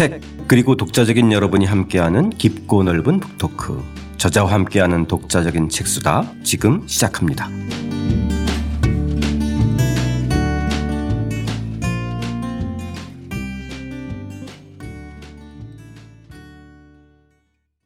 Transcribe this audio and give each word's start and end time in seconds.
책 0.00 0.18
그리고 0.46 0.76
독자적인 0.76 1.30
여러분이 1.30 1.66
함께하는 1.66 2.30
깊고 2.30 2.84
넓은 2.84 3.20
북토크 3.20 3.82
저자와 4.16 4.50
함께하는 4.50 5.04
독자적인 5.06 5.68
책수다 5.68 6.24
지금 6.42 6.82
시작합니다. 6.86 7.50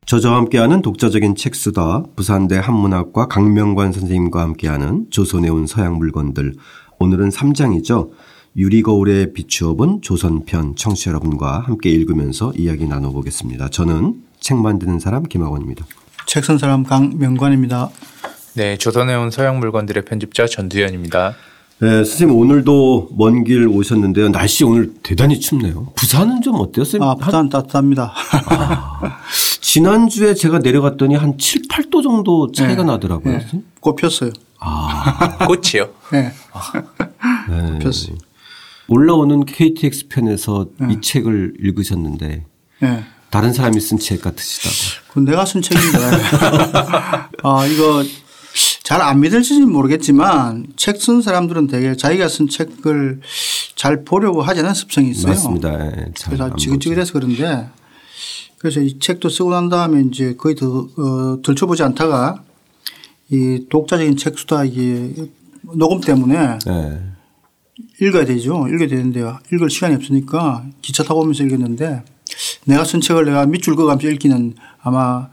저자와 0.06 0.36
함께하는 0.36 0.82
독자적인 0.82 1.34
책수다 1.34 2.04
부산대 2.14 2.58
한문학과 2.58 3.26
강명관 3.26 3.90
선생님과 3.90 4.40
함께하는 4.40 5.06
조선에 5.10 5.48
온 5.48 5.66
서양 5.66 5.96
물건들 5.96 6.54
오늘은 7.00 7.30
3장이죠. 7.30 8.10
유리거울에 8.56 9.32
비추어 9.32 9.74
본 9.74 10.00
조선편 10.00 10.76
청취자 10.76 11.10
여러분과 11.10 11.60
함께 11.66 11.90
읽으면서 11.90 12.52
이야기 12.56 12.86
나눠보겠습니다. 12.86 13.68
저는 13.68 14.14
책 14.38 14.58
만드는 14.58 15.00
사람 15.00 15.24
김학원입니다. 15.24 15.84
책 16.26 16.42
쓴 16.44 16.58
사람 16.58 16.84
강명관입니다. 16.84 17.90
네, 18.54 18.76
조선에 18.76 19.14
온 19.16 19.30
서양 19.30 19.58
물건들의 19.58 20.04
편집자 20.04 20.46
전두현입니다. 20.46 21.34
네, 21.80 21.88
선생님 22.04 22.36
오늘도 22.38 23.08
먼 23.18 23.42
길 23.42 23.66
오셨는데요. 23.66 24.28
날씨 24.30 24.62
오늘 24.62 24.94
대단히 25.02 25.40
춥네요. 25.40 25.92
부산은 25.96 26.40
좀 26.40 26.54
어때요? 26.54 26.84
선생님? 26.84 27.08
아, 27.08 27.14
부산 27.16 27.48
따뜻합니다. 27.48 28.14
아, 28.48 29.18
지난주에 29.60 30.34
제가 30.34 30.60
내려갔더니 30.60 31.16
한 31.16 31.36
7, 31.36 31.62
8도 31.62 32.04
정도 32.04 32.52
차이가 32.52 32.84
네. 32.84 32.92
나더라고요. 32.92 33.38
네. 33.38 33.46
꽃 33.80 33.96
폈어요. 33.96 34.30
아, 34.60 35.36
꽃이요? 35.46 35.88
네. 36.12 36.30
네. 37.50 37.78
폈어요. 37.80 38.16
올라오는 38.88 39.44
KTX 39.44 40.08
편에서 40.08 40.66
이 40.90 41.00
책을 41.00 41.54
읽으셨는데 41.60 42.44
네. 42.80 43.04
다른 43.30 43.52
사람이 43.52 43.80
쓴 43.80 43.98
책 43.98 44.22
같으시다고. 44.22 44.74
그 45.12 45.18
내가 45.20 45.44
쓴 45.44 45.62
책인데. 45.62 45.98
아, 47.42 47.66
이거 47.66 48.04
잘 48.84 49.00
안 49.00 49.20
믿을지는 49.20 49.70
모르겠지만 49.72 50.66
책 50.76 50.98
쓴 50.98 51.22
사람들은 51.22 51.66
되게 51.66 51.96
자기가 51.96 52.28
쓴 52.28 52.48
책을 52.48 53.20
잘 53.74 54.04
보려고 54.04 54.42
하지 54.42 54.60
않은 54.60 54.74
습성이 54.74 55.10
있어요. 55.10 55.32
맞습니다. 55.32 55.86
예, 55.86 55.90
잘안 56.14 56.50
그래서. 56.50 56.56
지긋지긋해서 56.56 57.12
그런데 57.14 57.68
그래서 58.58 58.80
이 58.80 58.98
책도 58.98 59.28
쓰고 59.30 59.50
난 59.50 59.68
다음에 59.68 60.02
이제 60.02 60.34
거의 60.36 60.54
더, 60.54 60.88
어, 60.96 61.38
들춰보지 61.42 61.82
않다가 61.82 62.42
이 63.30 63.66
독자적인 63.68 64.16
책 64.16 64.38
수다 64.38 64.64
이게 64.64 65.12
녹음 65.62 66.00
때문에 66.00 66.58
예. 66.68 67.00
읽어야 68.00 68.24
되죠. 68.24 68.66
읽어야 68.68 68.88
되는데요. 68.88 69.38
읽을 69.52 69.70
시간이 69.70 69.94
없으니까 69.96 70.64
기차 70.82 71.02
타고 71.02 71.20
오면서 71.20 71.44
읽었는데 71.44 72.02
내가 72.64 72.84
쓴 72.84 73.00
책을 73.00 73.24
내가 73.24 73.46
밑줄 73.46 73.76
그어가면서 73.76 74.08
읽기는 74.08 74.54
아마 74.82 75.28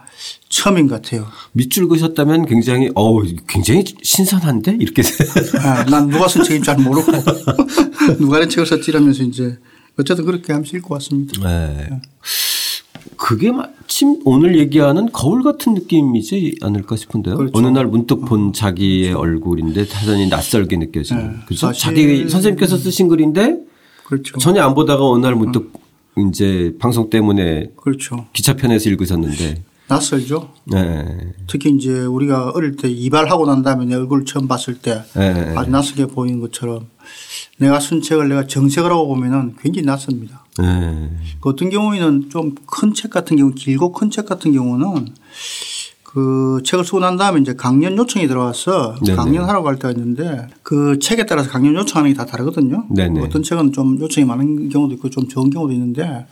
처음인 0.50 0.88
것 0.88 1.02
같아요. 1.02 1.28
밑줄 1.54 1.88
그셨다면 1.88 2.46
굉장히 2.46 2.90
어 2.96 3.22
굉장히 3.48 3.84
신선한데 4.02 4.78
이렇게 4.80 5.02
아, 5.60 5.84
난 5.86 6.08
누가 6.10 6.28
쓴 6.28 6.44
책인 6.44 6.64
줄 6.64 6.76
모르고 6.78 7.12
누가 8.20 8.40
내 8.40 8.48
책을 8.48 8.66
썼지 8.66 8.92
이러면서 8.92 9.24
이제 9.24 9.58
어쨌든 9.98 10.26
그렇게 10.26 10.54
하면서 10.54 10.76
읽고 10.78 10.94
왔습니다. 10.96 11.42
네. 11.48 12.02
그게 13.18 13.52
마침 13.52 14.20
오늘 14.26 14.58
얘기하는 14.58 15.12
거울 15.12 15.44
같은 15.44 15.74
느낌이지 15.74 16.58
않을까 16.62 16.96
싶은데요. 16.96 17.36
그렇죠. 17.38 17.58
어느 17.58 17.68
날 17.68 17.86
문득 17.88 18.22
본 18.26 18.54
자기의 18.54 19.14
얼굴인데 19.14 19.86
타전이 19.88 20.28
낯설게 20.30 20.78
느껴지는. 20.78 21.28
네. 21.32 21.38
그죠? 21.46 21.68
사실- 21.68 21.82
자기 21.82 22.30
선생님께서 22.30 22.78
쓰신 22.78 23.08
글인데 23.08 23.58
그렇죠. 24.06 24.38
전혀 24.40 24.64
안 24.64 24.74
보다가 24.74 25.04
어느 25.08 25.24
날 25.26 25.36
문득 25.36 25.72
이제 26.30 26.76
방송 26.80 27.10
때문에 27.10 27.72
그렇죠. 27.78 28.26
기차편에서 28.34 28.90
읽으셨는데. 28.90 29.64
낯설죠. 29.88 30.50
네. 30.66 31.06
특히 31.48 31.70
이제 31.72 31.92
우리가 32.06 32.52
어릴 32.52 32.78
때 32.78 32.90
이발하고 32.90 33.46
난 33.46 33.62
다음에 33.62 33.86
내 33.86 33.96
얼굴을 33.96 34.24
처음 34.26 34.48
봤을 34.48 34.76
때 34.80 35.04
네. 35.16 35.54
아주 35.56 35.70
낯설게 35.70 36.06
보이는 36.08 36.40
것처럼 36.40 36.88
내가 37.58 37.80
쓴 37.82 38.02
책을 38.02 38.30
내가 38.30 38.48
정색을 38.48 38.90
하고 38.90 39.08
보면은 39.08 39.56
굉장히 39.62 39.86
낯섭니다. 39.86 40.41
네. 40.58 41.10
그 41.40 41.50
어떤 41.50 41.70
경우에는 41.70 42.30
좀 42.30 42.56
큰 42.66 42.94
책 42.94 43.12
같은 43.12 43.38
경우 43.38 43.52
길고 43.54 43.92
큰 43.92 44.10
책 44.12 44.26
같은 44.26 44.52
경우는 44.54 45.08
그 46.04 46.60
책을 46.66 46.84
쓰고 46.84 47.00
난 47.00 47.16
다음에 47.16 47.40
이제 47.40 47.54
강연 47.54 47.98
요청이 47.98 48.28
들어와서 48.28 48.98
네네. 49.06 49.16
강연하라고 49.16 49.68
할 49.68 49.76
때가 49.78 49.92
있는데 49.92 50.48
그 50.62 51.00
책에 51.00 51.26
따라서 51.26 51.50
강연 51.50 51.74
요청하는 51.76 52.12
게 52.12 52.18
다 52.18 52.26
다르거든요. 52.26 52.86
네네. 52.90 53.22
어떤 53.22 53.44
책은 53.44 53.72
좀 53.72 53.98
요청이 54.00 54.26
많은 54.26 54.68
경우도 54.70 54.94
있고 54.96 55.10
좀 55.10 55.28
적은 55.30 55.50
경우도 55.52 55.72
있는데 55.74 56.26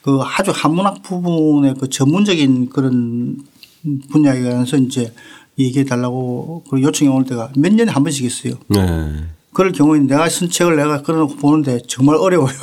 그 0.00 0.18
아주 0.22 0.50
한문학 0.54 1.02
부분의 1.02 1.74
그 1.78 1.90
전문적인 1.90 2.70
그런 2.70 3.36
분야에 4.10 4.42
관해서 4.42 4.78
이제 4.78 5.12
얘기해 5.58 5.84
달라고 5.84 6.64
그 6.70 6.80
요청이 6.80 7.10
올 7.10 7.24
때가 7.26 7.50
몇 7.56 7.74
년에 7.74 7.90
한 7.92 8.02
번씩 8.04 8.24
있어요. 8.24 8.54
네. 8.68 9.12
그럴 9.58 9.72
경우에는 9.72 10.06
내가 10.06 10.28
쓴 10.28 10.48
책을 10.48 10.76
내가 10.76 11.02
끌어놓고 11.02 11.34
보는데 11.34 11.80
정말 11.88 12.14
어려워요. 12.14 12.54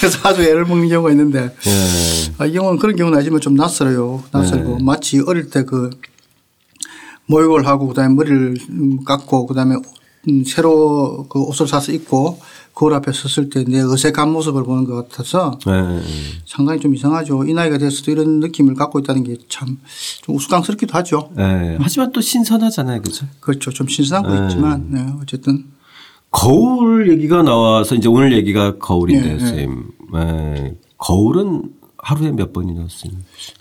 그래서 0.00 0.18
아주 0.24 0.42
애를 0.42 0.64
먹는 0.64 0.88
경우가 0.88 1.12
있는데 1.12 1.54
네. 1.54 2.32
아, 2.38 2.46
이 2.46 2.52
경우는 2.52 2.80
그런 2.80 2.96
경우는 2.96 3.16
아니지만 3.16 3.40
좀 3.40 3.54
낯설어요. 3.54 4.24
낯설고 4.32 4.78
네. 4.78 4.84
마치 4.84 5.22
어릴 5.24 5.50
때 5.50 5.62
그 5.62 5.90
모욕을 7.26 7.64
하고 7.64 7.86
그다음에 7.86 8.12
머리를 8.12 8.56
음, 8.70 9.04
깎고 9.04 9.46
그다음에 9.46 9.76
음, 9.76 9.82
새로 10.46 11.26
그 11.28 11.40
옷을 11.40 11.66
사서 11.68 11.92
입고 11.92 12.38
거울 12.74 12.92
앞에 12.94 13.10
섰을 13.12 13.48
때 13.48 13.64
내 13.64 13.80
어색한 13.80 14.30
모습을 14.30 14.64
보는 14.64 14.84
것 14.84 15.08
같아서 15.08 15.58
네. 15.66 16.00
상당히 16.44 16.78
좀 16.80 16.94
이상하죠. 16.94 17.44
이 17.46 17.54
나이가 17.54 17.78
돼서도 17.78 18.10
이런 18.10 18.40
느낌을 18.40 18.74
갖고 18.74 18.98
있다는 18.98 19.24
게 19.24 19.36
참 19.48 19.78
좀 20.22 20.34
우스꽝스럽기도 20.36 20.92
하죠. 20.98 21.30
네. 21.36 21.78
하지만 21.80 22.12
또 22.12 22.20
신선하잖아요. 22.20 23.00
그죠? 23.02 23.26
그렇죠. 23.40 23.70
좀 23.70 23.86
신선한 23.88 24.30
거 24.30 24.38
네. 24.40 24.46
있지만 24.46 24.86
네, 24.90 25.06
어쨌든 25.22 25.64
거울 26.30 27.10
얘기가 27.10 27.42
나와서 27.42 27.94
이제 27.94 28.08
오늘 28.08 28.32
얘기가 28.34 28.76
거울인데 28.78 29.26
네, 29.26 29.32
네. 29.34 29.38
선생님. 29.38 29.84
네. 30.12 30.74
거울은 30.98 31.62
하루에 31.98 32.30
몇 32.32 32.52
번이나 32.52 32.86
쓰는? 32.90 33.14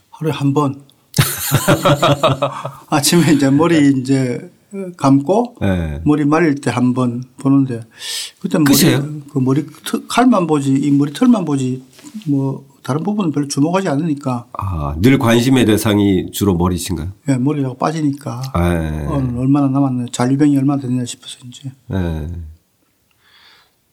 하루에 0.09 0.31
한 0.33 0.53
번. 0.53 0.81
아침에 2.89 3.33
이제 3.33 3.49
머리 3.49 3.93
이제 3.99 4.51
감고 4.97 5.55
네. 5.61 6.01
머리 6.05 6.25
말릴 6.25 6.55
때 6.55 6.71
한 6.71 6.93
번 6.93 7.23
보는데 7.37 7.81
그때 8.39 8.57
머리? 8.59 8.73
그 9.31 9.39
머리 9.39 9.65
털- 9.85 10.07
칼만 10.07 10.47
보지 10.47 10.71
이 10.73 10.91
머리 10.91 11.11
털만 11.13 11.45
보지 11.45 11.83
뭐 12.27 12.65
다른 12.83 13.03
부분은 13.03 13.31
별로 13.31 13.47
주목하지 13.47 13.87
않으니까 13.89 14.45
아, 14.53 14.95
늘 15.01 15.17
관심의 15.17 15.65
대상이 15.65 16.29
주로 16.31 16.55
머리신가요? 16.55 17.09
예, 17.29 17.35
머리가 17.37 17.73
빠지니까 17.75 18.41
네. 18.53 19.07
오늘 19.07 19.37
얼마나 19.39 19.67
남았나 19.67 20.05
잔류병이 20.11 20.55
얼마나 20.57 20.81
됐나 20.81 21.03
싶어서 21.05 21.37
이제 21.47 21.71
네. 21.87 22.27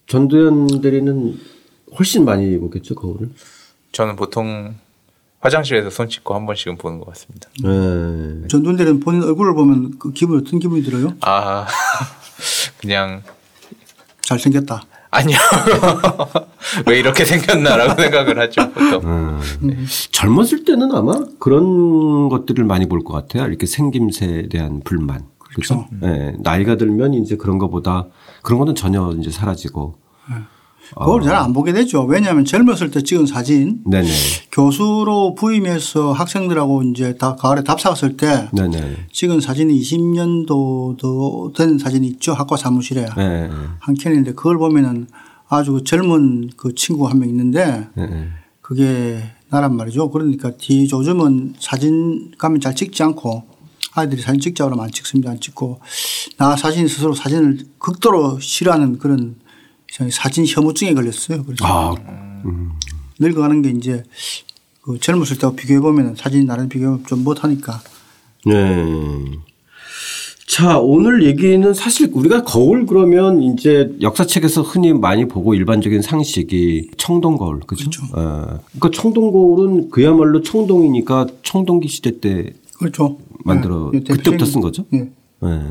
전두현 0.07 0.81
대리는 0.83 1.39
훨씬 1.99 2.25
많이 2.25 2.59
보겠죠, 2.59 2.95
거울을? 2.95 3.31
저는 3.93 4.17
보통 4.17 4.75
화장실에서 5.43 5.91
손 5.91 6.09
씻고 6.09 6.35
한 6.35 6.47
번씩은 6.47 6.79
보는 6.79 6.99
것 7.01 7.07
같습니다. 7.09 7.49
네. 7.63 8.49
전둔대는 8.49 9.01
본인 9.01 9.23
얼굴을 9.25 9.55
보면 9.55 9.99
그 9.99 10.13
기분 10.13 10.39
어떤 10.41 10.59
기분이 10.61 10.83
들어요? 10.83 11.13
아, 11.21 11.67
그냥 12.81 13.23
잘생겼다. 14.23 14.83
아니요. 15.11 15.37
왜 16.87 16.99
이렇게 17.01 17.25
생겼나라고 17.27 18.01
생각을 18.01 18.39
하죠, 18.39 18.71
보통. 18.73 19.03
음. 19.05 19.87
젊었을 20.13 20.65
때는 20.65 20.91
아마 20.95 21.13
그런 21.39 22.31
것들을 22.31 22.65
많이 22.65 22.89
볼 22.89 23.03
것 23.03 23.13
같아요. 23.13 23.47
이렇게 23.49 23.67
생김새에 23.67 24.49
대한 24.49 24.81
불만. 24.85 25.27
그렇죠. 25.39 25.87
네. 26.01 26.35
나이가 26.39 26.77
들면 26.77 27.13
이제 27.15 27.37
그런 27.37 27.59
것보다 27.59 28.07
그런 28.43 28.59
거는 28.61 28.75
전혀 28.75 29.13
이제 29.19 29.31
사라지고. 29.31 29.97
그걸 30.91 31.23
잘안 31.23 31.53
보게 31.53 31.73
되죠. 31.73 32.03
왜냐하면 32.05 32.45
젊었을 32.45 32.91
때 32.91 33.03
찍은 33.03 33.27
사진 33.27 33.83
네네. 33.87 34.09
교수로 34.53 35.35
부임해서 35.35 36.13
학생들하고 36.13 36.83
이제 36.85 37.17
다 37.17 37.35
가을에 37.37 37.65
답사 37.65 37.91
갔을 37.91 38.17
때 38.17 38.49
네네. 38.53 39.07
찍은 39.13 39.41
사진이 39.41 39.81
20년도 39.81 41.55
된 41.55 41.79
사진이 41.79 42.07
있죠. 42.09 42.35
학과 42.35 42.57
사무실에 42.57 43.07
네. 43.17 43.51
한 43.79 43.95
켠인데 43.95 44.33
그걸 44.33 44.59
보면은 44.59 45.07
아주 45.49 45.73
그 45.73 45.85
젊은 45.85 46.51
그 46.57 46.75
친구 46.75 47.09
한명 47.09 47.29
있는데 47.29 47.89
네. 47.95 48.29
그게 48.61 49.23
나란 49.51 49.77
말이죠. 49.77 50.11
그러니까 50.11 50.53
뒤 50.57 50.89
요즘은 50.91 51.55
사진 51.59 52.33
가면 52.39 52.61
잘 52.61 52.75
찍지 52.75 53.03
않고 53.03 53.45
아이들이 53.95 54.23
사진 54.23 54.41
찍자고 54.41 54.71
하면 54.71 54.85
안 54.85 54.91
찍습니다. 54.91 55.31
안 55.31 55.41
찍고 55.41 55.81
나 56.39 56.57
사진 56.57 56.89
스스로 56.89 57.15
사진을 57.15 57.59
극도로 57.79 58.41
싫어하는 58.41 58.99
그런 58.99 59.37
사진 60.11 60.47
혐오증에 60.47 60.95
걸렸어요. 60.95 61.45
그래서 61.45 61.65
아, 61.65 61.95
늙어가는 63.19 63.63
게 63.63 63.71
이제 63.71 64.03
그 64.83 64.99
젊었을 64.99 65.39
때와 65.39 65.53
비교해 65.53 65.81
보면 65.81 66.17
사진 66.17 66.47
나름 66.47 66.69
비교하면 66.69 67.05
좀 67.07 67.23
못하니까 67.23 67.81
네. 68.45 68.85
자, 70.47 70.79
오늘 70.79 71.25
얘기는 71.25 71.73
사실 71.73 72.11
우리가 72.13 72.45
거울 72.45 72.85
그러면 72.85 73.43
이제 73.43 73.97
역사책에서 74.03 74.63
흔히 74.63 74.93
많이 74.93 75.27
보고 75.27 75.55
일반적인 75.55 76.03
상식이 76.03 76.91
청동 76.99 77.39
거울, 77.39 77.61
그죠? 77.61 77.89
그렇죠. 77.89 78.05
어, 78.13 78.61
그러니까 78.73 78.91
청동 78.93 79.33
거울은 79.33 79.91
그야말로 79.91 80.43
청동이니까 80.43 81.27
청동기 81.43 81.89
시대 81.89 82.21
때 82.21 82.53
그렇죠. 82.79 83.17
만들어 83.45 83.91
네. 83.93 84.01
그때부터 84.01 84.45
쓴 84.45 84.61
거죠? 84.61 84.85
네. 84.91 85.11
네. 85.41 85.71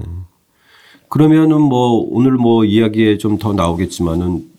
그러면은 1.11 1.61
뭐 1.61 2.07
오늘 2.09 2.37
뭐 2.37 2.63
이야기에 2.63 3.17
좀 3.17 3.37
더 3.37 3.51
나오겠지만은 3.53 4.49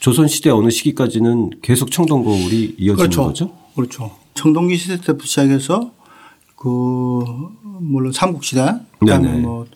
조선 0.00 0.26
시대 0.26 0.50
어느 0.50 0.68
시기까지는 0.70 1.50
계속 1.62 1.92
청동 1.92 2.24
거울이 2.24 2.74
이어지는 2.78 2.96
그렇죠. 2.96 3.24
거죠? 3.26 3.52
그렇죠. 3.76 4.10
청동기 4.34 4.76
시대 4.76 5.00
때부터 5.00 5.24
시작해서 5.26 5.92
그 6.56 7.22
물론 7.80 8.10
삼국 8.12 8.42
시대, 8.44 8.74
그다음에 8.98 9.28
네네. 9.28 9.42
뭐 9.42 9.66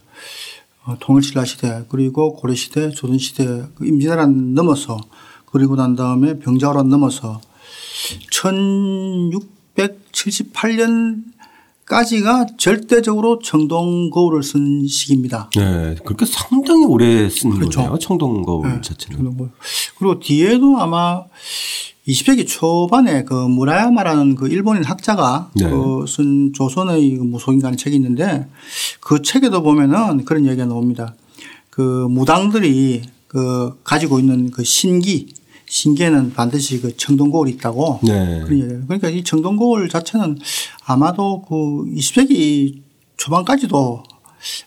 어, 0.86 0.96
통일신라 0.98 1.44
시대 1.44 1.84
그리고 1.88 2.34
고려 2.34 2.52
시대, 2.54 2.90
조선 2.90 3.16
시대 3.18 3.44
그 3.76 3.86
임진왜란 3.86 4.54
넘어서 4.54 4.98
그리고 5.46 5.76
난 5.76 5.94
다음에 5.94 6.40
병자호란 6.40 6.88
넘어서 6.88 7.40
1678년 8.32 11.22
까지가 11.94 12.46
절대적으로 12.56 13.38
청동 13.38 14.10
거울을 14.10 14.42
쓴 14.42 14.84
시기입니다. 14.84 15.48
네. 15.54 15.94
그렇게 16.04 16.26
상당히 16.26 16.84
오래 16.86 17.30
쓴 17.30 17.50
그렇죠. 17.50 17.82
거네요. 17.82 17.98
청동 18.00 18.42
거울 18.42 18.68
네, 18.68 18.80
자체는. 18.80 19.16
청동 19.18 19.36
거울. 19.36 19.50
그리고 19.96 20.18
뒤에도 20.18 20.76
아마 20.80 21.22
20세기 22.08 22.48
초반에 22.48 23.22
그 23.22 23.34
무라야마라는 23.34 24.34
그 24.34 24.48
일본인 24.48 24.82
학자가 24.82 25.52
네. 25.54 25.70
그쓴 25.70 26.52
조선의 26.52 27.18
그 27.18 27.22
무속인간의 27.22 27.76
책이 27.76 27.94
있는데 27.94 28.48
그 28.98 29.22
책에도 29.22 29.62
보면은 29.62 30.24
그런 30.24 30.46
얘기가 30.46 30.66
나옵니다. 30.66 31.14
그 31.70 32.08
무당들이 32.10 33.02
그 33.28 33.78
가지고 33.84 34.18
있는 34.18 34.50
그 34.50 34.64
신기 34.64 35.28
신기에는 35.74 36.34
반드시 36.34 36.80
그 36.80 36.96
청동거울이 36.96 37.50
있다고 37.52 37.98
네. 38.04 38.42
그러니까 38.46 39.08
이 39.10 39.24
청동거울 39.24 39.88
자체는 39.88 40.38
아마도 40.86 41.42
그 41.42 41.54
20세기 41.96 42.76
초반까지도 43.16 44.04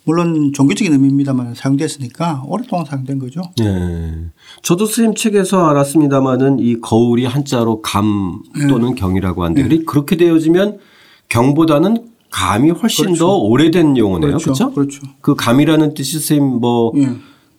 물론 0.04 0.52
종교적인 0.54 0.92
의미입니다만 0.92 1.56
사용됐으니까 1.56 2.44
오랫동안 2.46 2.86
사용된 2.86 3.20
거죠. 3.20 3.42
네. 3.58 4.16
저도 4.64 4.86
선생님 4.86 5.16
책에서 5.16 5.68
알았습니다마는 5.70 6.60
이 6.60 6.82
거울이 6.82 7.24
한자로 7.26 7.82
감 7.82 8.42
또는 8.68 8.96
경이라고 8.96 9.44
하는데 9.46 9.64
그리- 9.64 9.86
그렇게 9.86 10.18
되어지면 10.18 10.80
경보다는 11.30 12.06
감이 12.32 12.72
훨씬 12.72 13.14
더 13.16 13.38
오래된 13.38 13.96
용어네요. 13.96 14.32
그렇죠. 14.40 14.52
그렇죠? 14.52 14.74
그렇죠. 14.74 15.02
그 15.22 15.36
감이라는 15.36 15.94
뜻이 15.94 16.14
선생님 16.20 16.60
뭐 16.60 16.92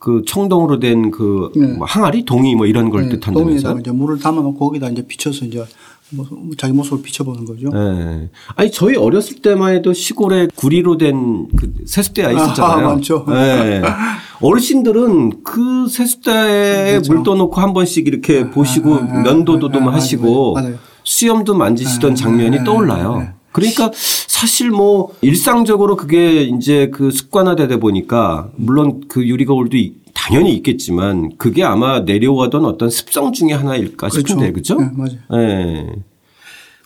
그 0.09 0.19
예. 0.21 0.23
청동으로 0.27 0.79
된그 0.79 1.53
네. 1.55 1.77
항아리 1.81 2.25
동이 2.25 2.55
뭐 2.55 2.65
이런 2.67 2.89
걸 2.89 3.03
네, 3.03 3.09
뜻한다면서요? 3.11 3.45
동에다가 3.45 3.81
이제 3.81 3.91
물을 3.91 4.19
담아놓고 4.19 4.59
거기다 4.59 4.89
이제 4.89 5.07
비춰서 5.07 5.45
이제 5.45 5.63
뭐 6.11 6.25
자기 6.57 6.73
모습을 6.73 7.03
비춰보는 7.03 7.45
거죠. 7.45 7.69
네. 7.69 8.31
아니 8.57 8.71
저희 8.71 8.97
어렸을 8.97 9.43
때만 9.43 9.75
해도 9.75 9.93
시골에 9.93 10.49
구리로 10.55 10.97
된 10.97 11.47
그 11.57 11.75
세숫대야 11.87 12.31
있었잖아요. 12.31 12.87
아, 12.87 12.91
많죠. 12.93 13.25
네. 13.29 13.83
어르신들은 14.41 15.43
그 15.45 15.87
세숫대에 15.89 16.93
그렇죠. 16.93 17.13
물 17.13 17.23
떠놓고 17.23 17.61
한 17.61 17.73
번씩 17.75 18.07
이렇게 18.07 18.49
보시고 18.51 18.95
아, 18.95 18.99
아, 19.11 19.23
면도도 19.23 19.71
아, 19.73 19.89
아, 19.91 19.93
하시고 19.95 20.55
맞아요. 20.55 20.69
맞아요. 20.69 20.79
수염도 21.05 21.55
만지시던 21.55 22.13
아, 22.13 22.15
장면이 22.15 22.61
아, 22.61 22.65
떠올라요. 22.65 23.33
그러니까 23.53 23.91
사실 23.95 24.71
뭐 24.71 25.13
일상적으로 25.23 25.97
그게 25.97 26.43
이제 26.43 26.91
그 26.93 27.11
습관화되다 27.11 27.79
보니까 27.79 28.49
물론 28.57 29.03
그 29.09 29.27
유리거울도 29.27 29.77
이- 29.77 29.95
당연히 30.15 30.55
있겠지만 30.57 31.31
그게 31.39 31.63
아마 31.65 32.01
내려오던 32.01 32.65
어떤 32.65 32.91
습성 32.91 33.33
중에 33.33 33.53
하나일까 33.53 34.09
싶은데 34.09 34.53
그죠? 34.53 34.77
네, 34.77 34.89
맞아요. 34.95 35.19
예. 35.45 35.87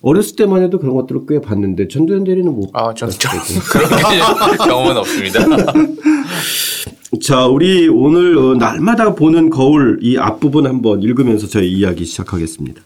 어렸을 0.02 0.36
때만 0.36 0.62
해도 0.62 0.78
그런 0.78 0.94
것들을 0.96 1.22
꽤 1.28 1.40
봤는데 1.40 1.88
전도연 1.88 2.24
대리는 2.24 2.52
뭐 2.52 2.68
아, 2.72 2.92
저는 2.92 3.14
좀 3.18 3.30
그런 3.70 3.88
게 3.88 4.56
경험은 4.58 4.96
없습니다. 4.98 5.40
자, 7.22 7.46
우리 7.46 7.88
오늘 7.88 8.36
어, 8.38 8.54
날마다 8.54 9.14
보는 9.14 9.50
거울 9.50 9.98
이 10.02 10.16
앞부분 10.16 10.66
한번 10.66 11.02
읽으면서 11.02 11.46
저희 11.46 11.70
이야기 11.72 12.04
시작하겠습니다. 12.04 12.82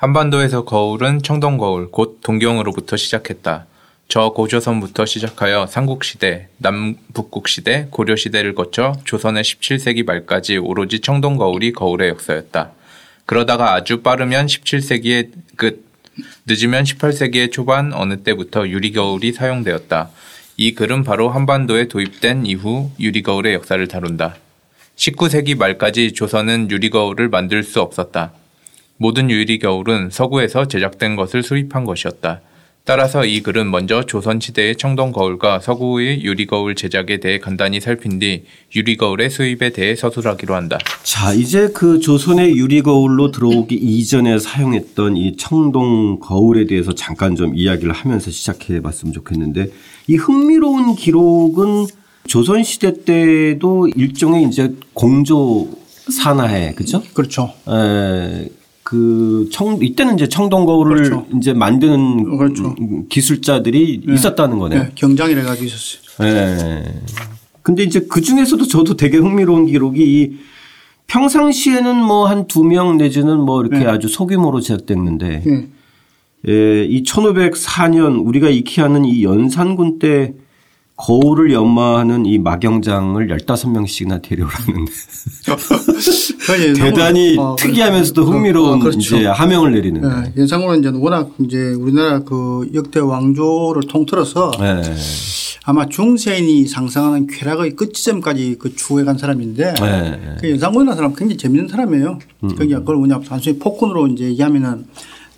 한반도에서 0.00 0.64
거울은 0.64 1.20
청동 1.20 1.58
거울, 1.58 1.90
곧 1.90 2.20
동경으로부터 2.22 2.96
시작했다. 2.96 3.66
저 4.08 4.30
고조선부터 4.30 5.04
시작하여 5.04 5.66
삼국시대, 5.66 6.48
남북국시대, 6.56 7.88
고려시대를 7.90 8.54
거쳐 8.54 8.94
조선의 9.04 9.44
17세기 9.44 10.06
말까지 10.06 10.56
오로지 10.56 11.00
청동 11.00 11.36
거울이 11.36 11.74
거울의 11.74 12.08
역사였다. 12.08 12.70
그러다가 13.26 13.74
아주 13.74 14.00
빠르면 14.00 14.46
17세기의 14.46 15.32
끝, 15.56 15.84
늦으면 16.46 16.84
18세기의 16.84 17.52
초반 17.52 17.92
어느 17.92 18.22
때부터 18.22 18.68
유리거울이 18.68 19.34
사용되었다. 19.34 20.08
이 20.56 20.74
글은 20.74 21.04
바로 21.04 21.28
한반도에 21.28 21.88
도입된 21.88 22.46
이후 22.46 22.90
유리거울의 22.98 23.52
역사를 23.52 23.86
다룬다. 23.86 24.34
19세기 24.96 25.58
말까지 25.58 26.14
조선은 26.14 26.70
유리거울을 26.70 27.28
만들 27.28 27.62
수 27.62 27.82
없었다. 27.82 28.32
모든 29.00 29.30
유리거울은 29.30 30.10
서구에서 30.10 30.68
제작된 30.68 31.16
것을 31.16 31.42
수입한 31.42 31.86
것이었다. 31.86 32.42
따라서 32.84 33.24
이 33.24 33.40
글은 33.40 33.70
먼저 33.70 34.04
조선시대의 34.04 34.76
청동 34.76 35.12
거울과 35.12 35.60
서구의 35.60 36.22
유리 36.22 36.44
거울 36.44 36.74
제작에 36.74 37.18
대해 37.18 37.38
간단히 37.38 37.80
살핀 37.80 38.18
뒤 38.18 38.44
유리 38.76 38.98
거울의 38.98 39.30
수입에 39.30 39.70
대해 39.70 39.96
서술하기로 39.96 40.54
한다. 40.54 40.76
자, 41.02 41.32
이제 41.32 41.70
그 41.72 41.98
조선의 41.98 42.58
유리 42.58 42.82
거울로 42.82 43.30
들어오기 43.30 43.74
이전에 43.74 44.38
사용했던 44.38 45.16
이 45.16 45.34
청동 45.38 46.18
거울에 46.18 46.66
대해서 46.66 46.94
잠깐 46.94 47.36
좀 47.36 47.56
이야기를 47.56 47.92
하면서 47.92 48.30
시작해 48.30 48.82
봤으면 48.82 49.14
좋겠는데 49.14 49.70
이 50.08 50.16
흥미로운 50.16 50.94
기록은 50.94 51.86
조선시대 52.26 53.04
때도 53.04 53.88
일종의 53.88 54.44
이제 54.44 54.74
공조 54.92 55.70
산하에 56.10 56.74
그죠? 56.74 57.02
그렇죠. 57.14 57.54
에, 57.66 58.59
그 58.90 59.48
청, 59.52 59.78
이때는 59.80 60.14
이제 60.14 60.28
청동 60.28 60.66
거울을 60.66 60.96
그렇죠. 60.96 61.24
이제 61.36 61.52
만드는 61.52 62.24
그렇죠. 62.36 62.74
기술자들이 63.08 64.02
있었다는 64.08 64.58
거네요. 64.58 64.82
네, 64.82 64.90
경장이라 64.96 65.44
가지고 65.44 65.66
있었어요. 65.66 66.28
예. 66.28 66.84
근데 67.62 67.84
이제 67.84 68.04
그 68.10 68.20
중에서도 68.20 68.66
저도 68.66 68.96
되게 68.96 69.16
흥미로운 69.18 69.66
기록이 69.66 70.02
이 70.02 70.38
평상시에는 71.06 72.02
뭐 72.02 72.26
한 72.26 72.48
두 72.48 72.64
명 72.64 72.96
내지는 72.98 73.38
뭐 73.38 73.60
이렇게 73.62 73.78
네. 73.78 73.86
아주 73.86 74.08
소규모로 74.08 74.60
제작됐는데 74.60 75.44
예. 75.46 75.68
예, 76.48 76.84
이 76.84 77.04
1504년 77.04 78.26
우리가 78.26 78.48
익히 78.48 78.80
하는 78.80 79.04
이 79.04 79.22
연산군 79.22 80.00
때 80.00 80.34
거울을 81.00 81.52
연마하는 81.52 82.26
이 82.26 82.38
마경장을 82.38 83.26
15명씩이나 83.26 84.20
데려오라는 84.22 84.86
대단히 86.76 87.36
어, 87.38 87.56
특이하면서도 87.58 88.24
그렇죠. 88.24 88.36
흥미로운 88.36 88.72
어, 88.74 88.78
그렇죠. 88.78 88.98
이제 88.98 89.26
하명을 89.26 89.72
내리는데. 89.72 90.32
예, 90.36 90.40
연상군은 90.40 90.80
이제 90.80 90.90
워낙 90.94 91.30
이제 91.40 91.72
우리나라 91.72 92.20
그 92.20 92.68
역대 92.74 93.00
왕조를 93.00 93.84
통틀어서 93.88 94.50
예. 94.60 94.82
아마 95.64 95.86
중세인이 95.86 96.66
상상하는 96.66 97.26
쾌락의 97.26 97.76
끝지점까지 97.76 98.56
그 98.58 98.74
추구해 98.74 99.04
간 99.04 99.16
사람인데 99.16 99.74
예. 99.80 100.36
그 100.40 100.50
연상군이라는 100.50 100.96
사람 100.96 101.10
은 101.12 101.16
굉장히 101.16 101.38
재밌는 101.38 101.68
사람이에요. 101.68 102.18
그러니까 102.40 102.80
그걸 102.80 102.96
뭐냐 102.96 103.20
단순히 103.20 103.58
폭군으로 103.58 104.08
이제 104.08 104.24
얘기하면은 104.24 104.86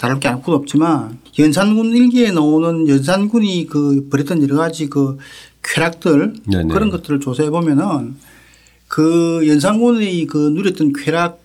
다룰 0.03 0.19
게 0.19 0.27
아무것도 0.27 0.57
없지만 0.57 1.19
연산군 1.39 1.95
일기에 1.95 2.33
나오는 2.33 2.89
연산군이 2.89 3.67
그 3.67 4.09
벌였던 4.11 4.43
여러 4.43 4.57
가지 4.57 4.89
그 4.89 5.17
쾌락들 5.63 6.35
네네. 6.47 6.73
그런 6.73 6.91
것들을 6.91 7.21
조사해 7.21 7.51
보면은 7.51 8.17
그 8.89 9.47
연산군이 9.47 10.27
그 10.27 10.51
누렸던 10.55 10.93
쾌락 10.93 11.41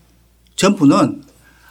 전부는 0.56 1.24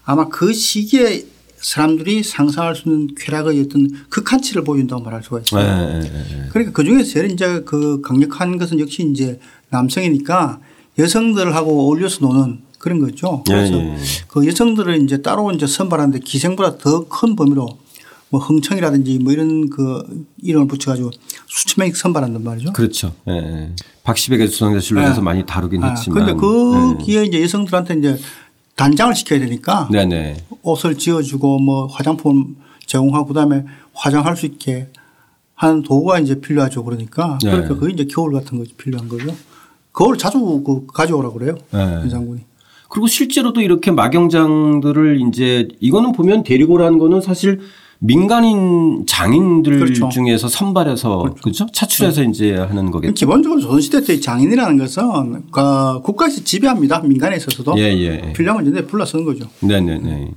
아마 0.04 0.28
그 0.28 0.52
시기에 0.52 1.26
사람들이 1.56 2.22
상상할 2.22 2.76
수 2.76 2.88
있는 2.88 3.08
쾌락의 3.16 3.60
어떤 3.62 3.90
극한치를 4.08 4.62
보여준다고 4.62 5.02
말할 5.02 5.22
수가 5.22 5.40
있어요. 5.40 5.66
예. 5.66 6.00
예. 6.04 6.48
그러니까 6.50 6.72
그 6.72 6.84
중에 6.84 7.02
제일 7.02 7.30
이제 7.30 7.62
그 7.66 8.00
강력한 8.02 8.56
것은 8.58 8.78
역시 8.78 9.02
이제 9.10 9.40
남성이니까 9.70 10.60
여성들하고 10.98 11.86
어울려서 11.86 12.24
노는 12.24 12.60
그런 12.78 13.00
거죠. 13.00 13.42
그래서 13.46 13.74
예, 13.74 13.94
예. 13.94 13.96
그 14.28 14.46
여성들을 14.46 15.02
이제 15.02 15.22
따로 15.22 15.50
이제 15.50 15.66
선발하는데 15.66 16.20
기생보다 16.20 16.78
더 16.78 17.08
큰 17.08 17.34
범위로 17.34 17.68
뭐 18.30 18.40
흥청이라든지 18.40 19.20
뭐 19.20 19.32
이런 19.32 19.70
그 19.70 20.26
이름을 20.42 20.66
붙여가지고 20.66 21.10
수천 21.46 21.82
명이 21.82 21.92
선발한단 21.92 22.42
말이죠. 22.42 22.72
그렇죠. 22.72 23.12
예. 23.28 23.72
박시백의 24.02 24.48
수상자실록에서 24.48 25.16
네. 25.16 25.20
많이 25.20 25.46
다루긴 25.46 25.82
아, 25.82 25.90
했지만. 25.90 26.24
그런데 26.24 26.40
거기에 26.40 27.24
이제 27.24 27.42
여성들한테 27.42 27.94
이제 27.94 28.18
단장을 28.74 29.14
시켜야 29.14 29.38
되니까 29.40 29.88
네. 29.90 30.04
네네. 30.06 30.36
옷을 30.62 30.98
지어주고 30.98 31.60
뭐 31.60 31.86
화장품 31.86 32.56
제공하고 32.86 33.28
그다음에 33.28 33.64
화장할 33.94 34.36
수 34.36 34.46
있게 34.46 34.88
하는 35.54 35.82
도구가 35.82 36.20
이제 36.20 36.40
필요하죠. 36.40 36.84
그러니까 36.84 37.38
네. 37.42 37.50
그러니까 37.50 37.76
그게 37.76 37.92
이제 37.92 38.06
겨울 38.10 38.32
같은 38.32 38.58
것이 38.58 38.74
필요한 38.74 39.08
거죠. 39.08 39.34
그걸 39.92 40.18
자주 40.18 40.62
그 40.64 40.86
가져오라고 40.86 41.38
그래요. 41.38 41.56
네. 41.72 42.02
이 42.06 42.10
장군이. 42.10 42.42
그리고 42.88 43.06
실제로도 43.06 43.62
이렇게 43.62 43.90
막영장들을 43.90 45.20
이제 45.28 45.68
이거는 45.80 46.12
보면 46.12 46.44
데리고 46.44 46.76
라는 46.76 46.98
거는 46.98 47.20
사실 47.20 47.60
민간인 47.98 49.04
장인들 49.06 49.78
그렇죠. 49.78 50.08
중에서 50.08 50.48
선발해서 50.48 51.34
그렇죠? 51.42 51.66
차출해서 51.72 52.24
이제 52.24 52.54
하는 52.54 52.90
거겠죠. 52.90 53.14
기본적으로 53.14 53.60
조선시대 53.60 54.04
때 54.04 54.20
장인이라는 54.20 54.78
것은 54.78 55.42
그 55.50 56.00
국가에서 56.02 56.44
지배합니다. 56.44 57.00
민간에 57.00 57.36
있어서도 57.36 57.74
예, 57.78 57.84
예. 57.98 58.32
필요하면 58.34 58.70
이제 58.70 58.86
불러 58.86 59.04
쓰는 59.04 59.24
거죠. 59.24 59.46
네네 59.60 59.98
네. 59.98 60.30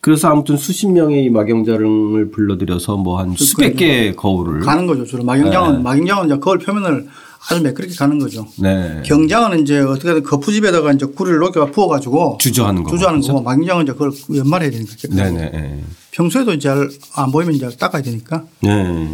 그래서 0.00 0.28
아무튼 0.28 0.58
수십 0.58 0.88
명의 0.88 1.24
이 1.24 1.30
막영자를 1.30 2.30
불러들여서 2.30 2.98
뭐 2.98 3.18
한 3.18 3.32
수백 3.34 3.76
개의 3.76 4.14
거울을 4.14 4.60
가는 4.60 4.86
거죠. 4.86 5.06
주로 5.06 5.24
막영장은 5.24 5.82
막영장은 5.82 6.26
이제 6.26 6.36
거울 6.38 6.58
표면을 6.58 7.06
아주 7.50 7.62
매끄럽게 7.62 7.94
가는 7.94 8.18
거죠. 8.18 8.46
네. 8.58 9.02
경장은 9.04 9.62
이제 9.62 9.78
어떻게든 9.78 10.22
거푸집에다가 10.22 10.92
이제 10.92 11.06
꿀을 11.06 11.38
녹여 11.38 11.66
부어 11.66 11.88
가지고 11.88 12.38
주저하는 12.40 12.82
거고. 12.82 12.96
주저하는? 12.96 13.20
거고 13.20 13.42
막영장은 13.42 13.84
이제 13.84 13.92
그걸 13.92 14.12
연말해야 14.34 14.70
되니까. 14.70 14.92
네네. 15.10 15.50
네. 15.50 15.84
평소에도 16.12 16.52
이제 16.54 16.70
안 17.16 17.30
보이면 17.32 17.54
이제 17.54 17.68
닦아야 17.76 18.02
되니까. 18.02 18.44
네. 18.60 19.08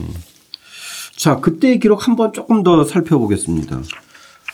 자, 1.16 1.36
그때의 1.40 1.80
기록 1.80 2.06
한번 2.06 2.32
조금 2.32 2.62
더 2.62 2.84
살펴보겠습니다. 2.84 3.80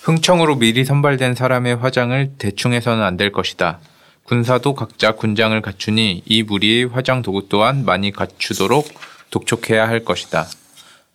흥청으로 0.02 0.56
미리 0.56 0.85
선발된 0.85 1.35
사람의 1.35 1.76
화장을 1.76 2.33
대충 2.38 2.73
해서는 2.73 3.02
안 3.02 3.16
될 3.16 3.30
것이다. 3.33 3.80
군사도 4.25 4.75
각자 4.75 5.12
군장을 5.12 5.61
갖추니 5.62 6.23
이 6.25 6.42
무리의 6.42 6.87
화장 6.87 7.23
도구 7.23 7.47
또한 7.49 7.85
많이 7.85 8.11
갖추도록 8.11 8.88
독촉해야 9.30 9.87
할 9.87 10.04
것이다. 10.04 10.47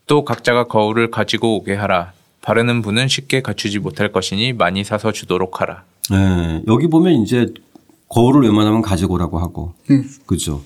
또 0.08 0.24
각자가 0.26 0.66
거울을 0.68 1.12
가지고 1.12 1.58
오게 1.58 1.74
하라. 1.76 2.14
바르는 2.42 2.82
분은 2.82 3.08
쉽게 3.08 3.42
갖추지 3.42 3.80
못할 3.80 4.12
것이니 4.12 4.54
많이 4.54 4.84
사서 4.84 5.12
주도록 5.12 5.62
하라. 5.62 5.84
네. 6.10 6.64
여기 6.68 6.88
보면 6.88 7.22
이제 7.22 7.54
거울을 8.10 8.42
웬만하면 8.42 8.82
가지고 8.82 9.14
오라고 9.16 9.40
하고. 9.40 9.74
음. 9.90 10.04
그죠. 10.26 10.62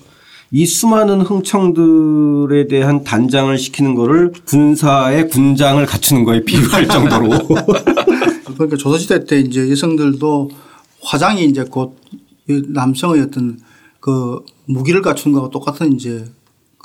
이 0.50 0.64
수많은 0.64 1.20
흥청들에 1.22 2.68
대한 2.68 3.04
단장을 3.04 3.56
시키는 3.58 3.94
거를 3.94 4.32
군사의 4.46 5.28
군장을 5.28 5.84
갖추는 5.84 6.24
거에 6.24 6.44
비유할 6.44 6.86
정도로. 6.88 7.28
그러니까 8.54 8.76
조선시대 8.78 9.24
때 9.24 9.40
이제 9.40 9.68
여성들도 9.70 10.50
화장이 11.02 11.44
이제 11.44 11.64
곧 11.64 11.98
남성의 12.46 13.22
어떤 13.22 13.58
그 14.00 14.44
무기를 14.66 15.02
갖춘 15.02 15.32
거하고 15.32 15.50
똑같은 15.50 15.92
이제 15.92 16.24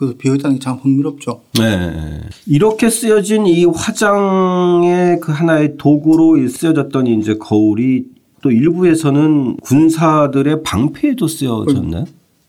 그 0.01 0.15
비어있다는 0.17 0.57
게 0.57 0.63
참 0.63 0.77
흥미롭죠. 0.81 1.41
네. 1.59 2.21
이렇게 2.47 2.89
쓰여진 2.89 3.45
이 3.45 3.65
화장의 3.65 5.19
그 5.19 5.31
하나의 5.31 5.75
도구로 5.77 6.47
쓰여졌던 6.47 7.05
이제 7.05 7.35
거울이 7.37 8.05
또 8.41 8.49
일부에서는 8.49 9.57
군사들의 9.57 10.63
방패에도 10.63 11.27
쓰여졌나요? 11.27 12.05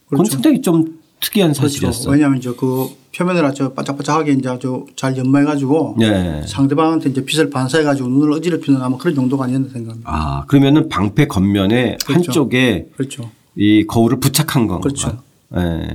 그건 0.06 0.24
그렇죠. 0.24 0.32
상당히 0.32 0.62
좀 0.62 0.98
특이한 1.20 1.50
그렇죠. 1.52 1.60
사실이었어요. 1.68 2.12
왜냐하면 2.12 2.38
이제 2.38 2.50
그 2.58 2.86
표면을 3.14 3.44
아주 3.44 3.70
바짝바짝하게 3.74 4.32
이제 4.32 4.48
아주 4.48 4.86
잘 4.96 5.14
연마해가지고 5.18 5.96
네. 5.98 6.42
상대방한테 6.46 7.10
이제 7.10 7.22
빛을 7.22 7.50
반사해가지고 7.50 8.08
눈을 8.08 8.32
어지럽히는 8.32 8.80
아마 8.80 8.96
그런 8.96 9.14
용도가 9.14 9.44
아니었나 9.44 9.68
생각합니다. 9.68 10.10
아, 10.10 10.44
그러면은 10.46 10.88
방패 10.88 11.26
겉면에 11.26 11.98
그렇죠. 12.02 12.12
한쪽에 12.14 12.88
그렇죠. 12.96 13.30
이 13.56 13.84
거울을 13.86 14.20
부착한 14.20 14.66
건가요? 14.66 14.80
그렇죠. 14.80 15.18
예. 15.54 15.86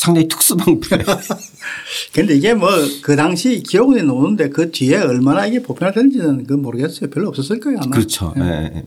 상당히 0.00 0.28
특수 0.28 0.56
방패. 0.56 1.04
근데 2.14 2.34
이게 2.34 2.54
뭐 2.54 2.70
그 3.02 3.16
당시 3.16 3.62
기록원에 3.62 4.02
나오는데 4.02 4.48
그 4.48 4.70
뒤에 4.70 4.96
얼마나 4.96 5.46
이게 5.46 5.60
보편화되는지는 5.62 6.46
그 6.46 6.54
모르겠어요. 6.54 7.10
별로 7.10 7.28
없었을 7.28 7.60
거예요 7.60 7.80
아마. 7.82 7.90
그렇죠. 7.90 8.32
예, 8.38 8.40
예, 8.42 8.72
예. 8.76 8.84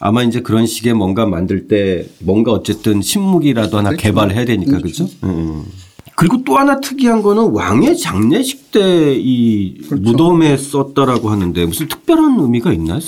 아마 0.00 0.24
이제 0.24 0.40
그런 0.40 0.66
식의 0.66 0.94
뭔가 0.94 1.26
만들 1.26 1.68
때 1.68 2.08
뭔가 2.18 2.50
어쨌든 2.50 3.02
신무기라도 3.02 3.78
하나 3.78 3.90
그렇죠. 3.90 4.02
개발해야 4.02 4.44
되니까 4.46 4.78
그렇죠. 4.78 5.08
음. 5.22 5.64
그리고 6.16 6.42
또 6.44 6.56
하나 6.56 6.80
특이한 6.80 7.22
거는 7.22 7.50
왕의 7.50 7.98
장례식 7.98 8.70
때이 8.70 9.78
그렇죠. 9.88 10.02
무덤에 10.02 10.56
썼다라고 10.56 11.30
하는데 11.30 11.66
무슨 11.66 11.88
특별한 11.88 12.38
의미가 12.38 12.72
있나요? 12.72 13.00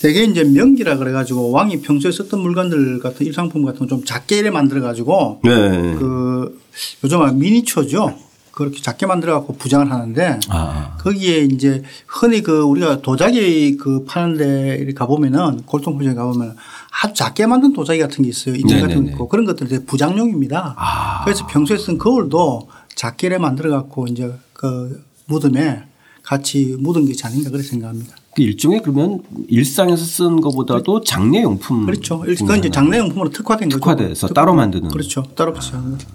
되게 0.00 0.24
이제 0.24 0.44
명기라 0.44 0.96
그래가지고 0.96 1.50
왕이 1.50 1.82
평소에 1.82 2.10
썼던 2.12 2.40
물건들 2.40 3.00
같은 3.00 3.26
일상품 3.26 3.64
같은 3.64 3.80
거좀 3.80 4.04
작게 4.04 4.50
만들어가지고 4.50 5.40
네. 5.44 5.50
그 5.98 6.60
요즘 7.02 7.38
미니처죠. 7.38 8.14
그렇게 8.54 8.80
작게 8.80 9.06
만들어갖고 9.06 9.56
부장을 9.56 9.90
하는데 9.90 10.38
아, 10.48 10.96
거기에 11.00 11.40
이제 11.40 11.82
흔히 12.06 12.40
그 12.40 12.62
우리가 12.62 13.02
도자기 13.02 13.76
그 13.76 14.04
파는데 14.04 14.92
가보면은 14.94 15.62
골동품점에 15.66 16.14
가보면 16.14 16.54
아주 17.02 17.14
작게 17.14 17.46
만든 17.46 17.72
도자기 17.72 17.98
같은 17.98 18.22
게 18.22 18.30
있어요. 18.30 18.54
인증 18.54 18.80
같은 18.80 19.04
거. 19.06 19.10
있고 19.10 19.28
그런 19.28 19.44
것들 19.44 19.72
이 19.72 19.84
부장용입니다. 19.84 20.76
아. 20.78 21.24
그래서 21.24 21.46
평소에 21.48 21.76
쓴 21.78 21.98
거울도 21.98 22.68
작게 22.94 23.26
이래 23.26 23.38
만들어갖고 23.38 24.06
이제 24.06 24.32
그 24.52 25.04
무덤에 25.26 25.82
같이 26.22 26.76
묻은 26.78 27.06
게 27.06 27.12
아닌가 27.24 27.50
그렇게 27.50 27.66
생각합니다. 27.66 28.14
그 28.36 28.42
일종의 28.42 28.82
그러면 28.82 29.20
일상에서 29.48 30.04
쓰는 30.04 30.40
것보다도 30.40 31.02
장례용품. 31.02 31.86
그렇죠. 31.86 32.20
그건 32.20 32.58
이제 32.60 32.70
장례용품으로 32.70 33.30
특화된 33.30 33.68
거죠. 33.68 33.78
특화돼서 33.80 34.28
따로 34.28 34.54
만드는. 34.54 34.90
그렇죠. 34.90 35.24
따로 35.34 35.52
붙이는 35.52 35.90
거죠. 35.92 36.06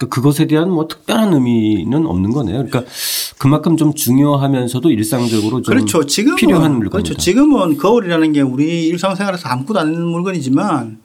그러니까 0.00 0.14
그것에 0.14 0.46
대한 0.46 0.70
뭐 0.70 0.88
특별한 0.88 1.34
의미는 1.34 2.06
없는 2.06 2.32
거네요. 2.32 2.64
그러니까 2.64 2.84
그만큼 3.38 3.76
좀 3.76 3.94
중요하면서도 3.94 4.90
일상적으로 4.90 5.62
좀 5.62 5.74
그렇죠. 5.74 6.04
지금은 6.04 6.36
필요한 6.36 6.78
물건이다. 6.78 6.90
그렇죠. 6.90 7.14
지금은 7.14 7.76
거울이라는 7.76 8.32
게 8.32 8.40
우리 8.40 8.86
일상생활에서 8.88 9.48
아무것도 9.48 9.78
안 9.78 9.86
하는 9.88 10.06
물건이지만 10.06 10.98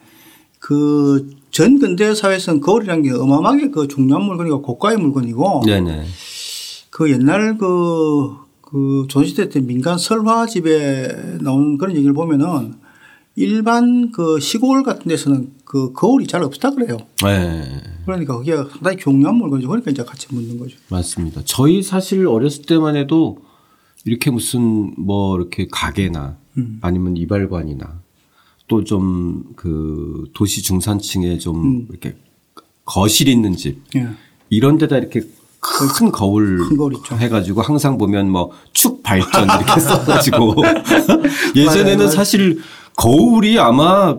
그 0.60 1.46
전 1.56 1.80
근대 1.80 2.14
사회에서는 2.14 2.60
거울이라는 2.60 3.04
게 3.04 3.12
어마어마하게 3.12 3.70
그 3.70 3.88
중요한 3.88 4.26
물건이고 4.26 4.62
고가의 4.62 4.98
물건이고 4.98 5.62
네네. 5.66 6.04
그 6.90 7.10
옛날 7.10 7.58
그, 7.58 8.36
그 8.60 9.06
조선시대 9.08 9.48
때 9.48 9.62
민간 9.62 9.98
설화집에 9.98 11.38
나오는 11.40 11.78
그런 11.78 11.96
얘기를 11.96 12.14
보면은 12.14 12.74
일반 13.36 14.12
그 14.12 14.40
시골 14.40 14.84
같은 14.84 15.08
데서는 15.10 15.52
그 15.66 15.92
거울이 15.92 16.26
잘 16.28 16.42
없다 16.44 16.72
그래요. 16.72 16.98
네. 17.22 17.82
그러니까 18.06 18.38
그게 18.38 18.56
상당히 18.56 18.98
중요한 18.98 19.36
물건이죠. 19.36 19.68
그러니까 19.68 19.92
이제 19.92 20.04
같이 20.04 20.28
묻는 20.32 20.58
거죠. 20.58 20.78
맞습니다. 20.90 21.42
저희 21.44 21.84
사실 21.84 22.28
어렸을 22.28 22.64
때만 22.66 22.96
해도 22.96 23.40
이렇게 24.06 24.32
무슨 24.32 24.94
뭐 24.98 25.36
이렇게 25.38 25.68
가게나 25.70 26.38
음. 26.58 26.80
아니면 26.82 27.18
이발관이나 27.18 28.00
또 28.68 28.84
좀 28.84 29.44
그 29.56 30.26
도시 30.34 30.64
중산층에 30.64 31.38
좀 31.38 31.62
음. 31.64 31.88
이렇게 31.90 32.16
거실 32.86 33.28
있는 33.28 33.56
집 33.56 33.80
예. 33.96 34.08
이런 34.50 34.78
데다 34.78 34.98
이렇게 34.98 35.22
큰 35.60 36.12
거울 36.12 36.58
큰 36.60 36.78
거울 36.78 36.94
있죠. 36.96 37.16
해가지고 37.16 37.62
항상 37.62 37.98
보면 37.98 38.30
뭐 38.30 38.52
축 38.74 39.04
발전 39.04 39.44
이렇게 39.46 39.80
써가지고 39.82 40.56
예전에는 41.56 41.98
맞아요. 41.98 42.10
사실 42.10 42.60
거울이 42.96 43.60
아마 43.60 44.18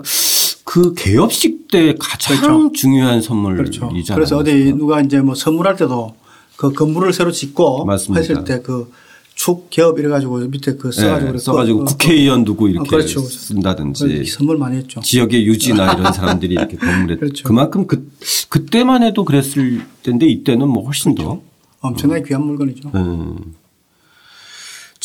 그 0.65 0.95
개업식 0.95 1.69
때 1.69 1.95
가장 1.99 2.41
그렇죠. 2.41 2.73
중요한 2.73 3.23
선물이지 3.23 3.79
그렇죠. 3.81 4.15
그래서 4.15 4.37
어디 4.39 4.73
누가 4.73 5.01
이제 5.01 5.21
뭐 5.21 5.35
선물할 5.35 5.77
때도 5.77 6.15
그 6.57 6.73
건물을 6.73 7.13
새로 7.13 7.31
짓고 7.33 7.85
맞습니다. 7.85 8.21
했을 8.21 8.45
때 8.45 8.61
그 8.63 8.91
축 9.39 9.69
개업 9.69 9.99
이래 9.99 10.09
가지고 10.09 10.39
밑에 10.39 10.77
그 10.77 10.91
써가지고 10.91 11.33
네. 11.33 11.39
써가지고 11.39 11.79
그- 11.81 11.85
국회의원 11.85 12.43
두고 12.47 12.69
이렇게 12.69 12.89
어, 12.89 12.91
그렇죠. 12.91 13.21
쓴다든지 13.21 14.09
그 14.09 14.25
선물 14.25 14.57
많이 14.57 14.79
했죠. 14.79 14.99
지역의 15.03 15.47
유지나 15.47 15.93
이런 16.01 16.11
사람들이 16.11 16.55
이렇게 16.55 16.79
건물에 16.79 17.17
그렇죠. 17.17 17.45
그만큼 17.47 17.87
그 17.87 18.11
그때만 18.49 19.03
해도 19.03 19.27
그랬을 19.27 19.83
텐데 20.03 20.25
이때는 20.27 20.67
뭐 20.67 20.87
훨씬 20.87 21.15
더 21.15 21.43
엄청나게 21.83 22.23
귀한 22.29 22.47
물건이죠. 22.47 22.91
음. 22.95 23.37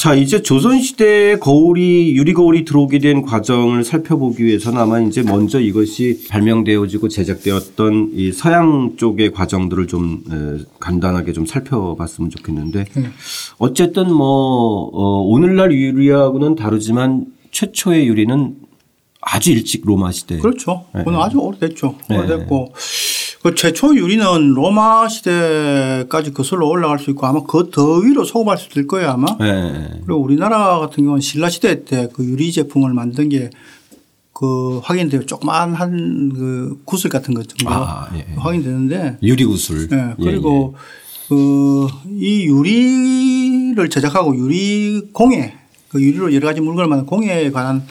자, 0.01 0.15
이제 0.15 0.41
조선시대에 0.41 1.36
거울이, 1.38 2.15
유리거울이 2.15 2.65
들어오게 2.65 2.98
된 2.98 3.22
과정을 3.22 3.84
살펴보기 3.84 4.43
위해서는 4.43 4.81
아마 4.81 5.00
이제 5.00 5.22
먼저 5.22 5.60
이것이 5.60 6.25
발명되어지고 6.27 7.08
제작되었던 7.08 8.10
이 8.15 8.31
서양 8.31 8.96
쪽의 8.98 9.31
과정들을 9.31 9.86
좀 9.86 10.24
에, 10.31 10.65
간단하게 10.79 11.34
좀 11.34 11.46
살펴봤으면 11.46 12.31
좋겠는데 12.31 12.86
네. 12.96 13.03
어쨌든 13.60 14.12
뭐, 14.12 14.89
어, 14.91 15.22
오늘날 15.22 15.72
유리하고는 15.72 16.55
다르지만 16.55 17.27
최초의 17.51 18.08
유리는 18.08 18.55
아주 19.22 19.51
일찍 19.51 19.86
로마 19.86 20.12
시대. 20.12 20.39
그렇죠. 20.39 20.86
그건 20.93 21.17
아주 21.17 21.38
오래됐죠. 21.38 21.96
네. 22.10 22.17
오래됐고 22.17 22.74
그 23.43 23.55
최초 23.55 23.95
유리는 23.95 24.53
로마 24.53 25.07
시대까지 25.10 26.31
거슬러 26.33 26.67
올라갈 26.67 27.00
수 27.00 27.10
있고 27.10 27.25
아마 27.25 27.41
그 27.43 27.71
더 27.71 27.95
위로 27.98 28.24
소급할 28.24 28.57
수도 28.57 28.79
있을 28.79 28.88
거예요 28.88 29.10
아마. 29.12 29.36
네. 29.39 29.89
그리고 30.05 30.21
우리나라 30.21 30.77
같은 30.79 31.03
경우는 31.03 31.21
신라 31.21 31.50
시대 31.50 31.83
때 31.83 32.07
그 32.13 32.24
유리 32.24 32.51
제품을 32.51 32.93
만든 32.93 33.29
게 33.29 33.50
그 34.33 34.79
확인돼요. 34.83 35.24
조그만 35.27 35.74
한 35.75 36.31
그 36.33 36.81
구슬 36.86 37.10
같은 37.12 37.36
것 37.36 37.48
정도 37.48 37.69
아, 37.71 38.10
예. 38.15 38.25
확인되는데 38.38 39.17
유리 39.21 39.45
구슬. 39.45 39.88
예, 39.91 40.15
그리고 40.19 40.75
그이 41.29 42.45
유리를 42.48 43.88
제작하고 43.89 44.36
유리 44.36 45.10
공예 45.13 45.53
그 45.89 46.01
유리로 46.01 46.33
여러 46.33 46.48
가지 46.48 46.60
물건을 46.60 46.88
만든 46.89 47.05
공예에 47.05 47.51
관한 47.51 47.83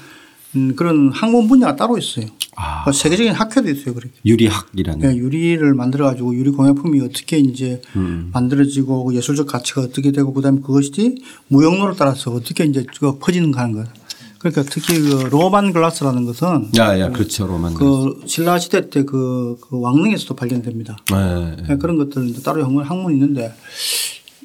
음, 0.56 0.74
그런 0.74 1.12
학문 1.12 1.46
분야가 1.46 1.76
따로 1.76 1.96
있어요. 1.98 2.26
아. 2.56 2.84
그 2.84 2.92
세계적인 2.92 3.32
학회도 3.32 3.70
있어요. 3.70 3.94
그렇게. 3.94 4.12
유리학이라는. 4.24 5.00
네, 5.00 5.16
유리를 5.16 5.74
만들어 5.74 6.06
가지고 6.06 6.34
유리 6.34 6.50
공예품이 6.50 7.00
어떻게 7.00 7.38
이제 7.38 7.80
음. 7.96 8.30
만들어지고 8.32 9.04
그 9.04 9.14
예술적 9.14 9.46
가치가 9.46 9.82
어떻게 9.82 10.12
되고 10.12 10.32
그다음에 10.32 10.60
그것이 10.60 11.22
무역로를 11.48 11.94
따라서 11.96 12.32
어떻게 12.32 12.64
이제 12.64 12.84
그 12.98 13.18
퍼지는가 13.18 13.62
하는 13.62 13.74
것. 13.74 13.88
그러니까 14.38 14.62
특히 14.62 14.98
그 14.98 15.28
로만 15.30 15.72
글라스라는 15.72 16.24
것은 16.24 16.70
야, 16.78 16.98
야, 16.98 17.10
그렇죠. 17.10 17.46
로만. 17.46 17.74
그 17.74 18.22
신라 18.26 18.58
시대 18.58 18.88
때그 18.88 19.58
그 19.60 19.80
왕릉에서도 19.80 20.34
발견됩니다. 20.34 20.96
네. 21.10 21.56
네, 21.68 21.76
그런 21.76 21.98
것들 21.98 22.42
따로 22.42 22.64
학문, 22.64 22.82
학문이 22.82 23.14
있는데 23.16 23.52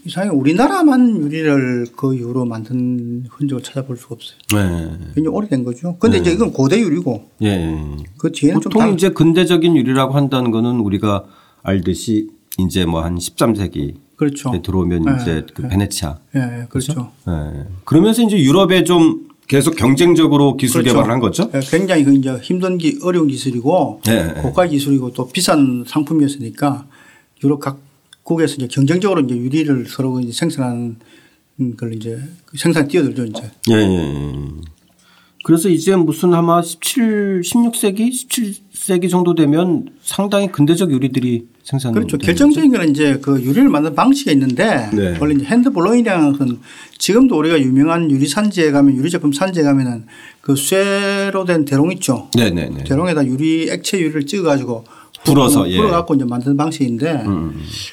이상하게 0.06 0.36
우리나라만 0.36 1.18
유리를 1.24 1.88
그 1.96 2.14
이후로 2.16 2.46
만든 2.46 3.26
흔적을 3.30 3.64
찾아볼 3.64 3.98
수가 3.98 4.16
없어요. 4.16 4.38
네. 4.54 4.98
굉장히 5.16 5.36
오래된 5.36 5.64
거죠. 5.64 5.98
근데 6.00 6.20
이제 6.20 6.32
이건 6.32 6.54
고대 6.54 6.80
유리고 6.80 7.26
예. 7.42 7.76
그 8.18 8.32
뒤에는 8.32 8.62
좀 8.62 8.72
보통 8.72 8.94
이제 8.94 9.10
근대적인 9.10 9.76
유리라고 9.76 10.14
한다는 10.14 10.52
거는 10.52 10.80
우리가 10.80 11.26
알듯이 11.64 12.30
이제 12.60 12.86
뭐 12.86 13.02
한 13.02 13.16
13세기 13.18 13.96
그렇죠. 14.16 14.54
들어오면 14.62 15.04
네, 15.04 15.12
이제 15.22 15.46
그 15.54 15.68
베네치아. 15.68 16.18
예, 16.36 16.40
예, 16.40 16.66
그렇죠. 16.70 17.12
예. 17.28 17.66
그러면서 17.84 18.22
이제 18.22 18.38
유럽에 18.40 18.84
좀 18.84 19.28
계속 19.48 19.76
경쟁적으로 19.76 20.56
기술 20.56 20.82
그렇죠. 20.82 20.96
개발을 20.96 21.14
한 21.14 21.20
거죠. 21.20 21.50
예, 21.54 21.60
굉장히 21.60 22.04
그 22.04 22.14
이제 22.14 22.36
힘든 22.42 22.78
기 22.78 23.00
어려운 23.04 23.28
기술이고 23.28 24.02
네, 24.06 24.34
네. 24.34 24.42
고가 24.42 24.68
기술이고 24.68 25.14
또 25.14 25.28
비싼 25.28 25.84
상품이었으니까 25.86 26.86
유럽 27.44 27.60
각 27.60 27.80
국에서 28.26 28.56
이제 28.56 28.68
경쟁적으로 28.68 29.22
이제 29.22 29.38
유리를 29.38 29.86
서로 29.88 30.20
이제 30.20 30.32
생산하는 30.32 30.98
걸 31.78 31.94
이제 31.94 32.20
생산 32.58 32.88
뛰어들죠 32.88 33.26
이제. 33.26 33.52
예, 33.70 33.76
예. 33.76 34.06
그래서 35.44 35.70
이제 35.70 35.96
무슨 35.96 36.34
아마 36.34 36.60
17, 36.60 37.42
16세기, 37.42 38.10
17세기 38.10 39.12
정도 39.12 39.36
되면 39.36 39.86
상당히 40.02 40.52
근대적 40.52 40.92
유리들이 40.92 41.46
생산. 41.62 41.94
그렇죠. 41.94 42.18
결정적인 42.18 42.72
거는 42.72 42.90
이제 42.90 43.20
그 43.22 43.40
유리를 43.40 43.70
만드는 43.70 43.94
방식이 43.94 44.32
있는데 44.32 44.90
네. 44.92 45.16
원래 45.20 45.36
이제 45.36 45.46
hand 45.46 45.70
blowing이라는 45.70 46.32
것은 46.32 46.60
지금도 46.98 47.38
우리가 47.38 47.60
유명한 47.60 48.10
유리 48.10 48.28
산지에 48.28 48.72
가면 48.72 48.96
유리 48.96 49.12
제품 49.12 49.32
산지에 49.32 49.62
가면은 49.62 50.08
그 50.42 50.56
쇠로 50.56 51.46
된 51.46 51.64
대롱 51.64 51.92
있죠. 51.92 52.28
네네네. 52.36 52.86
대롱에다 52.86 53.28
유리 53.28 53.70
액체 53.70 54.00
유리를 54.00 54.26
찍어 54.26 54.42
가지고 54.42 54.84
불어서, 55.26 55.70
예. 55.70 55.76
음, 55.78 55.82
불어 55.82 55.92
갖고 55.92 56.16
이제 56.16 56.24
만드는 56.26 56.56
방식인데 56.58 57.24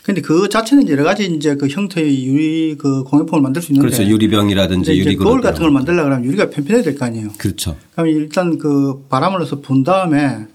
근데 0.05 0.21
그 0.21 0.49
자체는 0.49 0.89
여러 0.89 1.05
가지 1.05 1.25
이제 1.27 1.57
그 1.57 1.67
형태의 1.69 2.27
유리 2.27 2.77
그 2.79 3.03
공예품을 3.05 3.43
만들 3.43 3.61
수 3.63 3.73
있는데 3.73 3.95
그렇죠. 3.95 4.09
유리병이라든지 4.11 4.93
유리 4.99 5.17
거울 5.17 5.41
같은 5.41 5.63
걸 5.63 5.71
만들려고 5.71 6.11
하면 6.11 6.25
유리가 6.25 6.51
편편해야 6.51 6.83
될 6.83 6.97
거 6.97 7.07
아니에요. 7.07 7.29
그렇죠. 7.39 7.77
그럼 7.95 8.09
일단 8.09 8.59
그 8.59 9.05
바람을 9.09 9.39
넣어서 9.39 9.61
분 9.61 9.83
다음에 9.83 10.47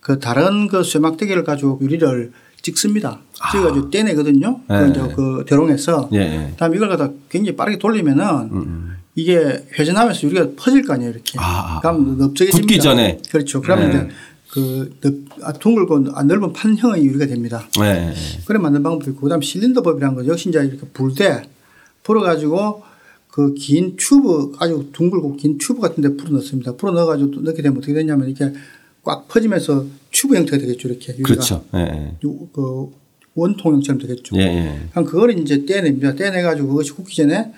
그 0.00 0.18
다른 0.18 0.66
그 0.68 0.82
쇠막대기를 0.82 1.44
가지고 1.44 1.78
유리를 1.82 2.32
찍습니다. 2.62 3.18
찍어가지고 3.50 3.90
떼내거든요. 3.90 4.60
그 4.68 4.72
네. 4.72 4.90
이제 4.90 5.00
그 5.14 5.44
대롱에서. 5.46 6.08
예, 6.14 6.18
예. 6.18 6.46
그다음에 6.52 6.76
이걸 6.76 6.88
갖다 6.88 7.10
굉장히 7.28 7.56
빠르게 7.56 7.78
돌리면은 7.78 8.92
이게 9.14 9.64
회전하면서 9.78 10.22
유리가 10.28 10.46
퍼질 10.56 10.84
거 10.86 10.94
아니에요. 10.94 11.10
이렇게. 11.10 11.38
아, 11.38 11.76
아. 11.76 11.80
그럼 11.80 12.16
넓적해집니다. 12.18 12.58
굳기 12.60 12.78
전에. 12.80 13.18
그렇죠. 13.30 13.60
그러면 13.60 13.90
네. 13.90 13.96
이제 13.96 14.08
그 14.52 14.94
넓- 15.00 15.24
아, 15.42 15.52
둥글고 15.52 16.08
아, 16.14 16.22
넓은 16.24 16.52
판형의 16.52 17.04
유리가 17.04 17.26
됩니다. 17.26 17.66
예. 17.80 18.12
그래 18.46 18.58
만든 18.58 18.82
방법이 18.82 19.10
있고 19.12 19.22
그다음 19.22 19.40
실린더법이라는 19.40 20.14
거 20.14 20.26
역시 20.26 20.50
이제 20.50 20.58
이렇게 20.58 20.86
불때 20.92 21.42
불어가지고 22.02 22.82
그 23.30 23.54
긴 23.54 23.96
튜브 23.96 24.52
아주 24.58 24.88
둥글고 24.92 25.36
긴 25.36 25.56
튜브 25.56 25.80
같은 25.80 26.02
데 26.02 26.14
불어 26.16 26.32
넣습니다. 26.36 26.76
불어 26.76 26.92
넣어가지고 26.92 27.30
또 27.30 27.40
넣게 27.40 27.62
되면 27.62 27.78
어떻게 27.78 27.94
되냐면 27.94 28.28
이렇게 28.28 28.52
꽉 29.02 29.26
퍼지면서 29.26 29.86
튜브 30.10 30.36
형태가 30.36 30.58
되겠죠. 30.58 30.88
이렇게 30.88 31.12
유리가. 31.14 31.28
그렇죠. 31.28 31.64
요- 32.26 32.48
그 32.52 32.90
원통형처럼 33.34 33.98
되겠죠. 34.02 34.36
예, 34.36 34.42
예. 34.42 34.80
그럼 34.90 35.06
그걸 35.06 35.38
이제 35.38 35.64
떼냅니다. 35.64 36.14
떼내가지고 36.14 36.68
그것이 36.68 36.92
굳기 36.92 37.16
전에 37.16 37.52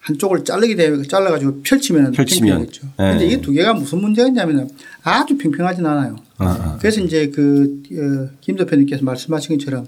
한쪽을 0.00 0.44
자르게 0.44 0.74
되면 0.76 1.02
잘라가지고 1.06 1.62
펼치면 1.62 2.12
펼치면. 2.12 2.58
팽팽하겠죠. 2.58 2.86
예. 3.00 3.10
근데 3.10 3.26
이게 3.26 3.40
두 3.40 3.52
개가 3.52 3.74
무슨 3.74 4.00
문제가 4.00 4.28
있냐면 4.28 4.70
아주 5.02 5.36
팽팽하진 5.36 5.84
않아요. 5.84 6.16
아, 6.38 6.46
아. 6.46 6.76
그래서 6.80 7.00
이제 7.00 7.28
그, 7.30 7.82
어, 7.92 8.36
김 8.40 8.56
대표님께서 8.56 9.04
말씀하신 9.04 9.58
것처럼 9.58 9.86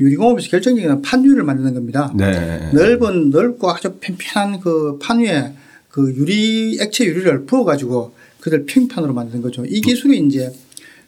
유리공업에서 0.00 0.48
결정적인 0.48 0.88
건 0.88 1.02
판유를 1.02 1.44
만드는 1.44 1.74
겁니다. 1.74 2.12
네. 2.16 2.70
넓은, 2.72 3.30
넓고 3.30 3.70
아주 3.70 3.96
팽팽한 4.00 4.60
그 4.60 4.98
판 5.00 5.20
위에 5.20 5.52
그 5.88 6.12
유리, 6.16 6.78
액체 6.80 7.04
유리를 7.04 7.44
부어가지고 7.46 8.12
그들 8.40 8.66
평판으로 8.66 9.14
만드는 9.14 9.42
거죠. 9.42 9.64
이 9.64 9.80
기술이 9.80 10.18
이제 10.26 10.52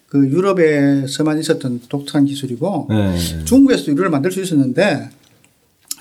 그 0.08 0.28
유럽에서만 0.28 1.38
있었던 1.40 1.80
독특한 1.88 2.24
기술이고 2.26 2.88
예. 2.92 3.44
중국에서 3.44 3.86
유리를 3.88 4.08
만들 4.10 4.30
수 4.30 4.40
있었는데 4.40 5.08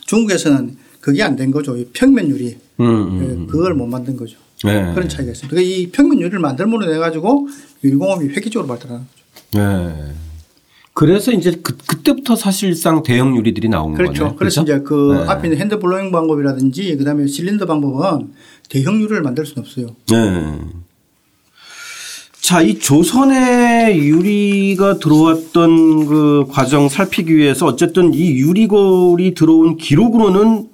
중국에서는 0.05 0.77
그게 1.03 1.21
안 1.21 1.35
된 1.35 1.51
거죠. 1.51 1.75
이 1.75 1.85
평면 1.91 2.29
유리. 2.29 2.55
음, 2.79 2.85
음. 2.85 3.19
예, 3.45 3.51
그걸 3.51 3.73
못 3.73 3.85
만든 3.87 4.15
거죠. 4.15 4.37
예. 4.65 4.93
그런 4.95 5.09
차이가 5.09 5.33
있습니다. 5.33 5.49
그러니까 5.49 5.61
이 5.61 5.87
평면 5.91 6.21
유리를 6.21 6.39
만들어 6.39 6.85
내 6.85 6.97
가지고 6.97 7.49
유리공업이 7.83 8.27
획기적으로 8.29 8.69
발달하는 8.69 9.03
거죠. 9.05 9.59
예. 9.59 10.13
그래서 10.93 11.33
이제 11.33 11.59
그, 11.61 11.75
그때부터 11.75 12.37
사실상 12.37 13.03
대형 13.03 13.35
유리들이 13.35 13.67
나온 13.67 13.93
그렇죠. 13.95 14.23
거네요. 14.23 14.35
그래서 14.37 14.63
그렇죠? 14.63 14.77
이제 14.79 14.87
그 14.87 15.17
네. 15.19 15.29
앞에 15.29 15.47
있는 15.49 15.59
hand 15.59 15.77
blowing 15.77 16.11
방법이라든지 16.13 16.95
그다음에 16.95 17.27
실린더 17.27 17.65
방법은 17.65 18.29
대형 18.69 19.01
유리를 19.01 19.21
만들 19.23 19.45
수는 19.45 19.63
없어요. 19.63 19.87
네. 20.09 20.59
자, 22.39 22.61
이 22.61 22.79
조선에 22.79 23.97
유리가 23.97 24.99
들어왔던 24.99 26.05
그 26.05 26.45
과정 26.49 26.87
살피기 26.87 27.35
위해서 27.35 27.65
어쨌든 27.65 28.13
이 28.13 28.31
유리거울이 28.39 29.33
들어온 29.33 29.75
기록으로는 29.77 30.69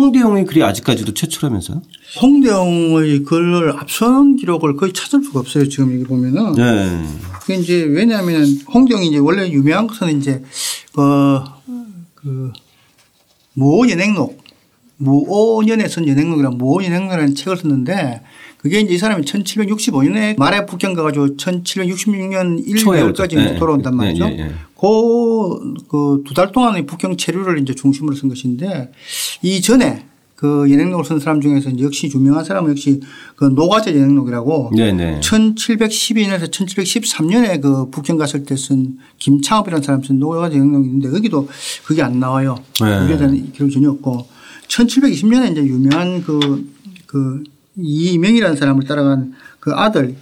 홍대영의 0.00 0.46
글이 0.46 0.62
아직까지도 0.62 1.12
최초라면서요? 1.12 1.82
홍대영의 2.22 3.24
글을 3.24 3.72
앞서는 3.78 4.36
기록을 4.36 4.76
거의 4.76 4.92
찾을 4.92 5.22
수가 5.22 5.40
없어요. 5.40 5.68
지금 5.68 5.92
여기 5.94 6.04
보면은. 6.04 6.54
네. 6.54 7.04
그게 7.40 7.56
이제 7.56 7.82
왜냐하면 7.84 8.46
홍대영이 8.72 9.08
이제 9.08 9.18
원래 9.18 9.48
유명한 9.50 9.86
것은 9.86 10.18
이제 10.18 10.42
어, 10.96 11.44
그 12.14 12.52
무오연행록 13.54 14.40
무오년에 14.96 15.88
쓴 15.88 16.06
연행록이란 16.08 16.56
무오연행록이라는 16.58 17.34
책을 17.34 17.56
썼는데 17.58 18.22
그게 18.60 18.80
이제 18.80 18.92
이 18.92 18.98
사람이 18.98 19.24
1765년에 19.24 20.38
말에 20.38 20.66
북경 20.66 20.92
가가지고 20.92 21.36
1766년 21.36 22.62
1, 22.66 22.76
초에 22.76 23.02
2월까지 23.02 23.32
오죠. 23.32 23.36
네. 23.36 23.54
돌아온단 23.56 23.96
말이죠. 23.96 24.28
네, 24.28 24.36
네, 24.36 24.44
네. 24.48 24.54
그두 25.88 26.34
달 26.34 26.52
동안의 26.52 26.84
북경 26.84 27.16
체류를 27.16 27.58
이제 27.60 27.74
중심으로 27.74 28.14
쓴 28.14 28.28
것인데 28.28 28.92
이 29.40 29.62
전에 29.62 30.04
그 30.34 30.70
연행록을 30.70 31.06
쓴 31.06 31.20
사람 31.20 31.40
중에서 31.40 31.70
역시 31.80 32.10
유명한 32.14 32.44
사람은 32.44 32.70
역시 32.72 33.00
그 33.34 33.46
노가제 33.46 33.94
연행록이라고 33.94 34.72
네네. 34.76 35.20
1712년에서 35.20 36.50
1713년에 36.50 37.62
그 37.62 37.88
북경 37.90 38.18
갔을 38.18 38.44
때 38.44 38.56
쓴 38.56 38.98
김창업이라는 39.18 39.82
사람 39.82 40.02
쓴 40.02 40.18
노가제 40.18 40.56
연행록이 40.56 40.86
있는데 40.86 41.08
거기도 41.08 41.48
그게 41.86 42.02
안 42.02 42.20
나와요. 42.20 42.56
네. 42.82 43.06
그에 43.06 43.16
대한 43.16 43.52
기록이 43.52 43.72
전혀 43.72 43.90
없고 43.90 44.26
1720년에 44.68 45.52
이제 45.52 45.62
유명한 45.62 46.22
그, 46.22 46.70
그 47.06 47.42
이명이라는 47.76 48.56
사람을 48.56 48.84
따라간 48.84 49.32
그 49.60 49.72
아들 49.72 50.14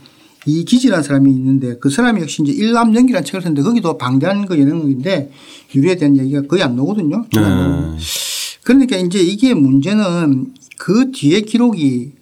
이기지라는 0.47 1.03
사람이 1.03 1.31
있는데 1.31 1.77
그 1.79 1.91
사람이 1.91 2.21
역시 2.23 2.43
이제 2.43 2.53
일남연기라는 2.53 3.25
책을 3.25 3.43
썼는데 3.43 3.63
거기도 3.63 3.99
방대한 3.99 4.47
그 4.47 4.59
연행록인데 4.59 5.31
유리에 5.75 5.97
대한 5.97 6.17
얘기가 6.17 6.43
거의 6.43 6.63
안 6.63 6.77
나오거든요. 6.77 7.25
네. 7.35 7.41
그러니까 8.63 8.97
이제 8.97 9.21
이게 9.21 9.55
문제는 9.55 10.53
그 10.79 11.11
뒤에 11.13 11.41
기록이 11.43 12.13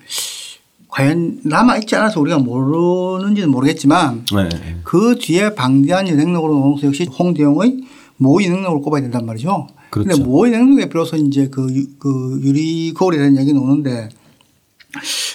과연 0.89 1.41
남아있지 1.45 1.95
않아서 1.97 2.21
우리가 2.21 2.39
모르는지는 2.39 3.51
모르겠지만 3.51 4.25
네. 4.35 4.49
그 4.83 5.17
뒤에 5.21 5.55
방대한 5.55 6.09
연행록으로 6.09 6.75
것은 6.75 6.89
역시 6.89 7.05
홍대영의 7.05 7.85
모 8.17 8.43
연행록을 8.43 8.81
꼽아야 8.81 9.03
된단 9.03 9.27
말이죠. 9.27 9.67
그렇죠. 9.91 10.09
그런데 10.09 10.25
모 10.25 10.47
연행록에 10.47 10.89
비로소 10.89 11.17
이제 11.17 11.49
그, 11.49 11.67
유- 11.75 11.87
그 11.99 12.41
유리 12.43 12.93
거울에 12.95 13.19
대한 13.19 13.37
얘기가 13.37 13.59
나오는데 13.59 14.09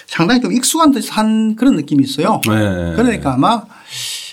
상당히 0.06 0.40
좀 0.40 0.52
익숙한 0.52 0.92
듯한 0.92 1.56
그런 1.56 1.76
느낌이 1.76 2.04
있어요. 2.04 2.40
네. 2.46 2.94
그러니까 2.96 3.34
아마 3.34 3.64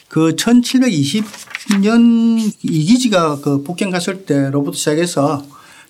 그 0.08 0.36
1720년 0.36 2.54
이기지가 2.64 3.42
그 3.42 3.64
북경 3.64 3.90
갔을 3.90 4.26
때로부터 4.26 4.78
시작해서 4.78 5.44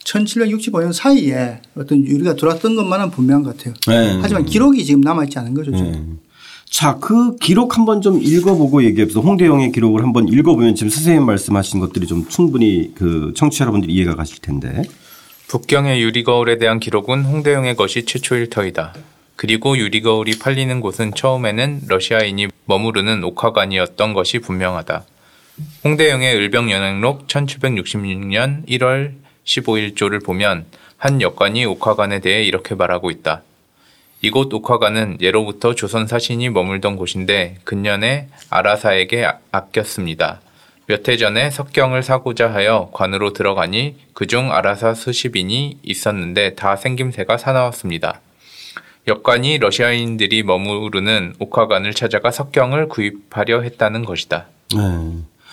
1765년 0.03 0.93
사이에 0.93 1.61
어떤 1.75 2.05
유리가 2.05 2.35
들어왔던 2.35 2.75
것만은 2.75 3.11
분명한 3.11 3.43
것 3.43 3.57
같아요. 3.57 3.73
네. 3.87 4.19
하지만 4.21 4.45
기록이 4.45 4.85
지금 4.85 5.01
남아있지 5.01 5.39
않은 5.39 5.53
거죠. 5.53 5.71
네. 5.71 6.01
자, 6.69 6.97
그 6.99 7.35
기록 7.37 7.77
한번 7.77 8.01
좀 8.01 8.21
읽어보고 8.21 8.83
얘기해보세요. 8.83 9.23
홍대영의 9.23 9.71
기록을 9.71 10.03
한번 10.03 10.27
읽어보면 10.27 10.75
지금 10.75 10.89
선생님 10.89 11.25
말씀하신 11.25 11.79
것들이 11.79 12.05
좀 12.05 12.27
충분히 12.27 12.91
그 12.93 13.33
청취자 13.35 13.63
여러분들이 13.63 13.93
이해가 13.93 14.15
가실 14.15 14.39
텐데. 14.39 14.83
북경의 15.47 16.01
유리거울에 16.01 16.59
대한 16.59 16.79
기록은 16.79 17.25
홍대영의 17.25 17.75
것이 17.75 18.05
최초일 18.05 18.51
터이다. 18.51 18.93
그리고 19.39 19.77
유리거울이 19.77 20.37
팔리는 20.37 20.81
곳은 20.81 21.13
처음에는 21.15 21.83
러시아인이 21.87 22.47
머무르는 22.65 23.23
옥화관이었던 23.23 24.11
것이 24.11 24.39
분명하다. 24.39 25.05
홍대영의 25.85 26.35
을병연행록 26.35 27.25
1766년 27.27 28.67
1월 28.67 29.13
15일조를 29.45 30.25
보면 30.25 30.65
한 30.97 31.21
역관이 31.21 31.63
옥화관에 31.63 32.19
대해 32.19 32.43
이렇게 32.43 32.75
말하고 32.75 33.11
있다. 33.11 33.43
이곳 34.21 34.53
옥화관은 34.53 35.19
예로부터 35.21 35.73
조선 35.73 36.05
사신이 36.05 36.49
머물던 36.49 36.97
곳인데 36.97 37.59
근년에 37.63 38.27
아라사에게 38.49 39.23
아- 39.23 39.37
아꼈습니다. 39.53 40.41
몇 40.87 41.07
해 41.07 41.15
전에 41.15 41.49
석경을 41.49 42.03
사고자 42.03 42.51
하여 42.53 42.89
관으로 42.93 43.31
들어가니 43.31 43.95
그중 44.11 44.51
아라사 44.51 44.95
수십인이 44.95 45.77
있었는데 45.81 46.55
다 46.55 46.75
생김새가 46.75 47.37
사나웠습니다. 47.37 48.19
역관이 49.07 49.57
러시아인들이 49.57 50.43
머무르는 50.43 51.33
옥화관을 51.39 51.93
찾아가 51.93 52.31
석경을 52.31 52.89
구입하려 52.89 53.61
했다는 53.61 54.05
것이다. 54.05 54.47
네. 54.75 54.79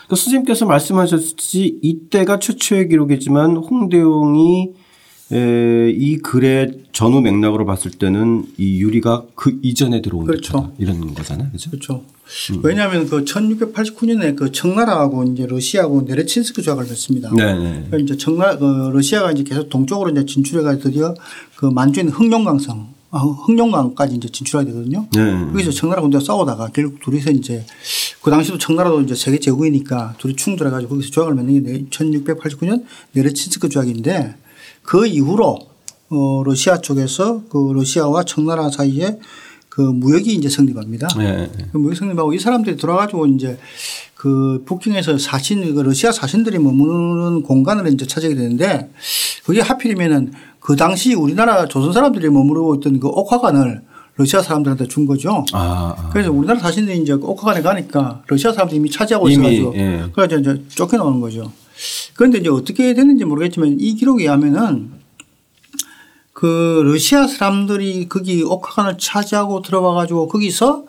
그 0.08 0.14
선생님께서 0.14 0.66
말씀하셨듯이 0.66 1.78
이때가 1.82 2.38
최초의 2.38 2.88
기록이지만 2.88 3.56
홍대용이 3.56 4.72
에, 5.32 5.90
이 5.90 6.18
글의 6.18 6.84
전후 6.92 7.20
맥락으로 7.20 7.66
봤을 7.66 7.90
때는 7.90 8.46
이 8.58 8.80
유리가 8.80 9.24
그 9.34 9.58
이전에 9.60 10.00
들어온 10.00 10.24
그렇죠. 10.24 10.72
이런 10.78 11.14
거잖아요. 11.14 11.50
그죠? 11.50 11.70
그렇죠. 11.70 12.04
왜냐하면 12.62 13.08
그 13.08 13.24
1689년에 13.24 14.36
그 14.36 14.52
청나라하고 14.52 15.24
이제 15.24 15.46
러시아하고 15.46 16.02
네레친스크 16.02 16.62
조약을 16.62 16.84
맺습니다. 16.84 17.30
네. 17.34 17.54
네. 17.54 17.70
그러니까 17.72 17.96
이제 17.98 18.16
청나 18.16 18.56
그 18.56 18.90
러시아가 18.92 19.32
이제 19.32 19.42
계속 19.42 19.68
동쪽으로 19.68 20.10
이제 20.10 20.24
진출해가 20.24 20.78
드디어 20.78 21.14
그 21.56 21.68
있는 21.68 22.12
흑룡강성, 22.12 22.94
아, 23.16 23.18
흑룡강까지 23.18 24.14
이제 24.14 24.28
진출하게 24.28 24.70
되거든요. 24.70 25.06
네. 25.14 25.46
거기서 25.52 25.70
청나라 25.70 26.02
군대가 26.02 26.22
싸우다가 26.22 26.68
결국 26.72 27.00
둘이서 27.00 27.30
이제 27.30 27.64
그 28.20 28.30
당시도 28.30 28.58
청나라도 28.58 29.00
이제 29.00 29.14
세계 29.14 29.38
제국이니까 29.38 30.14
둘이 30.18 30.36
충돌해가지고 30.36 30.90
거기서 30.90 31.10
조약을 31.10 31.34
맺는 31.34 31.64
게 31.64 31.84
1689년 31.90 32.84
네레친스크 33.12 33.68
조약인데 33.68 34.34
그 34.82 35.06
이후로 35.06 35.58
어 36.08 36.42
러시아 36.44 36.80
쪽에서 36.80 37.42
그 37.48 37.72
러시아와 37.72 38.24
청나라 38.24 38.70
사이에 38.70 39.18
그 39.68 39.80
무역이 39.80 40.32
이제 40.34 40.48
성립합니다. 40.48 41.08
네. 41.18 41.50
그 41.72 41.78
무역 41.78 41.96
성립하고 41.96 42.32
이 42.32 42.38
사람들이 42.38 42.76
돌아가지고 42.76 43.26
이제 43.26 43.58
그 44.14 44.62
북경에서 44.64 45.18
사신 45.18 45.74
그 45.74 45.80
러시아 45.80 46.12
사신들이 46.12 46.58
머무는 46.58 47.42
공간을 47.42 47.92
이제 47.92 48.06
찾게 48.06 48.28
되는데 48.34 48.90
그게 49.44 49.60
하필이면은 49.60 50.32
그 50.66 50.74
당시 50.74 51.14
우리나라 51.14 51.64
조선 51.66 51.92
사람들이 51.92 52.28
머무르고 52.28 52.74
있던 52.76 52.98
그 52.98 53.06
옥화관을 53.06 53.82
러시아 54.16 54.42
사람들한테 54.42 54.88
준 54.88 55.06
거죠. 55.06 55.44
아, 55.52 55.94
아. 55.96 56.10
그래서 56.10 56.32
우리나라 56.32 56.58
사신들이 56.58 56.98
이제 56.98 57.14
그 57.14 57.24
옥화관에 57.24 57.62
가니까 57.62 58.24
러시아 58.26 58.52
사람들이 58.52 58.78
이미 58.78 58.90
차지하고 58.90 59.28
이미, 59.28 59.54
있어가지고 59.54 59.74
예. 59.76 60.04
그래서 60.12 60.38
이제 60.38 60.60
쫓겨나오는 60.70 61.20
거죠. 61.20 61.52
그런데 62.16 62.38
이제 62.38 62.48
어떻게 62.48 62.94
됐는지 62.94 63.24
모르겠지만 63.24 63.76
이 63.78 63.94
기록에 63.94 64.24
의하면은 64.24 64.90
그 66.32 66.82
러시아 66.84 67.28
사람들이 67.28 68.08
거기 68.08 68.42
옥화관을 68.42 68.96
차지하고 68.98 69.62
들어와 69.62 69.94
가지고 69.94 70.26
거기서 70.26 70.86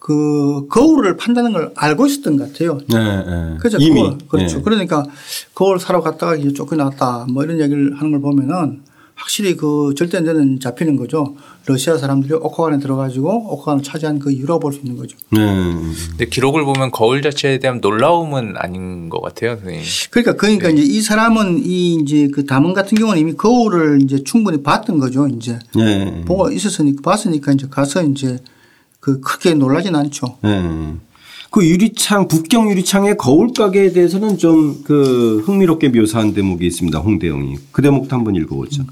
그 0.00 0.66
거울을 0.68 1.16
판다는 1.16 1.52
걸 1.52 1.72
알고 1.76 2.06
있었던 2.06 2.36
것 2.36 2.52
같아요. 2.52 2.80
네. 2.88 2.98
네. 2.98 3.56
그래서 3.60 3.78
이미 3.78 4.02
그걸, 4.02 4.18
그렇죠. 4.26 4.56
네. 4.56 4.62
그러니까 4.64 5.04
거울 5.54 5.78
사러 5.78 6.00
갔다가 6.00 6.34
이제 6.34 6.52
쫓겨났다 6.52 7.26
뭐 7.30 7.44
이런 7.44 7.60
얘기를 7.60 7.94
하는 7.94 8.10
걸 8.10 8.20
보면은 8.20 8.89
확실히 9.20 9.54
그 9.56 9.94
절대 9.96 10.16
안 10.18 10.24
되는 10.24 10.58
잡히는 10.58 10.96
거죠. 10.96 11.36
러시아 11.66 11.96
사람들이 11.98 12.34
옥화관에 12.34 12.78
들어가지고 12.78 13.52
옥화관을 13.52 13.82
차지한 13.82 14.18
그 14.18 14.32
이유라고 14.32 14.60
볼 14.60 14.72
수 14.72 14.80
있는 14.80 14.96
거죠. 14.96 15.16
네. 15.30 15.38
근데 16.10 16.26
기록을 16.26 16.64
보면 16.64 16.90
거울 16.90 17.20
자체에 17.22 17.58
대한 17.58 17.80
놀라움은 17.80 18.54
아닌 18.56 19.08
것 19.08 19.20
같아요, 19.20 19.56
선생님. 19.56 19.82
그러니까 20.10 20.36
그러니까 20.36 20.70
이제 20.70 20.82
이 20.82 21.00
사람은 21.02 21.64
이 21.64 21.96
이제 21.96 22.28
그 22.32 22.46
담원 22.46 22.72
같은 22.72 22.96
경우는 22.96 23.20
이미 23.20 23.34
거울을 23.34 24.00
이제 24.02 24.24
충분히 24.24 24.62
봤던 24.62 24.98
거죠. 24.98 25.28
이제 25.28 25.58
네. 25.74 26.22
보고 26.24 26.50
있었으니까 26.50 27.02
봤으니까 27.02 27.52
이제 27.52 27.66
가서 27.70 28.02
이제 28.02 28.38
그 29.00 29.20
크게 29.20 29.54
놀라진 29.54 29.94
않죠. 29.94 30.38
네. 30.42 30.94
그 31.50 31.66
유리창 31.66 32.28
북경 32.28 32.70
유리창의 32.70 33.16
거울 33.16 33.52
가게에 33.52 33.92
대해서는 33.92 34.38
좀 34.38 34.82
그 34.84 35.42
흥미롭게 35.44 35.88
묘사한 35.90 36.32
대목이 36.32 36.66
있습니다. 36.66 36.98
홍대영이 36.98 37.56
그 37.72 37.82
대목도 37.82 38.14
한번 38.14 38.36
읽어보죠. 38.36 38.84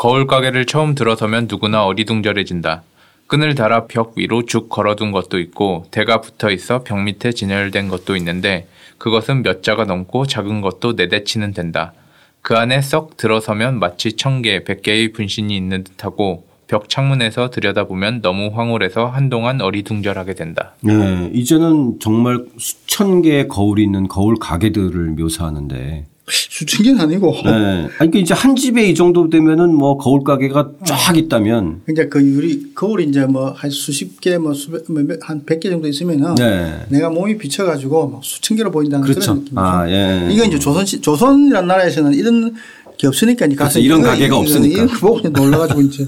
거울 0.00 0.26
가게를 0.26 0.64
처음 0.64 0.94
들어서면 0.94 1.46
누구나 1.46 1.84
어리둥절해진다. 1.84 2.84
끈을 3.26 3.54
달아 3.54 3.86
벽 3.86 4.14
위로 4.16 4.46
쭉 4.46 4.70
걸어둔 4.70 5.12
것도 5.12 5.38
있고 5.38 5.84
대가 5.90 6.22
붙어 6.22 6.50
있어 6.50 6.82
벽 6.84 7.02
밑에 7.02 7.32
진열된 7.32 7.88
것도 7.88 8.16
있는데 8.16 8.66
그것은 8.96 9.42
몇 9.42 9.62
자가 9.62 9.84
넘고 9.84 10.24
작은 10.24 10.62
것도 10.62 10.94
네대치는 10.94 11.52
된다. 11.52 11.92
그 12.40 12.56
안에 12.56 12.80
썩 12.80 13.18
들어서면 13.18 13.78
마치 13.78 14.14
천 14.14 14.40
개, 14.40 14.64
백 14.64 14.80
개의 14.80 15.12
분신이 15.12 15.54
있는 15.54 15.84
듯하고 15.84 16.46
벽 16.66 16.88
창문에서 16.88 17.50
들여다보면 17.50 18.22
너무 18.22 18.50
황홀해서 18.54 19.04
한동안 19.04 19.60
어리둥절하게 19.60 20.32
된다. 20.32 20.72
네. 20.80 21.30
이제는 21.34 21.98
정말 22.00 22.46
수천 22.56 23.20
개의 23.20 23.48
거울이 23.48 23.82
있는 23.82 24.08
거울 24.08 24.36
가게들을 24.40 25.10
묘사하는데 25.10 26.06
수천 26.30 26.84
개는 26.84 27.00
아니고 27.00 27.34
네. 27.44 27.50
아니, 27.50 27.88
그러니까 27.88 28.18
이제 28.18 28.34
한 28.34 28.54
집에 28.56 28.88
이 28.88 28.94
정도 28.94 29.28
되면은 29.28 29.74
뭐 29.74 29.96
거울 29.98 30.22
가게가 30.24 30.70
쫙 30.86 31.16
있다면 31.16 31.82
그러니까 31.86 32.08
그 32.08 32.24
유리 32.24 32.72
거울이 32.74 33.04
이제 33.04 33.24
뭐 33.26 33.52
한 33.56 33.70
수십 33.70 34.20
개 34.20 34.38
뭐 34.38 34.54
수백 34.54 34.84
한 35.22 35.44
백 35.44 35.60
개 35.60 35.68
정도 35.70 35.88
있으면은 35.88 36.34
네. 36.36 36.86
내가 36.90 37.10
몸이 37.10 37.36
비쳐가지고 37.38 38.08
막 38.08 38.24
수천 38.24 38.56
개로 38.56 38.70
보인다는 38.70 39.04
그렇죠. 39.04 39.20
그런 39.20 39.38
느낌이죠. 39.38 39.60
아, 39.60 39.90
예. 39.90 40.28
이건 40.30 40.48
이제 40.48 40.58
조선 40.58 40.86
시 40.86 41.00
조선이라는 41.00 41.66
나라에서는 41.66 42.14
이런 42.14 42.54
게 42.98 43.06
없으니까 43.06 43.46
이제 43.46 43.56
가서. 43.56 43.78
이런 43.78 44.00
이거- 44.00 44.08
가게가 44.08 44.26
이거- 44.26 44.36
없으니까. 44.38 44.74
이런 44.74 44.86
거 44.88 45.06
보고 45.08 45.28
놀라가지고 45.28 45.80
이제 45.82 46.06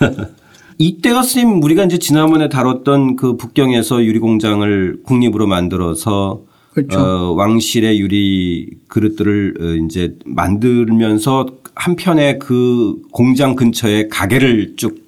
이때가 0.78 1.22
스님 1.22 1.62
우리가 1.62 1.84
이제 1.84 1.98
지난번에 1.98 2.48
다뤘던 2.48 3.16
그 3.16 3.36
북경에서 3.36 4.04
유리 4.04 4.18
공장을 4.18 4.98
국립으로 5.04 5.46
만들어서 5.46 6.42
그렇죠. 6.74 6.98
어, 6.98 7.32
왕실의 7.34 8.00
유리 8.00 8.70
그릇들을 8.88 9.54
어, 9.60 9.84
이제 9.86 10.16
만들면서 10.26 11.46
한편에 11.74 12.38
그 12.38 13.00
공장 13.10 13.54
근처에 13.54 14.08
가게를 14.08 14.74
쭉 14.76 15.04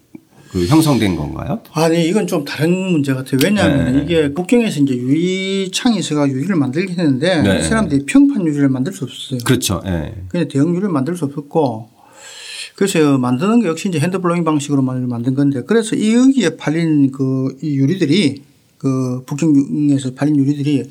그 0.57 0.67
형성된 0.67 1.17
건가요? 1.17 1.61
아니 1.73 2.09
이건 2.09 2.27
좀 2.27 2.43
다른 2.43 2.91
문제 2.91 3.13
같아요. 3.13 3.39
왜냐하면 3.45 3.93
네. 3.93 4.03
이게 4.03 4.33
북경에서 4.33 4.81
이제 4.81 4.97
유리창이 4.97 5.99
있어가 5.99 6.27
유리를 6.27 6.57
만들긴 6.57 6.99
했는데 6.99 7.43
네. 7.43 7.59
이 7.59 7.63
사람들이 7.63 8.07
평판 8.07 8.47
유리를 8.47 8.67
만들 8.71 8.95
수 8.95 9.05
없었어요. 9.05 9.41
그렇죠. 9.45 9.83
예. 9.85 10.15
그냥 10.29 10.49
대형 10.49 10.71
유리를 10.71 10.89
만들 10.89 11.15
수 11.15 11.27
없었고 11.27 11.91
그래서 12.75 13.19
만드는 13.19 13.61
게 13.61 13.69
역시 13.69 13.89
이제 13.89 13.99
핸드블로잉 13.99 14.45
방식으로 14.45 14.81
만든 14.81 15.35
건데 15.35 15.63
그래서 15.67 15.95
이 15.95 16.15
여기에 16.15 16.57
팔린 16.57 17.13
그이 17.13 17.77
유리들이 17.77 18.43
그 18.79 19.25
북경에서 19.27 20.15
팔린 20.15 20.37
유리들이 20.37 20.85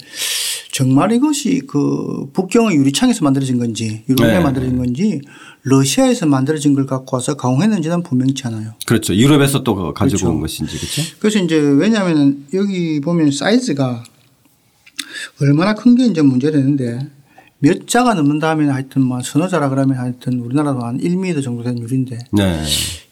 정말 0.75 1.13
이것이 1.13 1.61
그 1.65 2.29
북경의 2.33 2.75
유리창에서 2.75 3.23
만들어진 3.23 3.57
건지 3.59 4.03
유럽에 4.09 4.33
네. 4.33 4.39
만들어진 4.41 4.77
건지 4.77 5.21
러시아에서 5.61 6.25
만들어진 6.25 6.73
걸 6.75 6.85
갖고 6.85 7.15
와서 7.15 7.37
가공했는지는 7.37 8.03
분명치 8.03 8.45
않아요. 8.47 8.73
그렇죠. 8.85 9.15
유럽에서 9.15 9.63
또 9.63 9.93
가지고 9.93 10.19
그렇죠. 10.19 10.29
온 10.31 10.41
것인지 10.41 10.77
그렇죠. 10.77 11.01
그래서 11.19 11.39
이제 11.39 11.55
왜냐하면 11.55 12.45
여기 12.53 12.99
보면 12.99 13.31
사이즈가 13.31 14.03
얼마나 15.39 15.75
큰 15.75 15.95
게 15.95 16.07
이제 16.07 16.21
문제되는데 16.21 17.07
몇 17.65 17.87
자가 17.87 18.13
넘는다 18.13 18.49
하면 18.51 18.69
하여튼 18.69 19.01
뭐 19.01 19.19
서너 19.23 19.47
자라 19.47 19.69
그러면 19.69 19.97
하여튼 19.97 20.39
우리나라도 20.39 20.81
한 20.81 20.99
1m 20.99 21.41
정도 21.43 21.63
된 21.63 21.79
유리인데 21.79 22.19
네. 22.33 22.63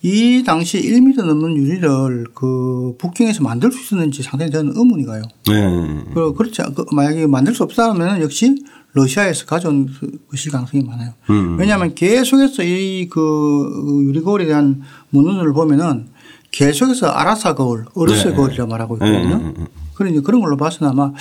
이 0.04 0.44
당시 0.46 0.80
1m 0.80 1.24
넘는 1.26 1.58
유리를 1.58 2.26
그 2.36 2.94
북경에서 3.00 3.42
만들 3.42 3.72
수 3.72 3.82
있었는지 3.82 4.22
상당히 4.22 4.52
저는 4.52 4.74
의문이 4.76 5.06
가요. 5.08 5.24
네. 5.48 6.04
그 6.13 6.34
그렇지 6.36 6.62
않- 6.62 6.76
그 6.76 6.86
만약에 6.92 7.26
만들 7.26 7.56
수 7.56 7.63
없다면 7.63 8.22
역시 8.22 8.56
러시아에서 8.92 9.48
가져온 9.48 9.89
것일 10.30 10.52
가능성이 10.52 10.84
많아요. 10.84 11.13
음. 11.32 11.58
왜냐하면 11.58 11.96
계속해서 11.96 12.62
이 12.63 13.08
그 13.10 14.04
유리거울에 14.06 14.46
대한 14.46 14.84
문헌을 15.10 15.52
보면은 15.54 16.10
계속해서 16.52 17.08
아라사 17.08 17.56
거울, 17.56 17.86
어르스 17.96 18.28
네. 18.28 18.34
거울이라 18.36 18.68
말하고 18.68 19.00
네. 19.00 19.08
있거든요. 19.08 19.36
음. 19.58 19.66
그런 20.12 20.24
그런 20.34 20.42
걸로 20.42 20.58
봐서는 20.58 20.92
아마 20.92 21.13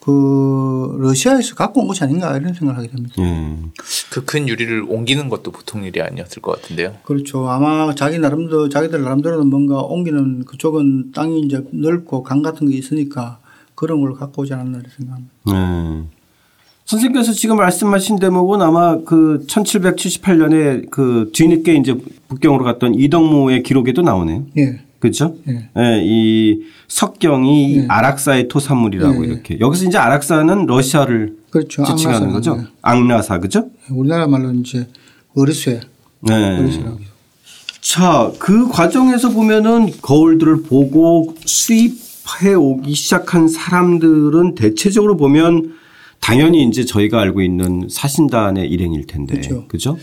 그 0.00 0.96
러시아에서 1.00 1.54
갖고 1.54 1.80
온 1.80 1.88
것이 1.88 2.04
아닌가 2.04 2.36
이런 2.36 2.52
생각을 2.52 2.76
하게 2.76 2.88
됩니다. 2.88 3.14
예. 3.18 3.56
그큰 4.10 4.46
유리를 4.48 4.84
옮기는 4.88 5.28
것도 5.30 5.50
보통 5.50 5.84
일이 5.84 6.02
아니었을 6.02 6.42
것 6.42 6.60
같은데요. 6.60 6.96
그렇죠. 7.04 7.48
아마 7.48 7.94
자기 7.94 8.18
나름대로 8.18 8.68
자기들 8.68 9.02
나름대로는 9.02 9.48
뭔가 9.48 9.80
옮기는 9.80 10.44
그쪽은 10.44 11.12
땅이 11.12 11.40
이제 11.40 11.64
넓고 11.70 12.22
강 12.22 12.42
같은 12.42 12.68
게 12.68 12.76
있으니까 12.76 13.38
그런 13.74 14.00
걸 14.02 14.12
갖고 14.14 14.42
오지 14.42 14.52
않았나 14.52 14.78
이렇게 14.78 14.90
생각합니다. 14.96 15.32
네. 15.46 16.04
선생님께서 16.84 17.32
지금 17.32 17.56
말씀하신 17.56 18.18
대목은 18.18 18.62
아마 18.62 18.98
그 19.04 19.44
1778년에 19.46 20.90
그 20.90 21.30
뒤늦게 21.34 21.74
이제 21.76 21.94
북경으로 22.28 22.64
갔던 22.64 22.94
이덕무의 22.94 23.62
기록에도 23.62 24.02
나오네요. 24.02 24.46
예. 24.56 24.87
그렇죠? 24.98 25.36
예. 25.48 25.70
예, 25.76 26.02
이 26.02 26.62
석경이 26.88 27.76
예. 27.76 27.86
아락사의 27.88 28.48
토산물이라고 28.48 29.24
예, 29.24 29.28
예. 29.28 29.32
이렇게 29.32 29.60
여기서 29.60 29.86
이제 29.86 29.98
아락사는 29.98 30.66
러시아를 30.66 31.36
그렇죠. 31.50 31.84
지칭하는 31.84 32.32
거죠. 32.32 32.58
예. 32.60 32.66
앙라사 32.82 33.38
그죠? 33.38 33.70
우리나라 33.90 34.26
말로 34.26 34.52
이제 34.52 34.88
어리쇠. 35.36 35.80
네. 36.20 36.70
자, 37.80 38.32
그 38.38 38.68
과정에서 38.68 39.30
보면은 39.30 39.92
거울들을 40.02 40.62
보고 40.64 41.34
수입해 41.44 42.54
오기 42.56 42.92
시작한 42.94 43.48
사람들은 43.48 44.56
대체적으로 44.56 45.16
보면 45.16 45.77
당연히 46.20 46.64
이제 46.64 46.84
저희가 46.84 47.20
알고 47.20 47.42
있는 47.42 47.86
사신단의 47.90 48.68
일행일 48.68 49.06
텐데. 49.06 49.34
그렇죠. 49.34 49.64
그죠? 49.68 49.96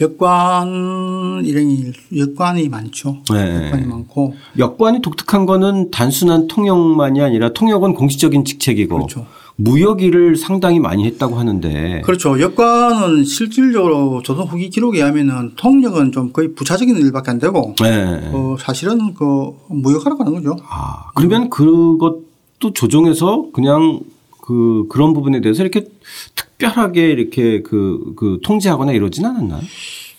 역관 0.00 1.42
일행이 1.44 1.92
역관이 2.16 2.68
많죠. 2.68 3.18
네. 3.32 3.66
역관이 3.66 3.86
많고 3.86 4.34
역관이 4.58 5.00
독특한 5.02 5.46
거는 5.46 5.90
단순한 5.90 6.48
통역만이 6.48 7.20
아니라 7.20 7.52
통역은 7.52 7.94
공식적인 7.94 8.44
직책이고 8.44 8.96
그렇죠. 8.96 9.26
무역 9.56 10.02
일을 10.02 10.36
상당히 10.36 10.80
많이 10.80 11.04
했다고 11.06 11.36
하는데 11.36 12.00
그렇죠. 12.04 12.40
역관은 12.40 13.24
실질적으로 13.24 14.22
조선 14.22 14.46
후기 14.46 14.70
기록에 14.70 14.98
의하면은 14.98 15.52
통역은 15.56 16.12
좀 16.12 16.32
거의 16.32 16.54
부차적인 16.54 16.96
일밖에 16.96 17.30
안 17.30 17.38
되고 17.38 17.74
네. 17.80 18.30
어, 18.32 18.56
사실은 18.58 19.14
그 19.14 19.52
무역하러 19.68 20.16
가는 20.16 20.32
거죠. 20.32 20.56
아, 20.68 21.10
그러면 21.14 21.48
그것도 21.50 22.72
조정해서 22.74 23.46
그냥 23.52 24.00
그 24.42 24.86
그런 24.90 25.14
부분에 25.14 25.40
대해서 25.40 25.62
이렇게 25.62 25.86
특별하게 26.34 27.10
이렇게 27.10 27.62
그, 27.62 28.12
그 28.16 28.38
통제하거나 28.42 28.92
이러진 28.92 29.24
않았나요? 29.24 29.62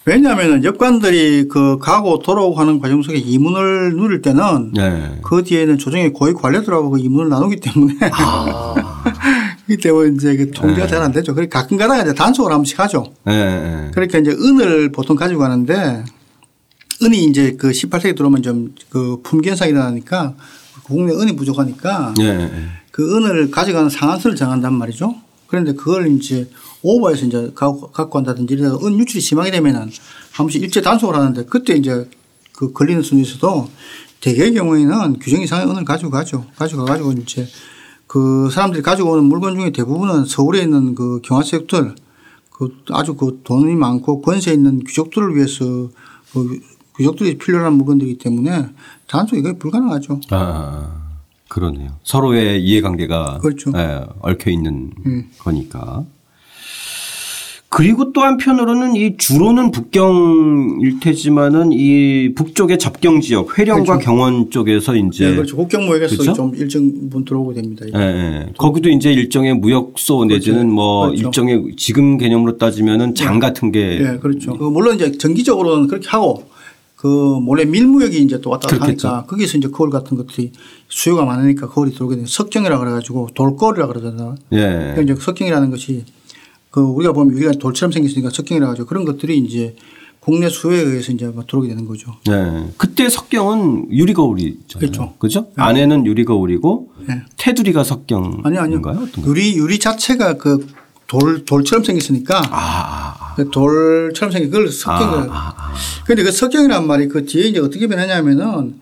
왜냐하면 0.05 0.63
역관들이 0.63 1.47
그 1.47 1.77
가고 1.77 2.19
돌아오고 2.19 2.59
하는 2.59 2.79
과정 2.79 3.01
속에 3.03 3.17
이문을 3.17 3.95
누릴 3.95 4.21
때는 4.21 4.71
네. 4.73 5.19
그 5.23 5.43
뒤에는 5.43 5.77
조정의 5.77 6.11
고위 6.11 6.33
관료들하고 6.33 6.89
그 6.89 6.99
이문을 6.99 7.29
나누기 7.29 7.57
때문에 7.57 7.95
아. 8.11 8.73
그렇기 9.65 9.81
때문에 9.81 10.15
이제 10.15 10.35
그 10.35 10.51
통제가 10.51 10.87
잘 10.87 11.01
안 11.01 11.11
되죠. 11.11 11.33
그래 11.33 11.47
가끔 11.47 11.77
가다가 11.77 12.01
이제 12.01 12.13
단속을 12.13 12.51
한 12.51 12.59
번씩 12.59 12.79
하죠. 12.79 13.13
네. 13.25 13.33
네. 13.33 13.91
그러니까 13.93 14.19
이제 14.19 14.31
은을 14.31 14.91
보통 14.91 15.15
가지고 15.15 15.41
가는데 15.41 16.03
은이 17.01 17.23
이제 17.25 17.55
그 17.57 17.71
18세기 17.71 18.15
들어오면 18.17 18.41
좀 18.41 18.75
그 18.89 19.17
품귀 19.23 19.49
현상이 19.49 19.71
일어나니까 19.71 20.35
국내 20.83 21.13
은이 21.13 21.35
부족하니까 21.35 22.13
네. 22.17 22.51
그 22.93 23.17
은을 23.17 23.49
가져가는 23.49 23.89
상한선을 23.89 24.37
정한단 24.37 24.71
말이죠. 24.75 25.15
그런데 25.47 25.73
그걸 25.73 26.11
이제 26.11 26.47
오버해서 26.83 27.25
이제 27.25 27.51
갖고, 27.55 27.89
갖고 27.89 28.11
간다든지 28.11 28.53
이러다가 28.53 28.85
은 28.85 28.99
유출이 28.99 29.19
심하게 29.19 29.49
되면은 29.49 29.81
한 29.81 29.91
번씩 30.45 30.61
일제 30.61 30.79
단속을 30.81 31.15
하는데 31.15 31.43
그때 31.45 31.73
이제 31.73 32.07
그 32.51 32.71
걸리는 32.71 33.01
순위에서도 33.01 33.67
대개의 34.21 34.53
경우에는 34.53 35.17
규정 35.17 35.41
이상의 35.41 35.67
은을 35.71 35.85
가지고 35.85 36.11
가죠. 36.11 36.45
가지고 36.55 36.85
가가지고 36.85 37.13
이제 37.13 37.47
그 38.05 38.51
사람들이 38.51 38.83
가지고 38.83 39.13
오는 39.13 39.23
물건 39.23 39.55
중에 39.55 39.71
대부분은 39.71 40.25
서울에 40.25 40.61
있는 40.61 40.93
그 40.93 41.19
경화세력들 41.23 41.95
그 42.51 42.77
아주 42.91 43.15
그 43.15 43.41
돈이 43.43 43.73
많고 43.73 44.21
권세 44.21 44.53
있는 44.53 44.83
귀족들을 44.83 45.35
위해서 45.35 45.65
그 46.31 46.59
귀족들이 46.95 47.39
필요한 47.39 47.73
물건들이기 47.73 48.19
때문에 48.19 48.69
단속이 49.07 49.41
거의 49.41 49.57
불가능하죠. 49.57 50.21
아, 50.29 51.02
그러네요. 51.53 51.91
서로의 52.03 52.63
이해관계가 52.63 53.37
그렇죠. 53.39 53.71
예, 53.75 54.01
얽혀 54.21 54.49
있는 54.49 54.89
음. 55.05 55.29
거니까. 55.37 56.03
그리고 57.69 58.11
또 58.11 58.21
한편으로는 58.21 58.95
이 58.95 59.17
주로는 59.17 59.71
북경일 59.71 60.99
테지만은 60.99 61.71
이 61.71 62.33
북쪽의 62.35 62.77
접경 62.79 63.19
지역 63.21 63.57
회령과 63.57 63.97
경원 63.99 64.49
쪽에서 64.51 64.95
이제 64.95 65.29
네, 65.29 65.35
그렇죠. 65.35 65.57
국경 65.57 65.85
무역에서 65.85 66.15
그렇죠? 66.17 66.33
좀 66.33 66.55
일정 66.55 66.91
부분 66.91 67.25
들어오게 67.25 67.61
됩니다. 67.61 67.85
예, 67.95 67.99
예. 67.99 68.45
거기도 68.57 68.89
이제 68.89 69.11
일종의 69.11 69.55
무역소 69.55 70.25
내지는 70.25 70.71
뭐 70.71 71.07
그렇죠. 71.07 71.23
일종의 71.23 71.73
지금 71.77 72.17
개념으로 72.17 72.57
따지면은 72.57 73.13
장 73.13 73.39
같은 73.39 73.71
게 73.71 73.99
예, 73.99 74.17
그렇죠. 74.19 74.55
그 74.57 74.63
물론 74.65 74.95
이제 74.95 75.11
정기적으로는 75.11 75.87
그렇게 75.87 76.07
하고 76.09 76.43
그 77.03 77.07
몰래 77.07 77.65
밀무역이 77.65 78.17
이제 78.21 78.39
또 78.39 78.49
왔다 78.49 78.69
갔다. 78.69 78.85
하니까 78.85 79.25
거기서 79.25 79.57
이제 79.57 79.67
거울 79.67 79.89
같은 79.89 80.15
것들이 80.15 80.53
수요가 80.87 81.25
많으니까 81.25 81.67
거울이 81.67 81.91
들어오게 81.91 82.15
되는 82.15 82.25
석경이라 82.25 82.79
그래 82.79 82.91
가지고 82.91 83.27
돌거울이라 83.33 83.87
그러잖아요. 83.87 84.35
예. 84.53 84.95
이제 85.03 85.13
석경이라는 85.13 85.69
것이 85.69 86.05
그 86.71 86.79
우리가 86.79 87.11
보면 87.11 87.35
유리가 87.35 87.51
돌처럼 87.59 87.91
생겼으니까 87.91 88.29
석경이라 88.29 88.67
가지고 88.67 88.87
그런 88.87 89.03
것들이 89.03 89.37
이제 89.37 89.75
국내 90.21 90.47
수요에 90.47 90.79
의해서 90.79 91.11
이제 91.11 91.27
막 91.27 91.45
들어오게 91.45 91.67
되는 91.67 91.85
거죠. 91.85 92.13
네. 92.25 92.69
그때 92.77 93.09
석경은 93.09 93.87
유리 93.91 94.13
거울이잖아요. 94.13 94.79
그렇죠. 94.79 95.13
그죠? 95.19 95.47
안에는 95.57 96.05
유리 96.05 96.23
거울이고 96.23 96.93
네. 97.05 97.21
테두리가 97.37 97.83
석경인가요? 97.83 98.43
아니 98.45 98.57
아니요. 98.57 98.81
유리 99.25 99.57
유리 99.57 99.77
자체가 99.77 100.37
그 100.37 100.65
돌 101.07 101.45
돌처럼 101.45 101.83
생겼으니까 101.83 102.41
아, 102.51 103.33
그 103.35 103.49
돌처럼 103.51 104.31
생긴 104.31 104.49
그걸 104.51 104.69
석경을 104.69 105.29
아, 105.29 105.53
아. 105.57 105.73
근데 106.05 106.23
그 106.23 106.31
석경이란 106.31 106.87
말이 106.87 107.07
그 107.07 107.25
뒤에 107.25 107.43
이제 107.49 107.59
어떻게 107.59 107.87
변하냐면은 107.87 108.79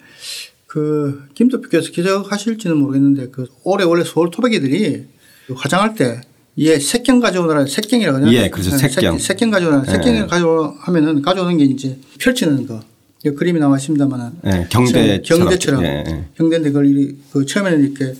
그 0.67 1.23
김도표께서 1.33 1.91
기억하실지는 1.91 2.77
모르겠는데 2.77 3.29
그 3.31 3.47
올해 3.63 3.83
원래 3.83 4.03
서울 4.05 4.31
토백이들이 4.31 5.05
그 5.47 5.53
화장할 5.53 5.95
때 5.95 6.21
예, 6.57 6.77
색경 6.79 7.19
가져오느라 7.19 7.65
색경이라고 7.65 8.17
하냐? 8.19 8.31
예, 8.33 8.49
그렇죠. 8.49 8.77
색경. 8.77 9.17
색경 9.17 9.51
가져오느라 9.51 9.83
예. 9.87 9.91
색경을 9.91 10.27
가져오면은 10.27 11.21
가져오는 11.21 11.57
게 11.57 11.63
이제 11.65 11.97
펼치는 12.19 12.67
거. 12.67 12.79
이 13.23 13.29
그림이 13.29 13.59
나와 13.59 13.77
있습니다만은. 13.77 14.31
예, 14.47 14.67
경대 14.69 15.21
경대처럼. 15.21 15.83
예, 15.83 16.03
예. 16.07 16.25
경대인데 16.37 16.69
그걸 16.71 16.85
이- 16.87 17.15
그 17.31 17.45
처음에는 17.45 17.83
이렇게 17.85 18.13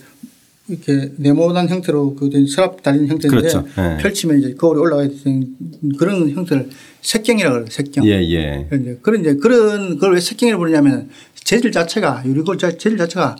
이렇게 0.68 1.12
네모난 1.16 1.68
형태로 1.68 2.14
그된 2.14 2.46
서랍 2.46 2.82
달린 2.82 3.08
형태인데 3.08 3.28
그렇죠. 3.28 3.64
예. 3.78 3.98
펼치면 4.00 4.38
이제 4.38 4.54
거울이 4.54 4.78
올라가야 4.80 5.08
되는 5.24 5.56
그런 5.98 6.30
형태를 6.30 6.70
색경이라고 7.00 7.54
그래요. 7.54 7.66
색경. 7.68 8.06
예, 8.06 8.10
예. 8.30 8.68
그런 8.70 8.82
이제 8.82 8.98
그런 9.02 9.20
이제 9.20 9.34
그런 9.34 9.98
걸 9.98 10.12
왜 10.14 10.20
색경이라고 10.20 10.60
부르냐면 10.60 11.10
재질 11.34 11.72
자체가 11.72 12.22
유리골 12.24 12.58
자- 12.58 12.70
재질 12.70 12.96
자체가 12.96 13.36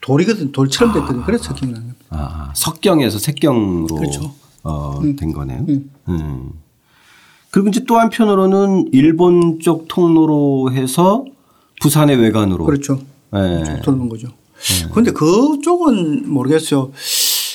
돌이거든 0.00 0.52
돌처럼 0.52 0.94
됐거든. 0.94 1.22
그래서 1.24 1.44
색경이라는 1.44 1.80
겁니다. 1.88 2.06
아, 2.10 2.52
석경에서 2.56 3.18
색경으로 3.18 3.94
그렇죠. 3.94 4.34
어, 4.64 4.98
된 5.16 5.32
거네요. 5.32 5.66
음. 5.68 5.90
음. 6.08 6.50
그리고 7.50 7.68
이제 7.68 7.84
또 7.86 7.98
한편으로는 7.98 8.88
일본 8.92 9.60
쪽 9.60 9.86
통로로 9.88 10.72
해서 10.72 11.24
부산의 11.82 12.16
외관으로 12.16 12.64
그렇죠. 12.64 12.98
예. 13.34 13.80
돌는 13.84 14.08
거죠. 14.08 14.28
그런데 14.90 15.10
그쪽은 15.12 16.30
모르겠어요. 16.30 16.92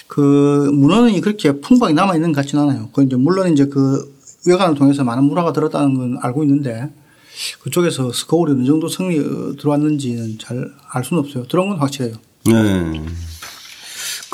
그 0.07 0.69
문헌이 0.73 1.21
그렇게 1.21 1.59
풍부하게 1.59 1.93
남아 1.93 2.15
있는 2.15 2.31
것 2.31 2.41
같지는 2.41 2.63
않아요. 2.63 2.89
그 2.93 3.03
이제 3.03 3.15
물론 3.15 3.51
이제 3.51 3.65
그 3.65 4.13
외관을 4.45 4.75
통해서 4.75 5.03
많은 5.03 5.23
문화가 5.25 5.51
들었다는 5.53 5.93
건 5.95 6.17
알고 6.21 6.43
있는데 6.43 6.89
그쪽에서 7.61 8.11
스코울이 8.11 8.53
어느 8.53 8.65
정도 8.65 8.87
성리 8.87 9.19
어, 9.19 9.53
들어왔는지는 9.57 10.37
잘 10.39 10.71
알 10.89 11.03
수는 11.03 11.21
없어요. 11.23 11.45
들어온 11.47 11.69
건 11.69 11.79
확실해요. 11.79 12.15
네. 12.45 13.01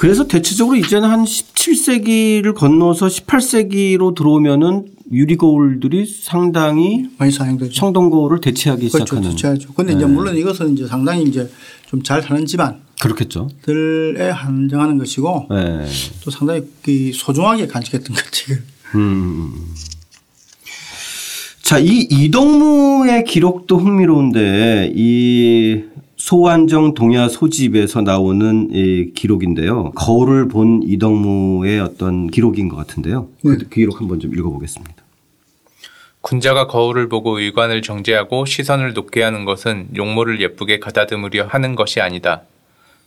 그래서 0.03 0.27
대체적으로 0.27 0.75
이제는 0.75 1.07
한 1.07 1.23
17세기를 1.23 2.53
건너서 2.55 3.07
18세기로 3.07 4.13
들어오면은 4.15 4.87
유리 5.13 5.37
거울들이 5.37 6.05
상당히 6.05 7.05
많이 7.17 7.31
사용되죠. 7.31 7.71
청동 7.71 8.09
거울을 8.09 8.41
대체하기 8.41 8.89
그렇죠. 8.89 9.05
시작하는. 9.05 9.29
대체하죠. 9.29 9.73
근데 9.73 9.93
이제 9.93 10.05
물론 10.05 10.35
이것은 10.35 10.73
이제 10.73 10.85
상당히 10.87 11.23
이제 11.23 11.49
좀 11.89 12.03
잘 12.03 12.21
사는 12.21 12.45
집안들에 12.45 12.81
그렇겠죠. 12.99 13.47
한정하는 14.33 14.97
것이고 14.97 15.47
네. 15.49 15.87
또 16.21 16.31
상당히 16.31 16.63
그 16.81 17.11
소중하게 17.13 17.67
간직했던 17.67 18.13
것 18.13 18.25
같아요. 18.25 18.59
음. 18.95 19.53
자, 21.61 21.79
이 21.79 22.05
이동무의 22.11 23.23
기록도 23.23 23.77
흥미로운데 23.77 24.91
이 24.93 25.83
소환정 26.23 26.93
동야 26.93 27.27
소집에서 27.27 27.99
나오는 27.99 28.69
이 28.71 29.11
기록인데요. 29.13 29.91
거울을 29.91 30.47
본 30.47 30.81
이동무의 30.81 31.81
어떤 31.81 32.27
기록인 32.27 32.69
것 32.69 32.77
같은데요. 32.77 33.27
그 33.41 33.57
기록 33.67 33.99
한번 33.99 34.21
좀 34.21 34.33
읽어보겠습니다. 34.33 35.03
군자가 36.21 36.67
거울을 36.67 37.09
보고 37.09 37.39
의관을 37.39 37.81
정죄하고 37.81 38.45
시선을 38.45 38.93
높게 38.93 39.21
하는 39.21 39.43
것은 39.43 39.89
용모를 39.97 40.39
예쁘게 40.39 40.79
가다듬으려 40.79 41.47
하는 41.47 41.75
것이 41.75 41.99
아니다. 41.99 42.43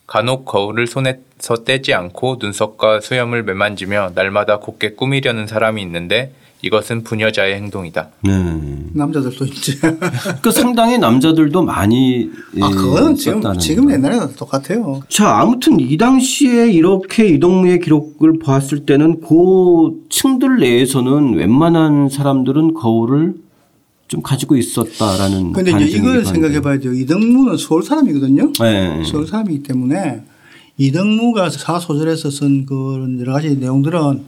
간혹 0.06 0.44
거울을 0.44 0.86
손에서 0.86 1.64
떼지 1.64 1.94
않고 1.94 2.36
눈썹과 2.38 3.00
수염을 3.00 3.44
매만지며 3.44 4.12
날마다 4.14 4.58
곱게 4.58 4.90
꾸미려는 4.90 5.46
사람이 5.46 5.80
있는데 5.80 6.34
이것은 6.62 7.04
부녀자의 7.04 7.54
행동이다. 7.56 8.08
네. 8.24 8.32
남자들도 8.94 9.44
이제 9.44 9.78
그 10.42 10.50
상당히 10.50 10.98
남자들도 10.98 11.62
많이 11.62 12.30
아 12.60 12.70
예, 12.70 12.74
그거는 12.74 13.14
지금 13.14 13.42
지금 13.58 13.86
거. 13.86 13.92
옛날에는 13.92 14.34
똑같아요. 14.36 15.00
자, 15.08 15.38
아무튼 15.38 15.78
이 15.78 15.96
당시에 15.96 16.70
이렇게 16.72 17.28
이동무의 17.28 17.80
기록을 17.80 18.38
보았을 18.38 18.86
때는 18.86 19.20
그 19.20 20.06
층들 20.08 20.58
내에서는 20.60 21.34
웬만한 21.34 22.08
사람들은 22.08 22.74
거울을 22.74 23.34
좀 24.08 24.22
가지고 24.22 24.56
있었다라는 24.56 25.52
근데 25.52 25.72
이제 25.72 25.98
이걸. 25.98 26.24
생각해 26.24 26.60
봐야 26.62 26.78
돼요. 26.78 26.92
이등무는 26.92 27.56
서울 27.58 27.82
사람이거든요. 27.82 28.52
네. 28.60 29.02
서울 29.04 29.26
사람이기 29.26 29.62
때문에 29.64 30.22
이등무가 30.78 31.50
사소절에서 31.50 32.30
쓴 32.30 32.66
그런 32.66 33.18
여러 33.20 33.32
가지 33.32 33.56
내용들은 33.56 34.24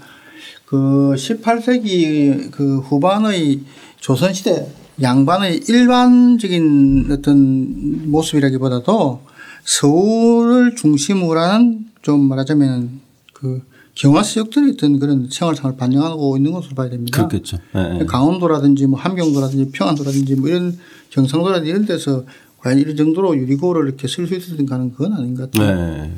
그 0.68 1.14
18세기 1.16 2.50
그 2.50 2.80
후반의 2.80 3.60
조선시대 4.00 4.70
양반의 5.00 5.62
일반적인 5.66 7.08
어떤 7.10 8.10
모습이라기보다도 8.10 9.22
서울을 9.64 10.76
중심으로 10.76 11.40
하는 11.40 11.86
좀 12.02 12.20
말하자면 12.20 13.00
그 13.32 13.62
경화스역들이 13.94 14.72
있던 14.72 14.98
그런 14.98 15.28
생활상을 15.30 15.76
반영하고 15.76 16.36
있는 16.36 16.52
것으로 16.52 16.74
봐야 16.74 16.90
됩니다. 16.90 17.16
그렇겠죠. 17.16 17.56
네. 17.74 18.04
강원도라든지 18.04 18.86
뭐 18.86 19.00
함경도라든지 19.00 19.70
평안도라든지 19.72 20.34
뭐 20.34 20.50
이런 20.50 20.78
경상도라든지 21.08 21.70
이런 21.70 21.86
데서 21.86 22.24
과연 22.58 22.78
이런 22.78 22.94
정도로 22.94 23.36
유리고를 23.36 23.86
이렇게 23.88 24.06
쓸 24.06 24.26
수 24.26 24.34
있었는가는 24.34 24.92
그건 24.92 25.14
아닌 25.14 25.34
것 25.34 25.50
같아요. 25.50 25.76
네. 25.76 26.12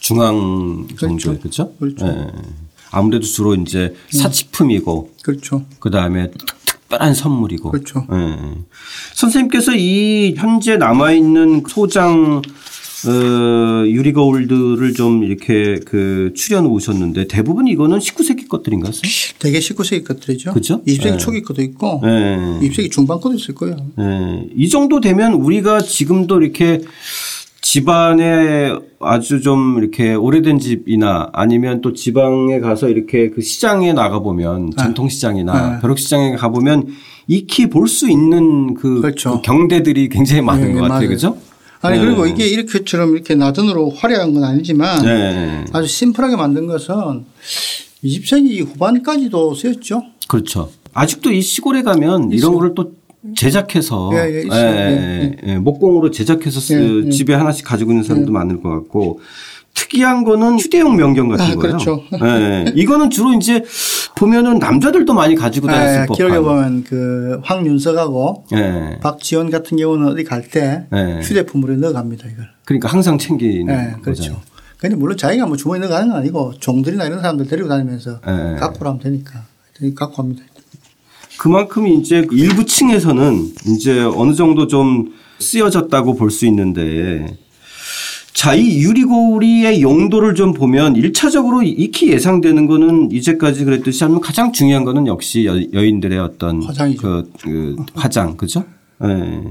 중앙 0.00 0.88
정도에 0.98 1.38
그렇죠. 1.38 1.72
그렇죠. 1.78 2.06
네. 2.06 2.26
아무래도 2.92 3.26
주로 3.26 3.54
이제 3.54 3.94
사치품이고 4.10 5.14
그렇죠. 5.22 5.64
그 5.80 5.90
다음에 5.90 6.30
특별한 6.92 7.14
선물이고. 7.14 7.72
그렇죠. 7.72 8.06
예. 8.12 8.36
선생님께서 9.14 9.72
이 9.74 10.34
현재 10.36 10.76
남아 10.76 11.12
있는 11.12 11.64
소장 11.68 12.42
어, 13.04 13.84
유리 13.86 14.12
거울들을 14.12 14.94
좀 14.94 15.24
이렇게 15.24 15.80
그 15.84 16.32
추려 16.36 16.60
놓으셨는데 16.60 17.26
대부분 17.26 17.66
이거는 17.66 17.98
19세기 17.98 18.46
것들인가요? 18.46 18.92
되게 19.40 19.58
19세기 19.58 20.04
것들이죠. 20.04 20.52
그죠? 20.52 20.82
20세기 20.86 21.10
네. 21.12 21.16
초기 21.16 21.42
것도 21.42 21.62
있고 21.62 22.00
예. 22.04 22.60
20세기 22.60 22.92
중반 22.92 23.20
것도 23.20 23.34
있을 23.34 23.54
거예요. 23.54 23.76
예. 23.98 24.48
이 24.54 24.68
정도 24.68 25.00
되면 25.00 25.32
우리가 25.32 25.80
지금도 25.80 26.42
이렇게 26.42 26.80
집안에 27.62 28.74
아주 29.00 29.40
좀 29.40 29.78
이렇게 29.78 30.14
오래된 30.14 30.58
집이나 30.58 31.30
아니면 31.32 31.80
또 31.80 31.92
지방에 31.92 32.60
가서 32.60 32.88
이렇게 32.88 33.30
그 33.30 33.40
시장에 33.40 33.92
나가 33.92 34.18
보면 34.18 34.72
전통시장이나 34.76 35.70
네. 35.76 35.80
벼룩시장에 35.80 36.36
가 36.36 36.48
보면 36.50 36.88
익히 37.28 37.70
볼 37.70 37.86
수 37.86 38.10
있는 38.10 38.74
그, 38.74 39.00
그렇죠. 39.00 39.36
그 39.36 39.42
경대들이 39.42 40.08
굉장히 40.08 40.42
많은 40.42 40.68
네, 40.68 40.74
것 40.74 40.80
같아요. 40.82 40.98
맞아요. 40.98 41.08
그죠? 41.08 41.36
아니 41.80 41.98
네. 41.98 42.04
그리고 42.04 42.26
이게 42.26 42.46
이렇게처럼 42.46 43.14
이렇게 43.14 43.34
나전으로 43.36 43.90
화려한 43.90 44.34
건 44.34 44.44
아니지만 44.44 45.04
네. 45.04 45.64
아주 45.72 45.86
심플하게 45.86 46.36
만든 46.36 46.66
것은 46.66 47.24
20세기 48.04 48.66
후반까지도 48.66 49.54
쓰였죠. 49.54 50.02
그렇죠. 50.28 50.70
아직도 50.94 51.32
이 51.32 51.40
시골에 51.40 51.82
가면 51.82 52.32
이런 52.32 52.54
거를 52.54 52.74
또 52.74 52.92
제작해서 53.36 54.10
예, 54.14 54.34
예, 54.36 54.42
있어요. 54.42 54.70
예, 54.70 55.36
예, 55.44 55.56
목공으로 55.58 56.10
제작해서 56.10 56.60
쓰- 56.60 57.02
예, 57.04 57.06
예. 57.06 57.10
집에 57.10 57.34
하나씩 57.34 57.64
가지고 57.64 57.92
있는 57.92 58.04
사람도 58.04 58.32
많을 58.32 58.60
것 58.62 58.68
같고 58.70 59.20
특이한 59.74 60.24
거는 60.24 60.58
휴대용 60.58 60.96
명경 60.96 61.28
같은 61.28 61.44
아, 61.44 61.48
거예요. 61.54 61.58
그렇죠. 61.60 62.02
예, 62.22 62.64
이거는 62.74 63.10
주로 63.10 63.32
이제 63.32 63.64
보면은 64.16 64.58
남자들도 64.58 65.14
많이 65.14 65.34
가지고 65.34 65.68
다녔을 65.68 65.94
예, 66.02 66.06
법한. 66.06 66.16
기록해 66.16 66.40
보면 66.40 66.84
그 66.84 67.40
황윤석하고 67.42 68.44
예. 68.54 68.98
박지원 69.00 69.50
같은 69.50 69.76
경우는 69.78 70.08
어디 70.08 70.24
갈때 70.24 70.86
네. 70.90 71.20
휴대폰으로 71.22 71.76
넣어갑니다 71.76 72.28
이걸. 72.28 72.48
그러니까 72.64 72.88
항상 72.90 73.16
챙기는 73.18 73.66
네, 73.66 73.92
그렇죠. 74.02 74.22
거잖아요. 74.22 74.40
근데 74.78 74.96
물론 74.96 75.16
자기가 75.16 75.46
뭐 75.46 75.56
주머니 75.56 75.80
넣어가는 75.80 76.08
건 76.08 76.16
아니고 76.18 76.54
종들이나 76.58 77.06
이런 77.06 77.20
사람들 77.20 77.46
데리고 77.46 77.68
다니면서 77.68 78.20
네. 78.26 78.56
갖고 78.58 78.84
하면 78.84 78.98
되니까 79.00 79.44
갖고 79.94 80.22
합니다. 80.22 80.42
그만큼 81.42 81.88
이제 81.88 82.24
일부 82.30 82.64
층에서는 82.64 83.48
이제 83.66 84.00
어느 84.00 84.32
정도 84.32 84.68
좀 84.68 85.12
쓰여졌다고 85.40 86.14
볼 86.14 86.30
수 86.30 86.46
있는데 86.46 87.36
자, 88.32 88.54
이 88.54 88.80
유리고리의 88.80 89.82
용도를 89.82 90.36
좀 90.36 90.52
보면 90.52 90.94
1차적으로 90.94 91.64
익히 91.66 92.12
예상되는 92.12 92.66
거는 92.68 93.10
이제까지 93.10 93.64
그랬듯이 93.64 94.04
하면 94.04 94.20
가장 94.20 94.52
중요한 94.52 94.84
거는 94.84 95.08
역시 95.08 95.44
여, 95.44 95.60
여인들의 95.72 96.16
어떤 96.20 96.62
화장이죠. 96.62 97.02
그, 97.02 97.30
그 97.42 97.76
화장, 97.94 98.36
그죠? 98.36 98.64
예. 99.02 99.42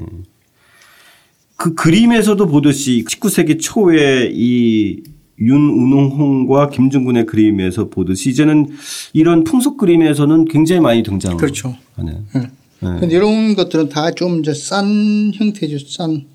그 1.57 1.73
그림에서도 1.73 2.47
보듯이 2.47 3.03
19세기 3.05 3.59
초에 3.59 4.31
이 4.33 5.03
윤운홍과 5.41 6.69
김중근의 6.69 7.25
그림에서 7.25 7.89
보듯이 7.89 8.29
이제는 8.29 8.67
이런 9.13 9.43
풍속 9.43 9.77
그림에서는 9.77 10.45
굉장히 10.45 10.81
많이 10.81 11.03
등장하는 11.03 11.37
그렇죠. 11.37 11.75
네. 11.97 12.17
네. 12.33 12.47
근데 12.79 13.15
이런 13.15 13.55
것들은 13.55 13.89
다 13.89 14.11
좀 14.11 14.39
이제 14.39 14.53
싼 14.53 15.31
형태죠. 15.33 15.77
싼 15.87 16.25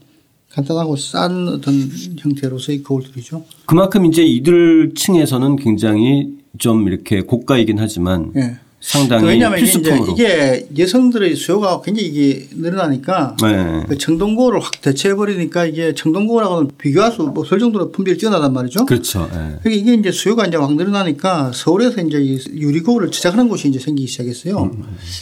간단하고 0.51 0.97
싼 0.97 1.49
어떤 1.49 1.75
형태로서의 2.19 2.83
거울들이죠. 2.83 3.45
그만큼 3.67 4.07
이제 4.07 4.23
이들 4.25 4.93
층에서는 4.95 5.57
굉장히 5.57 6.37
좀 6.59 6.89
이렇게 6.89 7.21
고가이긴 7.21 7.79
하지만 7.79 8.33
예. 8.37 8.57
상당히 8.89 9.27
왜냐하면 9.27 9.59
이게, 9.59 9.69
이제 9.69 9.81
필수품으로. 9.81 10.13
이게 10.13 10.69
여성들의 10.79 11.35
수요가 11.35 11.81
굉장히 11.81 12.09
이게 12.09 12.49
늘어나니까 12.53 13.37
네. 13.43 13.83
그 13.89 13.99
청동고를 13.99 14.61
확 14.61 14.81
대체해버리니까 14.81 15.65
이게 15.67 15.93
청동고라고는 15.93 16.71
비교할 16.79 17.11
수 17.11 17.23
없을 17.23 17.59
정도로 17.59 17.91
품질이 17.91 18.17
뛰어나단 18.17 18.53
말이죠. 18.53 18.87
그렇죠. 18.87 19.23
예. 19.33 19.59
그러니까 19.61 19.71
이게 19.71 19.95
이제 19.95 20.13
수요가 20.13 20.47
이제 20.47 20.57
확 20.57 20.73
늘어나니까 20.77 21.51
서울에서 21.53 22.01
이제 22.03 22.21
이 22.23 22.39
유리거울을 22.55 23.11
제작하는 23.11 23.49
곳이 23.49 23.67
이제 23.69 23.81
생기기 23.81 24.07
시작했어요. 24.07 24.71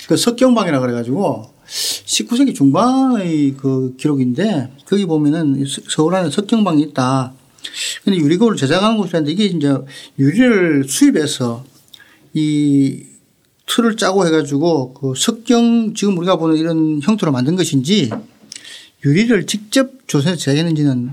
그 0.09 0.17
석경방이라 0.19 0.81
그래가지고 0.81 1.47
19세기 1.67 2.55
중반의 2.55 3.55
그 3.57 3.95
기록인데 3.97 4.73
거기 4.85 5.07
보면은 5.07 5.65
서- 5.65 5.81
서울 5.89 6.15
안에 6.17 6.29
석경방이 6.29 6.83
있다. 6.83 7.33
근데 8.05 8.19
유리거울을 8.19 8.59
제작하는 8.59 8.99
곳이라는데 8.99 9.33
이게 9.33 9.47
이제 9.47 9.75
유리를 10.19 10.85
수입해서 10.87 11.65
이 12.35 13.05
틀을 13.67 13.97
짜고 13.97 14.27
해가지고 14.27 14.95
그 14.95 15.15
석경 15.17 15.95
지금 15.95 16.17
우리가 16.19 16.37
보는 16.37 16.57
이런 16.57 17.01
형태로 17.03 17.33
만든 17.33 17.57
것인지 17.57 18.11
유리를 19.05 19.47
직접 19.47 19.91
조선에서 20.07 20.39
제작했는지는 20.39 21.11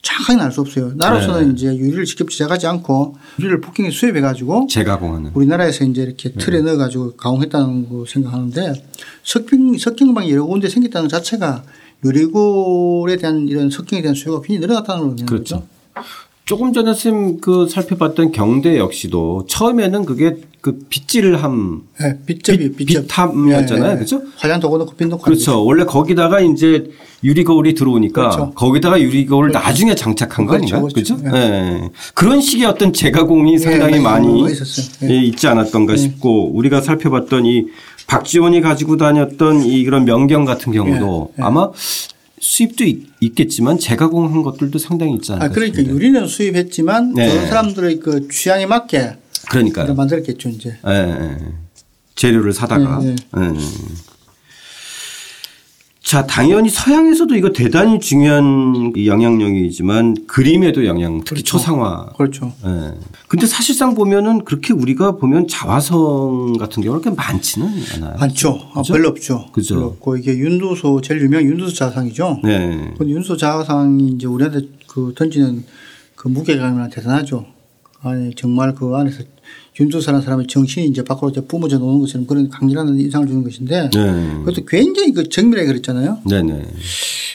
정확하게 0.00 0.40
알 0.40 0.52
수 0.52 0.60
없어요. 0.60 0.92
나로서는 0.94 1.54
이제 1.54 1.66
유리를 1.66 2.04
직접 2.04 2.30
제작하지 2.30 2.66
않고 2.66 3.16
유리를 3.40 3.60
북경에 3.60 3.90
수입해 3.90 4.20
가지고 4.20 4.66
재가공하는. 4.70 5.32
우리나라에서 5.34 5.84
이제 5.84 6.02
이렇게 6.02 6.32
틀에 6.32 6.60
넣어 6.62 6.76
가지고 6.76 7.16
가공했다는 7.16 7.88
거 7.88 8.04
생각하는데 8.06 8.74
석경, 9.24 9.76
석경방이 9.76 10.30
여러 10.30 10.44
군데 10.44 10.68
생겼다는 10.68 11.08
것 11.08 11.16
자체가 11.16 11.64
유리골에 12.04 13.16
대한 13.16 13.48
이런 13.48 13.70
석경에 13.70 14.02
대한 14.02 14.14
수요가 14.14 14.40
굉장히 14.40 14.60
늘어났다는 14.60 15.00
걸 15.00 15.08
의미하는 15.10 15.26
그렇죠. 15.26 15.66
조금 16.48 16.72
전에 16.72 16.94
쌤그 16.94 17.68
살펴봤던 17.68 18.32
경대 18.32 18.78
역시도 18.78 19.44
처음에는 19.50 20.06
그게 20.06 20.36
그 20.62 20.78
빗질을 20.88 21.42
함 21.42 21.82
네, 22.00 22.18
빗접이 22.24 22.70
빗- 22.70 22.86
빗접. 22.86 23.06
빗함이었잖아요. 23.06 23.90
예, 23.90 23.94
예. 23.96 23.98
그죠? 23.98 24.22
화장 24.38 24.58
도고 24.58 24.78
넣고 24.78 24.94
빈 24.96 25.10
넣고 25.10 25.24
그렇죠. 25.24 25.62
원래 25.62 25.84
거기다가 25.84 26.40
이제 26.40 26.88
유리 27.22 27.44
거울이 27.44 27.74
들어오니까 27.74 28.30
그렇죠. 28.30 28.52
거기다가 28.54 28.98
유리 28.98 29.26
거울 29.26 29.52
나중에 29.52 29.94
장착한 29.94 30.46
거 30.46 30.52
그렇죠, 30.52 30.76
아닌가? 30.76 30.90
그렇죠. 30.94 31.16
그죠? 31.18 31.36
예. 31.36 31.90
그런 32.14 32.40
식의 32.40 32.64
어떤 32.64 32.94
재가공이 32.94 33.58
상당히 33.58 33.92
네, 33.96 34.00
많이 34.00 34.42
어, 34.42 34.48
있었어요. 34.48 35.10
예. 35.10 35.14
예, 35.16 35.22
있지 35.24 35.46
않았던가 35.48 35.96
싶고 35.96 36.52
우리가 36.56 36.80
살펴봤던 36.80 37.44
이 37.44 37.66
박지원이 38.06 38.62
가지고 38.62 38.96
다녔던 38.96 39.64
이 39.64 39.84
그런 39.84 40.06
명경 40.06 40.46
같은 40.46 40.72
경우도 40.72 41.32
예, 41.38 41.42
예. 41.42 41.46
아마 41.46 41.68
수입도 42.40 42.84
있, 42.84 43.34
겠지만 43.34 43.78
재가공한 43.78 44.42
것들도 44.42 44.78
상당히 44.78 45.14
있지 45.14 45.32
않을까 45.32 45.46
아, 45.46 45.48
그러니까 45.48 45.78
싶은데. 45.78 45.92
유리는 45.94 46.26
수입했지만 46.26 47.14
네. 47.14 47.28
저런 47.28 47.46
사람들의 47.46 48.00
그 48.00 48.28
취향에 48.28 48.66
맞게 48.66 49.16
그러니까요. 49.50 49.94
만들었겠죠, 49.94 50.48
이제. 50.50 50.76
예, 50.86 50.90
예. 50.92 51.36
재료를 52.14 52.52
사다가. 52.52 53.00
예, 53.04 53.10
예. 53.10 53.14
자, 56.08 56.26
당연히 56.26 56.70
서양에서도 56.70 57.34
이거 57.34 57.52
대단히 57.52 58.00
중요한 58.00 58.94
영향력이지만 58.96 60.26
그림에도 60.26 60.86
영향, 60.86 61.20
특히 61.22 61.42
초상화. 61.42 62.14
그렇죠. 62.16 62.54
예. 62.64 62.94
근데 63.28 63.46
사실상 63.46 63.94
보면은 63.94 64.42
그렇게 64.46 64.72
우리가 64.72 65.16
보면 65.16 65.48
자화성 65.48 66.54
같은 66.58 66.82
경우는 66.82 67.02
그렇게 67.02 67.14
많지는 67.14 67.68
않아요. 67.96 68.16
많죠. 68.20 68.58
아, 68.72 68.80
별로 68.88 69.10
없죠. 69.10 69.48
그죠. 69.52 69.74
별로 69.74 69.86
없고 69.88 70.16
이게 70.16 70.34
윤두소 70.38 71.02
제일 71.02 71.20
유명한 71.20 71.44
윤두소 71.44 71.74
자상이죠. 71.74 72.40
네. 72.42 72.94
그 72.96 73.06
윤소 73.06 73.36
자상이 73.36 74.08
이제 74.12 74.26
우리한테 74.26 74.66
그 74.86 75.12
던지는 75.14 75.62
그 76.14 76.28
무게감이나 76.28 76.88
대단하죠. 76.88 77.44
아니 78.00 78.32
정말 78.34 78.74
그 78.74 78.96
안에서 78.96 79.24
윤조사라는 79.80 80.24
사람의 80.24 80.46
정신이 80.46 80.88
이제 80.88 81.02
밖으로 81.04 81.30
이제 81.30 81.40
뿜어져 81.40 81.78
노는 81.78 82.00
것처럼 82.00 82.26
그런 82.26 82.48
강렬한 82.48 82.98
인상을 82.98 83.26
주는 83.26 83.44
것인데 83.44 83.90
네. 83.90 84.34
그것도 84.44 84.64
굉장히 84.66 85.12
그 85.12 85.28
정밀하게 85.28 85.66
그랬잖아요. 85.68 86.18
네네. 86.28 86.64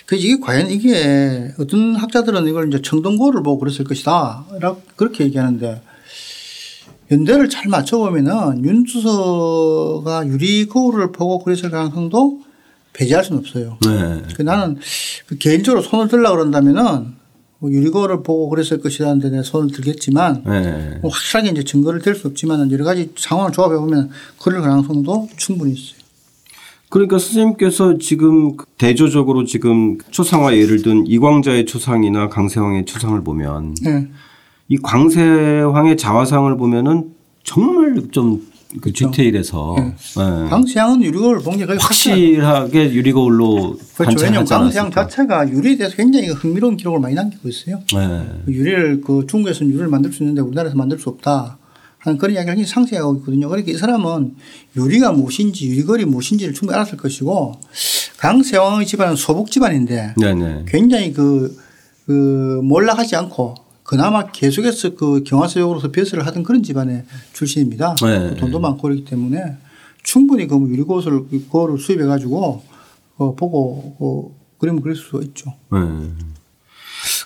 그래서 0.06 0.26
이게 0.26 0.40
과연 0.40 0.70
이게 0.70 1.54
어떤 1.58 1.96
학자들은 1.96 2.48
이걸 2.48 2.68
이제 2.68 2.82
청동고를 2.82 3.44
보고 3.44 3.60
그랬을 3.60 3.86
것이다. 3.86 4.46
라고 4.60 4.82
그렇게 4.96 5.24
얘기하는데 5.26 5.82
연대를 7.12 7.50
잘 7.50 7.68
맞춰보면은 7.68 8.64
윤주서가 8.66 10.28
유리 10.28 10.68
거울을 10.68 11.12
보고 11.12 11.40
그랬을 11.44 11.70
가능성도 11.70 12.42
배제할 12.94 13.24
수는 13.24 13.40
없어요. 13.40 13.78
네. 13.86 14.22
그 14.36 14.42
나는 14.42 14.78
그 15.26 15.38
개인적으로 15.38 15.82
손을 15.82 16.08
들라 16.08 16.32
그런다면은 16.32 17.23
뭐 17.64 17.72
유리 17.72 17.90
거울을 17.92 18.24
보고 18.24 18.50
그랬을 18.50 18.82
것이라는데 18.82 19.30
내 19.30 19.42
손을 19.42 19.72
들겠지만 19.72 20.44
네. 20.46 21.00
뭐 21.02 21.10
확실하게 21.10 21.52
이제 21.52 21.64
증거를 21.64 22.02
댈 22.02 22.14
수 22.14 22.28
없지만 22.28 22.70
여러 22.74 22.84
가지 22.84 23.10
상황을 23.16 23.54
조합해 23.54 23.78
보면 23.78 24.10
그럴 24.38 24.62
가능성도 24.62 25.30
충분히 25.38 25.72
있어요. 25.72 26.04
그러니까 26.90 27.18
선생님께서 27.18 28.00
지금 28.00 28.58
대조적으로 28.78 29.46
지금 29.46 29.98
초상화 30.12 30.58
예를 30.58 30.82
든 30.82 31.08
이광자의 31.08 31.66
초상이나 31.66 32.28
강세왕의 32.28 32.84
초상을 32.84 33.24
보면 33.24 33.76
네. 33.82 34.10
이 34.68 34.78
광세왕의 34.78 35.96
자화상을 35.96 36.58
보면은 36.58 37.14
정말 37.46 37.96
좀 38.12 38.46
그 38.82 38.92
디테일해서 38.92 39.76
네. 39.78 40.50
강세양은 40.50 41.04
유리거울 41.04 41.40
본게 41.40 41.66
거의 41.66 41.78
확실하게 41.80 42.94
유리거울로 42.94 43.78
그렇죠. 43.96 44.24
왜냐하면 44.24 44.46
강세양. 44.46 44.92
자체가 44.92 45.50
유리에 45.50 45.78
대해서 45.78 45.96
굉장히 45.96 46.30
흥미로운 46.30 46.78
기록을 46.78 47.00
많이 47.00 47.16
남기고 47.16 47.48
있어요. 47.50 47.80
네. 47.94 48.26
유리를 48.48 49.02
그 49.02 49.26
중국에서는 49.28 49.72
유리를 49.72 49.88
만들 49.88 50.12
수 50.12 50.24
있는데 50.24 50.42
우리나라에서 50.42 50.76
만들 50.76 51.00
수 51.00 51.10
없다. 51.10 51.58
하는 52.00 52.18
그런 52.18 52.36
이야기를 52.36 52.56
굉장히 52.56 52.70
상세하고 52.70 53.16
있거든요. 53.20 53.48
그러니까 53.48 53.72
이 53.72 53.76
사람은 53.76 54.36
유리가 54.76 55.14
무엇인지 55.14 55.70
유리거리 55.70 56.04
무엇인지를 56.04 56.54
충분히 56.54 56.76
알았을 56.76 56.98
것이고 56.98 57.56
강세왕의 58.18 58.86
집안은 58.88 59.16
소복 59.16 59.50
집안인데. 59.50 60.16
굉장히 60.68 61.14
그, 61.14 61.58
그 62.06 62.60
몰락하지 62.62 63.16
않고 63.16 63.56
그나마 63.84 64.32
계속해서 64.32 64.96
그 64.96 65.24
경화서역으로서 65.24 65.92
벼슬을 65.92 66.26
하던 66.26 66.44
그런 66.44 66.64
집안의 66.64 67.04
출신입니다. 67.34 67.96
네. 67.96 68.36
돈도 68.36 68.60
많고 68.60 68.84
그렇기 68.84 69.06
때문에 69.06 69.58
충분히 70.04 70.48
그 70.48 70.56
유리고를 70.56 71.28
그거를 71.30 71.78
수입해 71.78 72.06
가지고 72.06 72.64
어 73.18 73.36
보고 73.36 73.96
어 74.00 74.36
그림을 74.60 74.82
그릴 74.82 74.96
수 74.96 75.22
있죠. 75.24 75.54
네. 75.72 75.80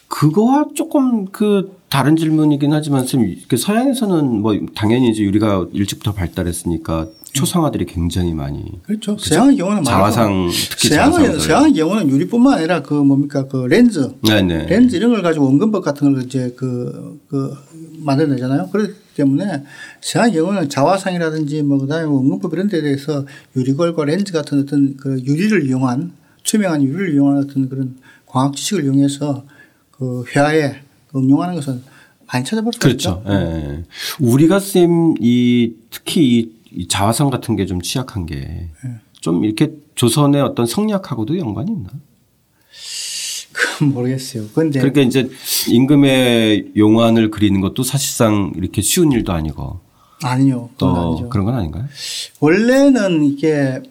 그거와 0.08 0.68
조금 0.76 1.26
그 1.26 1.78
다른 1.90 2.16
질문이긴 2.16 2.74
하지만 2.74 3.02
선생님 3.02 3.44
그 3.48 3.58
서양에서는 3.58 4.42
뭐 4.42 4.58
당연히 4.76 5.10
이제 5.10 5.22
유리가 5.24 5.68
일찍부터 5.74 6.14
발달했으니까 6.14 7.08
초상화들이 7.34 7.86
굉장히 7.86 8.34
많이 8.34 8.64
그렇죠. 8.84 9.18
서양의 9.18 9.58
경우는 9.58 9.84
자화상 9.84 10.50
특히 10.70 10.90
서양의. 10.90 11.40
서양의 11.40 11.74
경우는 11.74 12.10
유리뿐만 12.10 12.58
아니라 12.60 12.82
그 12.82 12.94
뭡니까 12.94 13.48
그 13.48 13.66
렌즈 13.66 14.10
네네. 14.26 14.68
렌즈 14.68 14.96
이런 14.96 15.12
걸 15.12 15.22
가지고 15.22 15.46
원근법 15.46 15.84
같은 15.84 16.14
걸 16.14 16.24
이제 16.24 16.54
그, 16.58 17.20
그 17.30 17.54
만들어내잖아요. 18.00 18.70
그렇기 18.72 18.94
때문에 19.16 19.64
서양의 20.02 20.34
경우는 20.34 20.70
자화상이라든지 20.70 21.64
뭐 21.64 21.80
그다음에 21.80 22.06
원근법 22.06 22.54
이런 22.54 22.68
데 22.70 22.82
대해서 22.82 23.26
유리걸과 23.56 24.06
렌즈 24.06 24.32
같은 24.32 24.62
어떤 24.62 24.96
그 24.98 25.20
유리를 25.24 25.66
이용한 25.68 26.14
투명한 26.44 26.84
유리를 26.84 27.14
이용한 27.14 27.38
어떤 27.44 27.68
그런 27.70 27.96
광학 28.26 28.56
지식을 28.56 28.86
이용해서 28.86 29.44
그 29.92 30.24
회화에 30.36 30.76
응용하는 31.16 31.56
것은 31.56 31.82
많이 32.32 32.44
찾아볼 32.44 32.74
수 32.74 32.80
그렇죠. 32.80 33.22
있죠. 33.26 33.32
예. 33.32 33.84
우리가 34.20 34.60
쌤이 34.60 35.74
특히 35.90 36.40
이- 36.40 36.57
이 36.72 36.88
자화상 36.88 37.30
같은 37.30 37.56
게 37.56 37.66
좀 37.66 37.82
취약한 37.82 38.26
게 38.26 38.70
좀 39.20 39.44
이렇게 39.44 39.72
조선의 39.96 40.42
어떤 40.42 40.66
성리학하고도 40.68 41.38
연관이 41.40 41.72
있나? 41.72 41.90
그건 43.52 43.94
모르겠어요. 43.94 44.46
그런데 44.54 44.80
그러니까 44.80 45.02
이제 45.02 45.28
임금의 45.70 46.74
용안을 46.78 47.32
그리는 47.32 47.60
것도 47.60 47.82
사실상 47.84 48.54
이렇게 48.56 48.82
쉬운 48.82 49.12
일도 49.12 49.34
아니고 49.34 49.80
아니요. 50.24 50.70
아니죠. 50.82 51.30
그런 51.30 51.46
건 51.46 51.56
아닌가요? 51.56 51.86
원래는 52.40 53.24
이게 53.24 53.82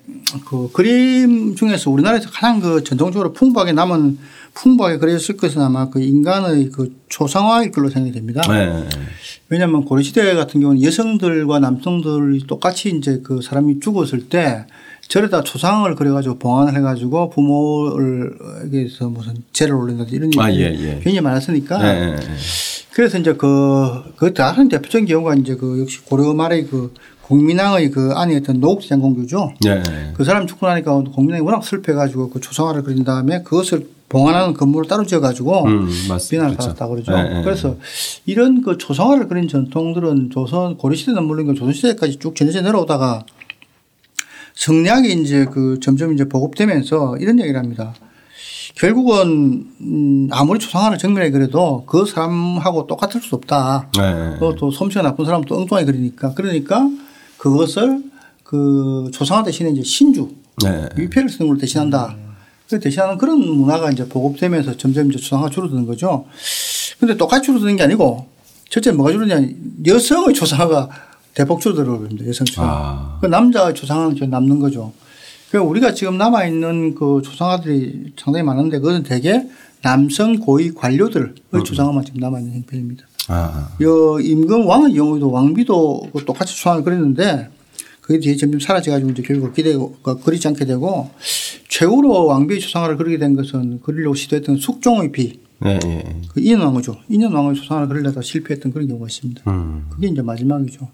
그 0.48 0.70
그림 0.72 1.54
중에서 1.54 1.90
우리나라에서 1.90 2.30
가장 2.30 2.60
그 2.60 2.82
전통적으로 2.82 3.32
풍부하게 3.32 3.72
남은 3.72 4.18
풍부하게 4.54 4.98
그려졌을 4.98 5.36
것은 5.36 5.60
아마 5.60 5.88
그 5.90 6.00
인간의 6.00 6.70
그 6.70 6.96
초상화일 7.08 7.70
걸로 7.70 7.90
생각이 7.90 8.12
됩니다. 8.12 8.40
네. 8.48 8.88
왜냐하면 9.48 9.84
고려시대 9.84 10.34
같은 10.34 10.60
경우는 10.60 10.82
여성들과 10.82 11.60
남성들이 11.60 12.46
똑같이 12.46 12.90
이제 12.90 13.20
그 13.22 13.40
사람이 13.42 13.80
죽었을 13.80 14.28
때 14.28 14.66
절에다 15.08 15.42
초상을 15.42 15.94
그려가지고 15.94 16.38
봉안을 16.38 16.76
해가지고 16.76 17.30
부모를에게서 17.30 19.08
무슨 19.08 19.34
제를 19.52 19.74
올린다든지 19.74 20.16
이런 20.16 20.30
아, 20.38 20.50
일이 20.50 20.62
예, 20.62 20.88
예. 20.88 20.94
굉장히 20.94 21.20
많았으니까 21.20 21.78
네. 21.78 22.16
네. 22.16 22.16
그래서 22.92 23.18
이제 23.18 23.34
그, 23.34 24.02
그 24.16 24.32
다른 24.32 24.68
대표적인 24.68 25.06
경우가 25.06 25.34
이제 25.34 25.54
그 25.54 25.80
역시 25.80 26.00
고려 26.00 26.32
말의 26.32 26.66
그 26.66 26.94
공민왕의 27.22 27.90
그 27.90 28.12
아내였던 28.14 28.60
노국지 28.60 28.88
장공주죠. 28.88 29.52
네. 29.60 29.82
그 30.14 30.24
사람 30.24 30.46
죽고 30.46 30.66
나니까 30.66 30.92
공민왕이 30.94 31.44
워낙 31.44 31.64
슬퍼가지고 31.64 32.30
그 32.30 32.40
조상화를 32.40 32.82
그린 32.84 33.04
다음에 33.04 33.42
그것을 33.42 33.88
봉안하는 34.08 34.54
건물을 34.54 34.88
따로 34.88 35.04
지어가지고 35.04 35.64
음. 35.64 35.88
비난을 36.30 36.52
그렇죠. 36.52 36.68
받았다고 36.68 36.94
그러죠. 36.94 37.12
네, 37.12 37.34
네. 37.34 37.42
그래서 37.42 37.76
이런 38.24 38.62
그 38.62 38.78
조상화를 38.78 39.26
그린 39.26 39.48
전통들은 39.48 40.30
조선 40.30 40.76
고려시대는 40.76 41.24
물론 41.24 41.54
조선시대까지 41.54 42.18
쭉 42.20 42.36
전해져 42.36 42.62
내려오다가 42.62 43.24
성리학이 44.56 45.12
이제 45.12 45.44
그 45.44 45.78
점점 45.80 46.12
이제 46.12 46.28
보급되면서 46.28 47.18
이런 47.18 47.38
얘기를 47.38 47.60
합니다. 47.60 47.94
결국은 48.74 49.66
음 49.80 50.28
아무리 50.30 50.58
초상화를 50.58 50.98
정밀하게 50.98 51.30
그려도 51.30 51.84
그 51.86 52.04
사람하고 52.04 52.86
똑같을 52.86 53.22
수 53.22 53.34
없다. 53.36 53.90
네. 53.96 54.36
또, 54.38 54.54
또 54.54 54.70
솜씨가 54.70 55.02
나쁜 55.02 55.24
사람은 55.24 55.46
또 55.46 55.56
엉뚱하게 55.56 55.86
그리니까 55.86 56.34
그러니까 56.34 56.88
그것을 57.38 58.02
그 58.42 59.10
초상화 59.12 59.44
대신에 59.44 59.70
이제 59.70 59.82
신주 59.82 60.28
네. 60.62 60.88
위패를 60.96 61.28
쓰는 61.28 61.48
걸 61.48 61.58
대신한다. 61.58 62.16
그 62.68 62.80
대신하는 62.80 63.16
그런 63.16 63.38
문화가 63.40 63.90
이제 63.90 64.08
보급되면서 64.08 64.76
점점 64.76 65.10
이제 65.10 65.18
초상화가 65.18 65.50
줄어드는 65.50 65.86
거죠. 65.86 66.26
근데 66.98 67.16
똑같이 67.16 67.46
줄어드는 67.46 67.76
게 67.76 67.82
아니고 67.82 68.26
첫째 68.68 68.92
뭐가 68.92 69.12
줄어드냐 69.12 69.48
여성의 69.86 70.34
초상화가 70.34 70.88
대폭 71.36 71.60
줄어들어버립니다. 71.60 72.26
여성 72.26 72.46
초상화. 72.46 72.70
아. 72.70 73.18
그 73.20 73.74
초상화는 73.74 74.16
좀 74.16 74.30
남는 74.30 74.58
거죠. 74.58 74.92
그 75.50 75.58
우리가 75.58 75.92
지금 75.92 76.16
남아있는 76.16 76.94
그 76.94 77.20
초상화들이 77.22 78.14
상당히 78.16 78.42
많은데 78.42 78.78
그것은 78.78 79.02
대개 79.02 79.44
남성 79.82 80.38
고위 80.38 80.72
관료들의 80.72 81.34
초상화만 81.64 82.06
지금 82.06 82.20
남아있는 82.20 82.54
형편입니다. 82.54 83.04
아. 83.28 83.68
여 83.82 84.18
임금 84.18 84.66
왕의 84.66 84.94
경우에도 84.94 85.30
왕비도 85.30 86.08
그 86.14 86.24
똑같이 86.24 86.56
초상을 86.56 86.82
그렸는데 86.82 87.50
그게 88.00 88.18
뒤에 88.18 88.36
점점 88.36 88.58
사라져가지고 88.58 89.10
이제 89.10 89.22
결국 89.22 89.52
기대고 89.52 89.96
그 90.02 90.18
그리지 90.20 90.48
않게 90.48 90.64
되고 90.64 91.10
최후로 91.68 92.26
왕비의 92.26 92.60
초상화를 92.60 92.96
그리게 92.96 93.18
된 93.18 93.36
것은 93.36 93.80
그리려고 93.82 94.14
시도했던 94.14 94.56
숙종의 94.56 95.12
비, 95.12 95.40
네. 95.58 95.78
네. 95.80 96.22
그 96.32 96.40
인현왕후죠. 96.40 96.96
인현왕후의 97.10 97.56
초상화를 97.56 97.88
그리려다 97.88 98.22
실패했던 98.22 98.72
그런 98.72 98.88
경우가 98.88 99.06
있습니다. 99.06 99.42
음. 99.50 99.86
그게 99.90 100.08
이제 100.08 100.22
마지막이죠. 100.22 100.88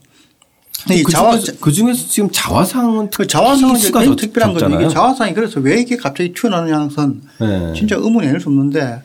이 0.90 1.02
그, 1.02 1.12
자화, 1.12 1.38
중에서, 1.38 1.52
그 1.60 1.70
중에서 1.72 2.08
지금 2.08 2.28
자화상은 2.32 3.10
그 3.10 3.26
자화상은 3.26 3.76
이제 3.76 3.86
수가 3.86 4.04
적- 4.04 4.16
특별한 4.16 4.52
거죠. 4.52 4.66
이게 4.66 4.72
적잖아요. 4.74 4.88
자화상이 4.90 5.34
그래서 5.34 5.60
왜 5.60 5.80
이게 5.80 5.96
갑자기 5.96 6.32
튀어나오냐 6.32 6.88
것은 6.88 7.22
네. 7.40 7.72
진짜 7.76 7.96
의문이 7.96 8.26
아닐 8.28 8.40
수 8.40 8.48
없는데 8.48 9.02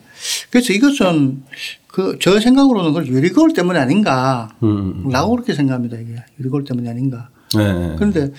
그래서 0.49 0.73
이것은 0.73 1.43
그 1.87 2.17
저 2.21 2.39
생각으로는 2.39 2.93
그 2.93 3.07
유리거울 3.07 3.53
때문이 3.53 3.77
아닌가 3.79 4.49
음. 4.63 5.09
라고 5.11 5.31
그렇게 5.31 5.53
생각합니다. 5.53 5.97
이게 5.97 6.15
유리거울 6.39 6.63
때문이 6.63 6.87
아닌가. 6.89 7.29
네. 7.55 7.93
그런데 7.95 8.31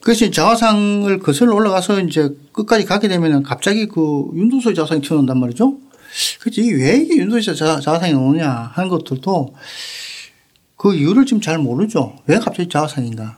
그것이 0.00 0.30
자화상을 0.30 1.18
거슬러 1.20 1.54
올라가서 1.54 2.00
이제 2.02 2.30
끝까지 2.52 2.84
가게 2.86 3.08
되면 3.08 3.42
갑자기 3.42 3.86
그 3.86 4.30
윤도소의 4.34 4.74
자화상이 4.74 5.00
튀어나온단 5.00 5.38
말이죠. 5.38 5.76
그렇지. 6.40 6.72
왜 6.74 6.96
이게 6.96 7.16
윤도소의 7.18 7.56
자- 7.56 7.80
자화상이 7.80 8.12
나오냐 8.12 8.70
하는 8.74 8.88
것들도 8.88 9.54
그 10.78 10.94
이유를 10.94 11.26
지금 11.26 11.42
잘 11.42 11.58
모르죠. 11.58 12.14
왜 12.26 12.38
갑자기 12.38 12.68
자화상인가. 12.68 13.36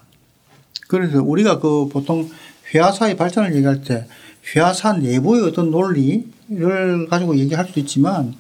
그래서 0.87 1.23
우리가 1.23 1.59
그 1.59 1.89
보통 1.89 2.29
회화사의 2.73 3.17
발전을 3.17 3.57
얘기할 3.57 3.83
때 3.83 4.07
회화사 4.55 4.93
내부의 4.93 5.43
어떤 5.43 5.71
논리를 5.71 7.09
가지고 7.09 7.37
얘기할 7.39 7.67
수도 7.67 7.81
있지만 7.81 8.35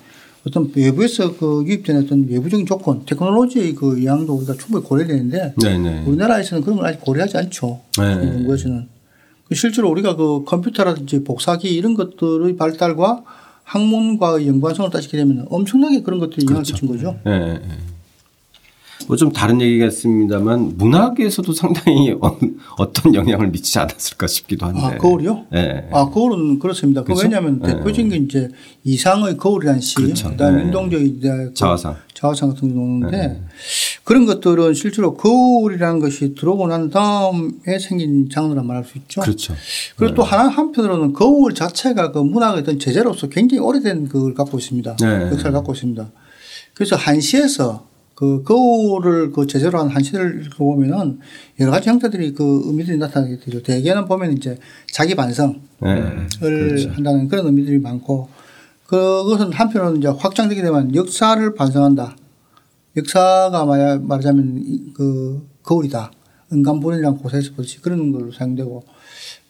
어떤 0.47 0.71
외부에서 0.75 1.37
그 1.37 1.65
유입된 1.67 2.05
어떤 2.05 2.29
외부적인 2.29 2.67
조건, 2.67 3.05
테크놀로지의 3.07 3.75
그 3.75 4.05
영향도 4.05 4.35
우리가 4.35 4.55
충분히 4.55 4.85
고려되는데 4.85 5.55
네네. 5.61 6.05
우리나라에서는 6.07 6.63
그런 6.63 6.79
걸 6.79 6.87
아직 6.87 7.01
고려하지 7.01 7.39
않죠. 7.39 7.81
네. 7.99 8.05
연구에서는. 8.05 8.89
그 9.49 9.55
실제로 9.55 9.91
우리가 9.91 10.17
그 10.17 10.45
컴퓨터라든지 10.45 11.25
복사기 11.25 11.75
이런 11.75 11.95
것들의 11.95 12.57
발달과 12.57 13.25
학문과의 13.65 14.47
연관성을 14.49 14.91
따지게 14.91 15.17
되면 15.17 15.47
엄청나게 15.49 16.03
그런 16.03 16.21
것들이 16.21 16.45
영향을 16.47 16.65
끼친 16.65 16.89
거죠. 16.89 17.17
예, 17.27 17.31
예. 17.31 17.61
뭐 19.11 19.17
좀 19.17 19.33
다른 19.33 19.61
얘기겠습니다만 19.61 20.77
문학에서도 20.77 21.53
상당히 21.53 22.13
어- 22.23 22.39
어떤 22.79 23.13
영향을 23.15 23.49
미치지 23.49 23.79
않았을까 23.81 24.27
싶기도 24.29 24.67
한데. 24.67 24.81
아, 24.81 24.97
거울이요? 24.99 25.47
예. 25.55 25.89
아, 25.93 26.09
거울은 26.09 26.59
그렇습니다. 26.61 27.01
그 27.03 27.07
그렇죠? 27.09 27.23
왜냐하면 27.25 27.61
예. 27.65 27.69
대표적인 27.69 28.09
게 28.09 28.17
이제 28.17 28.49
이상의 28.85 29.37
거울이라는 29.37 29.81
시, 29.81 29.97
그렇죠. 29.97 30.31
그다음에 30.31 30.61
예. 30.61 30.65
인동적인 30.67 31.21
그 31.21 31.55
자화상. 31.55 31.97
자화상 32.15 32.51
같은 32.51 32.69
게 32.69 32.75
나오는데 32.75 33.17
예. 33.19 33.41
그런 34.05 34.27
것들은 34.27 34.75
실제로 34.75 35.15
거울이라는 35.15 36.01
것이 36.01 36.35
들어오고 36.37 36.69
난 36.69 36.89
다음에 36.91 37.79
생긴 37.81 38.29
장르라 38.31 38.63
말할 38.63 38.85
수 38.85 38.97
있죠. 38.99 39.21
그렇죠. 39.23 39.55
그리고 39.97 40.15
또 40.15 40.23
하나 40.23 40.49
한편으로는 40.49 41.13
거울 41.15 41.53
자체가 41.55 42.13
그 42.13 42.19
문학의 42.21 42.63
어떤 42.63 42.79
제재로서 42.79 43.29
굉장히 43.29 43.61
오래된 43.61 44.09
그걸 44.09 44.35
갖고 44.35 44.59
있습니다. 44.59 44.97
네. 45.01 45.07
역사를 45.33 45.51
갖고 45.53 45.73
있습니다. 45.73 46.11
그래서 46.75 46.95
한시에서 46.97 47.89
그 48.21 48.43
거울을 48.43 49.33
그 49.33 49.47
제재로 49.47 49.79
한 49.79 49.89
한시를 49.89 50.51
보면은 50.59 51.21
여러 51.59 51.71
가지 51.71 51.89
형태들이 51.89 52.35
그 52.35 52.61
의미들이 52.66 52.99
나타나게 52.99 53.39
되죠. 53.39 53.62
대개는 53.62 54.05
보면 54.05 54.33
이제 54.37 54.59
자기 54.93 55.14
반성을 55.14 55.55
예. 55.87 56.27
그렇죠. 56.39 56.91
한다는 56.91 57.29
그런 57.29 57.47
의미들이 57.47 57.79
많고 57.79 58.29
그것은 58.87 59.55
한편으로는 59.55 60.01
이제 60.01 60.09
확장되게 60.09 60.61
되면 60.61 60.95
역사를 60.95 61.55
반성한다. 61.55 62.14
역사가 62.99 63.64
말- 63.64 64.01
말하자면 64.01 64.64
이- 64.66 64.93
그 64.93 65.49
거울이다. 65.62 66.12
은간본이랑 66.53 67.16
고사에서 67.18 67.53
보듯이 67.55 67.81
그런 67.81 68.12
걸로 68.12 68.31
사용되고 68.33 68.85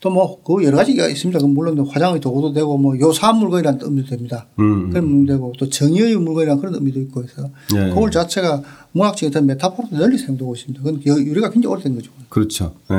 또 0.01 0.09
뭐 0.11 0.43
그 0.43 0.65
여러 0.65 0.79
가지가 0.79 1.09
있습니다. 1.09 1.39
그 1.41 1.45
물론 1.45 1.79
화장의 1.87 2.21
도구도 2.21 2.53
되고 2.55 2.79
뭐 2.79 2.99
요사 3.01 3.33
물건이라는 3.35 3.81
의미도 3.83 4.09
됩니다. 4.09 4.47
음. 4.59 4.89
그런 4.91 5.05
의미도 5.05 5.33
되고 5.35 5.53
또 5.59 5.69
정의의 5.69 6.17
물건이라는 6.17 6.59
그런 6.61 6.75
의미도 6.75 7.01
있고 7.01 7.23
해서 7.23 7.49
네. 7.75 7.91
거울 7.91 8.11
자체가 8.11 8.63
문학적인 8.93 9.29
어떤 9.29 9.47
메타포로 9.47 9.89
널리 9.93 10.17
사용되고 10.17 10.55
있습니다. 10.55 10.83
그건 10.83 11.03
여- 11.07 11.21
유래가 11.23 11.51
굉장히 11.51 11.75
오래된 11.75 11.95
거죠. 11.97 12.11
그렇죠. 12.31 12.73
예. 12.91 12.97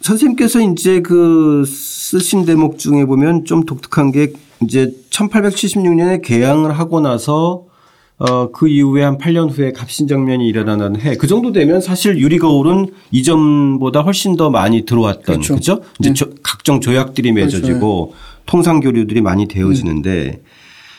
선생님께서 0.00 0.60
이제 0.60 1.00
그 1.00 1.64
쓰신 1.66 2.44
대목 2.44 2.78
중에 2.78 3.04
보면 3.04 3.44
좀 3.44 3.64
독특한 3.64 4.12
게 4.12 4.32
이제 4.62 4.92
1876년에 5.10 6.22
개항을 6.22 6.72
하고 6.72 7.00
나서 7.00 7.64
어, 8.18 8.50
그 8.50 8.66
이후에 8.68 9.02
한 9.04 9.18
8년 9.18 9.50
후에 9.50 9.72
갑신정면이 9.72 10.46
일어나는 10.48 10.98
해. 11.00 11.16
그 11.16 11.26
정도 11.26 11.52
되면 11.52 11.80
사실 11.82 12.18
유리거울은 12.18 12.86
이전보다 13.10 14.00
훨씬 14.00 14.36
더 14.36 14.48
많이 14.50 14.86
들어왔던 14.86 15.22
그렇죠. 15.24 15.54
그죠? 15.54 15.80
이제 16.00 16.14
조- 16.14 16.30
각종 16.42 16.80
조약들이 16.80 17.32
맺어지고 17.32 18.14
통상 18.46 18.80
교류들이 18.80 19.20
많이 19.20 19.46
되어지는데 19.48 20.40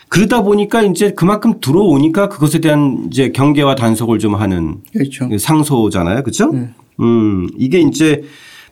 그러다 0.10 0.44
보니까 0.44 0.84
이제 0.84 1.12
그만큼 1.14 1.56
들어오니까 1.60 2.30
그것에 2.30 2.60
대한 2.60 3.08
이제 3.12 3.32
경계와 3.32 3.76
단속을 3.76 4.20
좀 4.20 4.36
하는 4.36 4.78
그렇죠. 4.94 5.28
상소잖아요. 5.38 6.22
그렇죠? 6.24 6.52
음, 7.00 7.50
이게 7.58 7.80
이제 7.80 8.24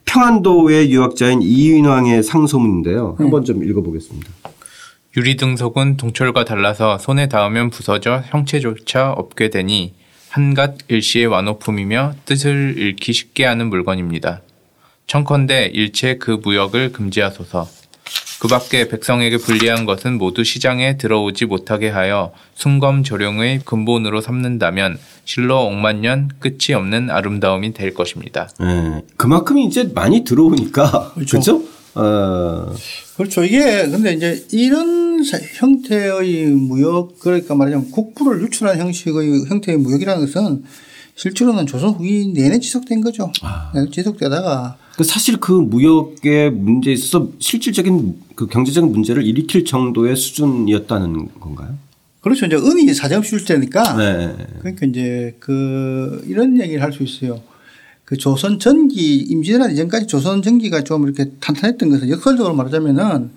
평안도의 0.04 0.92
유학자인 0.92 1.42
이윤왕의 1.42 2.22
상소문인데요. 2.22 3.16
한번 3.18 3.44
좀 3.44 3.64
읽어보겠습니다. 3.64 4.28
유리등석은 5.16 5.96
동철과 5.96 6.44
달라서 6.44 6.98
손에 6.98 7.26
닿으면 7.28 7.70
부서져 7.70 8.22
형체조차 8.26 9.12
없게 9.12 9.48
되니 9.48 9.94
한갓 10.28 10.76
일시의 10.88 11.24
완호품이며 11.26 12.16
뜻을 12.26 12.74
잃기 12.76 13.14
쉽게 13.14 13.46
하는 13.46 13.70
물건입니다. 13.70 14.42
청컨대 15.06 15.70
일체 15.72 16.18
그 16.18 16.32
무역을 16.42 16.92
금지하소서. 16.92 17.66
그 18.40 18.48
밖에 18.48 18.88
백성에게 18.88 19.38
불리한 19.38 19.86
것은 19.86 20.18
모두 20.18 20.44
시장에 20.44 20.98
들어오지 20.98 21.46
못하게 21.46 21.88
하여 21.88 22.32
순검 22.54 23.02
조령의 23.02 23.60
근본으로 23.64 24.20
삼는다면 24.20 24.98
실로 25.24 25.60
억만년 25.60 26.28
끝이 26.38 26.74
없는 26.74 27.08
아름다움이 27.08 27.72
될 27.72 27.94
것입니다. 27.94 28.50
예. 28.60 29.02
그만큼 29.16 29.56
이제 29.56 29.90
많이 29.94 30.22
들어오니까 30.24 31.12
그렇죠. 31.14 31.30
그렇죠? 31.30 31.62
어, 31.94 32.74
그렇죠. 33.16 33.42
이게 33.42 33.88
근데 33.88 34.12
이제 34.12 34.44
이런 34.52 35.05
사- 35.24 35.38
형태의 35.40 36.46
무역 36.50 37.18
그러니까 37.18 37.54
말하자면 37.54 37.90
국부를 37.90 38.42
유출한 38.42 38.78
형식의 38.78 39.46
형태의 39.48 39.78
무역이라는 39.78 40.24
것은 40.26 40.64
실제로는 41.14 41.66
조선 41.66 41.90
후기 41.90 42.32
내내 42.34 42.58
지속된 42.58 43.00
거죠. 43.00 43.32
네, 43.74 43.88
지속되다가 43.90 44.76
그 44.96 45.04
사실 45.04 45.38
그 45.38 45.52
무역의 45.52 46.50
문제에 46.52 46.92
있어서 46.94 47.30
실질적인 47.38 48.16
그 48.34 48.46
경제적인 48.46 48.90
문제를 48.92 49.24
일으킬 49.24 49.64
정도의 49.64 50.16
수준이었다는 50.16 51.28
건가요? 51.40 51.74
그렇죠. 52.20 52.46
이제 52.46 52.56
은이 52.56 52.92
사정없이 52.92 53.30
출제니까 53.30 53.96
네. 53.96 54.36
그러니까 54.60 54.86
이제 54.86 55.36
그 55.38 56.22
이런 56.26 56.60
얘기를 56.60 56.82
할 56.82 56.92
수 56.92 57.02
있어요. 57.02 57.40
그 58.04 58.16
조선 58.16 58.58
전기 58.58 59.16
임진왜란 59.16 59.72
이전까지 59.72 60.06
조선 60.06 60.40
전기가 60.42 60.84
좀 60.84 61.04
이렇게 61.04 61.30
탄탄했던 61.40 61.88
것은 61.90 62.08
역설적으로 62.10 62.54
말하자면은 62.54 63.30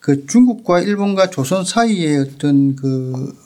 그 0.00 0.26
중국과 0.26 0.80
일본과 0.80 1.28
조선 1.30 1.64
사이에 1.64 2.16
어떤 2.16 2.74
그, 2.74 3.36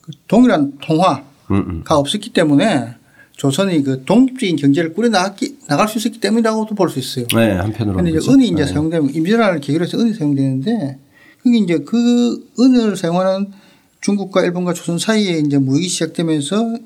그 0.00 0.12
동일한 0.26 0.78
통화가 0.80 1.24
음, 1.50 1.56
음. 1.56 1.84
없었기 1.86 2.30
때문에 2.30 2.94
조선이 3.36 3.82
그 3.82 4.04
독립적인 4.04 4.56
경제를 4.56 4.94
꾸려 4.94 5.08
나갔기, 5.08 5.58
나갈 5.66 5.88
수 5.88 5.98
있었기 5.98 6.20
때문이라고도 6.20 6.74
볼 6.74 6.88
수 6.88 6.98
있어요. 6.98 7.26
네, 7.34 7.52
한편으로는. 7.52 7.96
근데 7.96 8.10
이제 8.10 8.18
그렇죠? 8.18 8.32
은이 8.32 8.46
이제 8.48 8.64
네. 8.64 8.66
사용되면 8.66 9.14
임진왜란을 9.14 9.60
계기로 9.60 9.84
해서 9.84 9.98
은이 9.98 10.14
사용되는데 10.14 10.98
그게 11.42 11.58
이제 11.58 11.78
그 11.78 12.48
은을 12.58 12.96
사용하는 12.96 13.52
중국과 14.00 14.42
일본과 14.44 14.72
조선 14.72 14.98
사이에 14.98 15.38
이제 15.38 15.58
무역이 15.58 15.88
시작되면서 15.88 16.64
그 16.66 16.78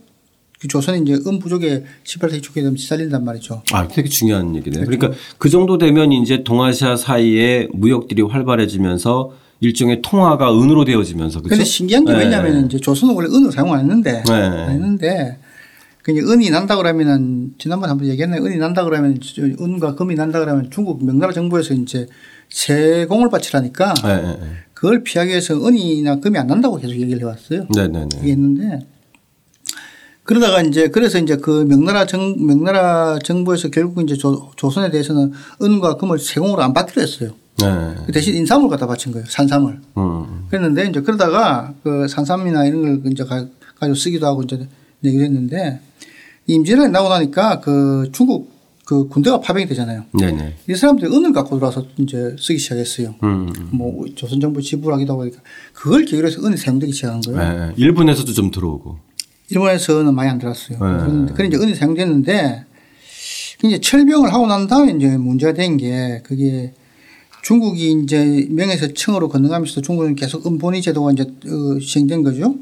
조선이 0.66 1.02
이제 1.02 1.18
은 1.26 1.38
부족에 1.38 1.84
18세기 2.02 2.42
초기에 2.42 2.64
되면 2.64 2.76
시달린단 2.76 3.24
말이죠. 3.24 3.62
아, 3.72 3.86
되게 3.86 4.08
중요한 4.08 4.56
얘기네요. 4.56 4.84
그러니까 4.84 5.12
그 5.38 5.48
정도 5.48 5.78
되면 5.78 6.10
이제 6.12 6.42
동아시아 6.42 6.96
사이에 6.96 7.68
무역들이 7.72 8.22
활발해지면서 8.22 9.32
일종의 9.60 10.02
통화가 10.02 10.52
은으로 10.60 10.84
되어지면서 10.84 11.40
그렇죠? 11.40 11.48
그런데 11.48 11.64
신기한 11.64 12.04
게 12.04 12.12
네. 12.12 12.18
왜냐하면 12.18 12.66
이제 12.66 12.78
조선은 12.78 13.14
원래 13.14 13.28
은을 13.28 13.52
사용 13.52 13.72
안 13.72 13.80
했는데 13.80 14.22
네. 14.24 14.32
안 14.32 14.70
했는데 14.70 15.38
그 16.02 16.12
이제 16.12 16.20
은이 16.22 16.50
난다 16.50 16.76
그러면은 16.76 17.54
지난번에 17.58 17.90
한번 17.90 18.08
얘기했나요? 18.08 18.44
은이 18.44 18.56
난다 18.58 18.84
그러면 18.84 19.18
저 19.20 19.42
은과 19.42 19.94
금이 19.94 20.14
난다 20.14 20.40
그러면 20.40 20.70
중국 20.70 21.04
명나라 21.04 21.32
정부에서 21.32 21.74
이제 21.74 22.06
세공을 22.48 23.30
바치라니까 23.30 23.94
네, 23.94 24.16
네, 24.22 24.22
네. 24.22 24.46
그걸 24.74 25.02
피하기 25.02 25.30
위해서 25.30 25.54
은이나 25.54 26.20
금이 26.20 26.38
안 26.38 26.46
난다고 26.46 26.76
계속 26.76 26.94
얘기를 26.94 27.20
해왔어요. 27.20 27.66
네, 27.74 27.88
네, 27.88 28.06
네. 28.10 28.18
얘기했는데 28.18 28.86
그러다가 30.28 30.60
이제 30.60 30.88
그래서 30.88 31.18
이제 31.18 31.36
그 31.36 31.64
명나라 31.66 32.04
정 32.04 32.36
명나라 32.44 33.18
정부에서 33.24 33.70
결국 33.70 34.02
이제 34.02 34.14
조, 34.14 34.50
조선에 34.56 34.90
대해서는 34.90 35.32
은과 35.62 35.96
금을 35.96 36.18
세공으로 36.18 36.62
안 36.62 36.74
받기로 36.74 37.00
했어요. 37.00 37.30
네. 37.58 37.94
그 38.04 38.12
대신 38.12 38.36
인삼을 38.36 38.68
갖다 38.68 38.86
바친 38.86 39.10
거예요. 39.12 39.24
산삼을. 39.26 39.80
음. 39.96 40.46
그랬는데 40.50 40.90
이제 40.90 41.00
그러다가 41.00 41.72
그 41.82 42.06
산삼이나 42.06 42.66
이런 42.66 43.02
걸 43.02 43.10
이제 43.10 43.24
가, 43.24 43.46
가지고 43.80 43.94
쓰기도 43.94 44.26
하고 44.26 44.42
이제 44.42 44.68
얘기를 45.02 45.24
했는데 45.24 45.80
임진왜란이 46.46 46.92
나고 46.92 47.08
나니까 47.08 47.60
그 47.60 48.10
중국 48.12 48.52
그 48.84 49.08
군대가 49.08 49.40
파병이 49.40 49.66
되잖아요. 49.66 50.04
네, 50.12 50.30
네. 50.30 50.56
이 50.68 50.74
사람들이 50.74 51.10
은을 51.10 51.32
갖고 51.32 51.56
들어와서 51.56 51.86
이제 51.96 52.36
쓰기 52.38 52.58
시작했어요. 52.58 53.14
음. 53.22 53.48
뭐 53.70 54.04
조선 54.14 54.40
정부 54.40 54.60
지불하기도 54.60 55.10
하고 55.10 55.20
그러니까 55.20 55.42
그걸 55.72 56.04
계기로 56.04 56.28
해서 56.28 56.46
은이 56.46 56.58
사용되기 56.58 56.92
시작한 56.92 57.22
거예요. 57.22 57.38
네. 57.38 57.72
일본에서도 57.78 58.30
좀 58.34 58.50
들어오고. 58.50 59.07
일본에서는 59.50 60.14
많이 60.14 60.30
안 60.30 60.38
들었어요. 60.38 60.78
네. 61.26 61.32
그래 61.34 61.48
이제 61.48 61.56
은이 61.56 61.74
사용됐는데 61.74 62.64
이제 63.64 63.80
철병을 63.80 64.32
하고 64.32 64.46
난 64.46 64.66
다음에 64.66 64.92
이제 64.92 65.16
문제가 65.16 65.52
된 65.52 65.76
게 65.78 66.20
그게 66.24 66.72
중국이 67.42 67.92
이제 68.02 68.46
명에서 68.50 68.88
청으로 68.92 69.28
건너가면서 69.28 69.80
중국은 69.80 70.14
계속 70.16 70.46
은본위 70.46 70.82
제도가 70.82 71.12
이제 71.12 71.22
어, 71.22 71.78
시행된 71.80 72.22
거죠. 72.22 72.56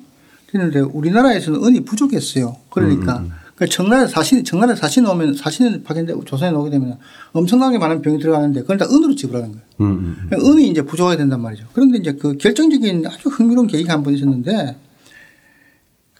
그런데 0.50 0.78
우리나라에서는 0.80 1.62
은이 1.64 1.80
부족했어요. 1.80 2.56
그러니까 2.70 3.24
그 3.56 3.66
청나라 3.66 4.06
사신 4.06 4.44
청나라 4.44 4.74
사신 4.76 5.06
오면 5.06 5.34
사신을 5.34 5.82
파견되고 5.82 6.24
조선에 6.24 6.54
오게 6.54 6.70
되면 6.70 6.98
엄청나게 7.32 7.78
많은 7.78 8.00
병이 8.02 8.18
들어가는데 8.20 8.60
그걸 8.60 8.76
다 8.76 8.84
은으로 8.84 9.14
지불하는 9.16 9.52
거예요. 9.52 9.64
음, 9.80 10.28
음. 10.30 10.38
은이 10.38 10.68
이제 10.68 10.82
부족하게 10.82 11.16
된단 11.16 11.40
말이죠. 11.40 11.64
그런데 11.72 11.98
이제 11.98 12.12
그 12.12 12.36
결정적인 12.36 13.06
아주 13.06 13.28
흥미로운 13.30 13.66
계기가 13.66 13.94
한 13.94 14.02
번 14.02 14.14
있었는데 14.14 14.76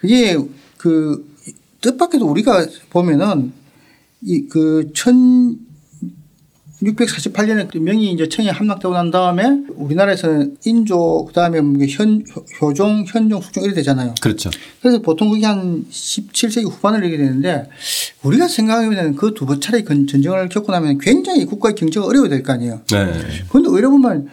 그게 0.01 0.37
그 0.77 1.27
뜻밖에도 1.81 2.27
우리가 2.27 2.67
보면은 2.91 3.53
이 4.23 4.49
그 4.49 4.91
1648년에 6.83 7.79
명이 7.79 8.13
이제 8.13 8.29
청에 8.29 8.51
함락되고 8.51 8.93
난 8.93 9.11
다음에 9.11 9.45
우리나라에서는 9.77 10.57
인조 10.65 11.27
그다음에 11.27 11.61
뭐현 11.61 12.25
효종 12.61 13.05
현종 13.07 13.41
숙종 13.41 13.65
이래 13.65 13.73
되잖아요. 13.75 14.15
그렇죠. 14.21 14.51
그래서 14.81 15.01
보통 15.01 15.31
그게 15.31 15.47
한 15.47 15.85
17세기 15.91 16.65
후반을 16.71 17.05
얘기 17.05 17.17
되는데 17.17 17.69
우리가 18.23 18.49
생각하면 18.49 19.15
그 19.17 19.33
두 19.35 19.47
번 19.47 19.61
차례 19.61 19.83
건- 19.85 20.07
전쟁을 20.07 20.49
겪고 20.49 20.71
나면 20.73 20.99
굉장히 20.99 21.45
국가의 21.47 21.75
경제가 21.75 22.05
어려워야 22.07 22.29
될거 22.29 22.53
아니에요. 22.53 22.81
네. 22.91 23.13
그런데 23.49 23.71
의뢰 23.71 23.89
보면 23.89 24.29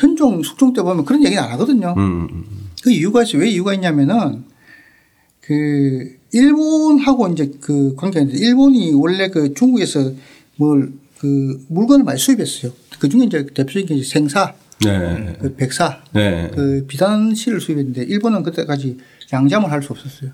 현종 0.00 0.42
숙종 0.42 0.72
때 0.72 0.82
보면 0.82 1.04
그런 1.04 1.24
얘기는 1.24 1.42
안 1.42 1.50
하거든요. 1.52 1.94
음, 1.96 2.28
음, 2.30 2.44
그 2.82 2.90
이유가 2.92 3.22
있어요. 3.22 3.42
왜 3.42 3.50
이유가 3.50 3.74
있냐면은 3.74 4.44
그 5.48 6.16
일본하고 6.32 7.28
이제 7.28 7.50
그 7.60 7.96
관계가 7.96 8.20
있는데 8.22 8.44
일본이 8.46 8.92
원래 8.92 9.28
그 9.28 9.52
중국에서 9.54 10.12
뭘 10.56 10.92
그 11.18 11.64
물건을 11.68 12.04
많이 12.04 12.18
수입했어요. 12.18 12.72
그 12.98 13.08
중에 13.08 13.24
이제 13.24 13.44
대표적인 13.46 13.86
게 13.86 14.02
생사, 14.02 14.54
네. 14.84 15.36
그 15.40 15.54
백사, 15.56 16.00
네. 16.12 16.50
그 16.54 16.84
비단실을 16.86 17.60
수입했는데 17.60 18.04
일본은 18.04 18.42
그때까지 18.42 18.98
양잠을 19.32 19.70
할 19.70 19.82
수 19.82 19.92
없었어요. 19.92 20.30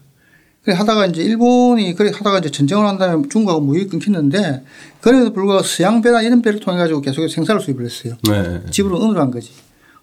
그래 0.63 0.75
하다가 0.77 1.07
이제 1.07 1.23
일본이 1.23 1.95
그래 1.95 2.11
하다가 2.15 2.39
이제 2.39 2.51
전쟁을 2.51 2.87
한 2.87 2.97
다음에 2.97 3.29
중국하고 3.29 3.61
무역이 3.61 3.89
끊겼는데 3.89 4.63
그래도 5.01 5.33
불구하고 5.33 5.63
서양 5.63 6.01
배나 6.01 6.23
이런 6.23 6.41
배를 6.41 6.61
통해 6.61 6.79
가지고 6.79 7.03
계속 7.03 7.27
생사를 7.29 7.61
수입을 7.61 7.85
했어요. 7.85 8.17
네. 8.29 8.63
집으로 8.71 9.03
은으로 9.03 9.21
한 9.21 9.31
거지. 9.31 9.51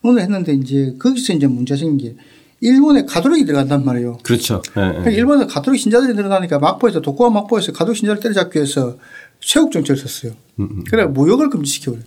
은으로 0.06 0.20
했는데 0.20 0.54
이제 0.54 0.96
거기서 1.00 1.34
이제 1.34 1.48
문제 1.48 1.76
생긴 1.76 1.98
게 1.98 2.16
일본에 2.62 3.06
가톨릭이 3.06 3.46
들어간단 3.46 3.84
말이에요. 3.84 4.20
그렇죠. 4.24 4.62
네. 4.76 4.82
그러니까 4.82 5.10
일본에서 5.10 5.48
가톨릭 5.48 5.82
신자들이 5.82 6.14
늘어나니까 6.14 6.60
막보에서 6.60 7.02
독고와 7.02 7.32
막보에서 7.32 7.74
가톨릭 7.74 7.98
신자를 7.98 8.22
때려잡기 8.22 8.58
위해서 8.58 8.98
세국 9.42 9.72
정책을 9.72 10.00
썼어요. 10.00 10.34
그래 10.90 11.06
무역을 11.06 11.50
금지시켜요. 11.50 11.98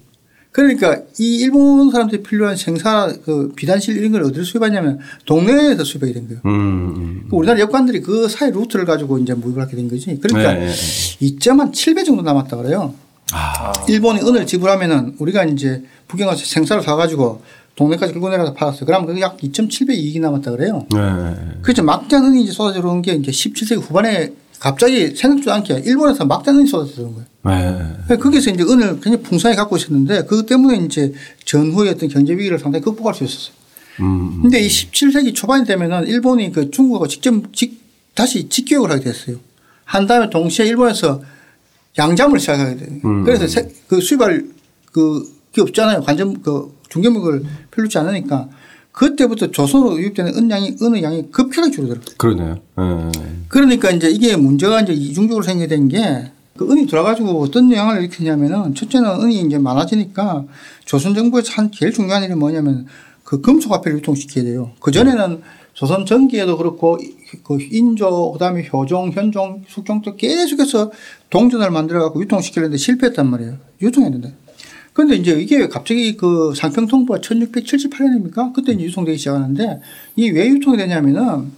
그러니까 0.52 0.98
이 1.18 1.40
일본 1.40 1.90
사람들이 1.90 2.22
필요한 2.22 2.57
생사 2.57 3.12
그 3.24 3.52
비단실 3.57 3.96
이런 3.96 4.12
걸 4.12 4.22
어디서 4.22 4.44
수입하냐면 4.44 5.00
동네에서 5.26 5.82
수입하게 5.82 6.12
된 6.12 6.28
거예요. 6.28 6.40
음, 6.46 6.94
음. 6.96 7.26
그 7.28 7.34
우리나라 7.34 7.59
여관들이 7.59 8.00
그 8.02 8.28
사이 8.28 8.52
루트를 8.52 8.84
가지고 8.84 9.18
이제 9.18 9.34
무역을 9.34 9.61
하게 9.61 9.74
된 9.74 9.88
거지. 9.88 10.16
그러니까 10.20 10.52
네, 10.52 10.66
네, 10.66 10.72
2점 10.72 11.59
한 11.59 11.72
7배 11.72 12.05
정도 12.05 12.22
남았다 12.22 12.57
그래요. 12.59 12.94
아. 13.32 13.72
일본이 13.88 14.20
은을 14.20 14.46
지불하면은 14.46 15.16
우리가 15.18 15.42
이제 15.44 15.82
북경 16.07 16.28
가서 16.28 16.44
생사를 16.44 16.80
사가지고 16.84 17.42
동네까지 17.77 18.12
끌고 18.12 18.29
내려가서 18.29 18.55
팔았어요. 18.55 18.87
그러면 18.87 19.18
약 19.20 19.37
2.7배 19.39 19.95
이익이 19.95 20.20
남았다 20.20 20.51
그래요. 20.53 20.87
네. 20.95 21.01
그렇죠. 21.62 21.83
막대한 21.83 22.25
은이 22.27 22.43
이제 22.45 22.53
쏟아져 22.53 22.81
들어온 22.81 23.03
게 23.03 23.12
이제 23.14 23.31
17세기 23.31 23.81
후반에 23.83 24.33
갑자기 24.61 25.14
생각지도 25.14 25.53
않게 25.53 25.83
일본에서 25.85 26.25
막대한 26.25 26.61
은이 26.61 26.68
쏟아져 26.68 26.95
들어온 26.95 27.14
거예요. 27.43 27.97
네. 28.09 28.16
거기서 28.16 28.51
이제 28.53 28.62
은을 28.62 29.01
굉장히 29.01 29.20
풍성하게 29.22 29.57
갖고 29.57 29.77
있었는데 29.77 30.25
그것 30.25 30.47
때문에 30.47 30.79
이제 30.85 31.12
전후의 31.45 31.91
어떤 31.91 32.09
경제 32.09 32.33
위기를 32.33 32.59
상당히 32.59 32.85
극복할 32.85 33.14
수 33.14 33.25
있었어요. 33.25 33.55
음, 34.01 34.41
근데 34.43 34.61
이 34.61 34.66
17세기 34.68 35.35
초반이 35.35 35.64
되면은 35.66 36.07
일본이 36.09 36.51
그 36.53 36.70
중국하고 36.70 37.07
직접 37.09 37.35
직, 37.53 37.81
다시 38.14 38.49
직교역을 38.49 38.91
하게 38.91 39.05
됐어요. 39.05 39.37
한 39.85 40.07
다음에 40.07 40.31
동시에 40.31 40.66
일본에서 40.66 41.20
양잠을 41.99 42.41
시작하게 42.41 42.77
돼요. 42.77 42.99
음. 43.05 43.25
그래서 43.25 43.47
세- 43.49 43.68
그 43.89 44.01
수입할 44.01 44.47
그 44.93 45.35
게 45.55 45.61
없잖아요. 45.62 46.01
관점 46.03 46.43
그 46.43 46.74
중개목을 46.95 47.45
필요치 47.72 47.99
않으니까 47.99 48.49
그때부터 48.92 49.51
조선으로 49.51 49.99
유입되는 49.99 50.36
은양이 50.36 50.76
은의 50.80 51.03
양이 51.03 51.30
급격하게 51.30 51.72
줄어들었어요. 51.72 52.14
그러네요. 52.16 52.55
네. 52.76 53.11
그러니까 53.49 53.90
이제 53.90 54.09
이게 54.09 54.36
문제가 54.36 54.80
이제 54.82 54.92
이중적으로 54.92 55.42
생기게 55.42 55.66
된게 55.66 56.30
그 56.57 56.70
은이 56.70 56.86
들어가지고 56.86 57.40
어떤 57.42 57.72
영향을 57.72 57.99
일으키냐면은 57.99 58.76
첫째는 58.76 59.22
은이 59.22 59.40
이제 59.40 59.59
많아지니까 59.59 60.45
조선 60.84 61.14
정부에서 61.14 61.51
한 61.55 61.72
제일 61.72 61.92
중요한 61.92 62.22
일이 62.22 62.36
뭐냐면 62.36 62.86
그 63.24 63.40
금속 63.40 63.72
화폐를 63.72 63.99
유통시켜야 63.99 64.45
돼요. 64.45 64.70
그 64.78 64.92
전에는 64.92 65.42
조선 65.72 66.07
전기에도 66.07 66.57
그렇고 66.57 66.99
그 67.42 67.59
인조 67.61 68.30
그다음에 68.32 68.68
효종, 68.72 69.11
현종, 69.11 69.64
숙종 69.66 70.03
도 70.03 70.14
계속해서 70.14 70.92
동전을 71.30 71.72
만들어 71.72 72.05
갖고 72.05 72.20
유통시키려는데 72.20 72.76
실패했단 72.76 73.28
말이에요. 73.28 73.57
된 73.80 74.36
다. 74.95 75.05
그런데 75.05 75.16
이제 75.16 75.32
이게 75.32 75.68
갑자기 75.68 76.16
그 76.16 76.55
상평 76.57 76.86
통보가 76.86 77.20
1678년입니까? 77.20 78.53
그때 78.55 78.72
이제 78.72 78.84
유통되기 78.84 79.18
시작하는데 79.18 79.80
이게 80.16 80.30
왜 80.30 80.49
유통이 80.49 80.76
되냐면은 80.76 81.53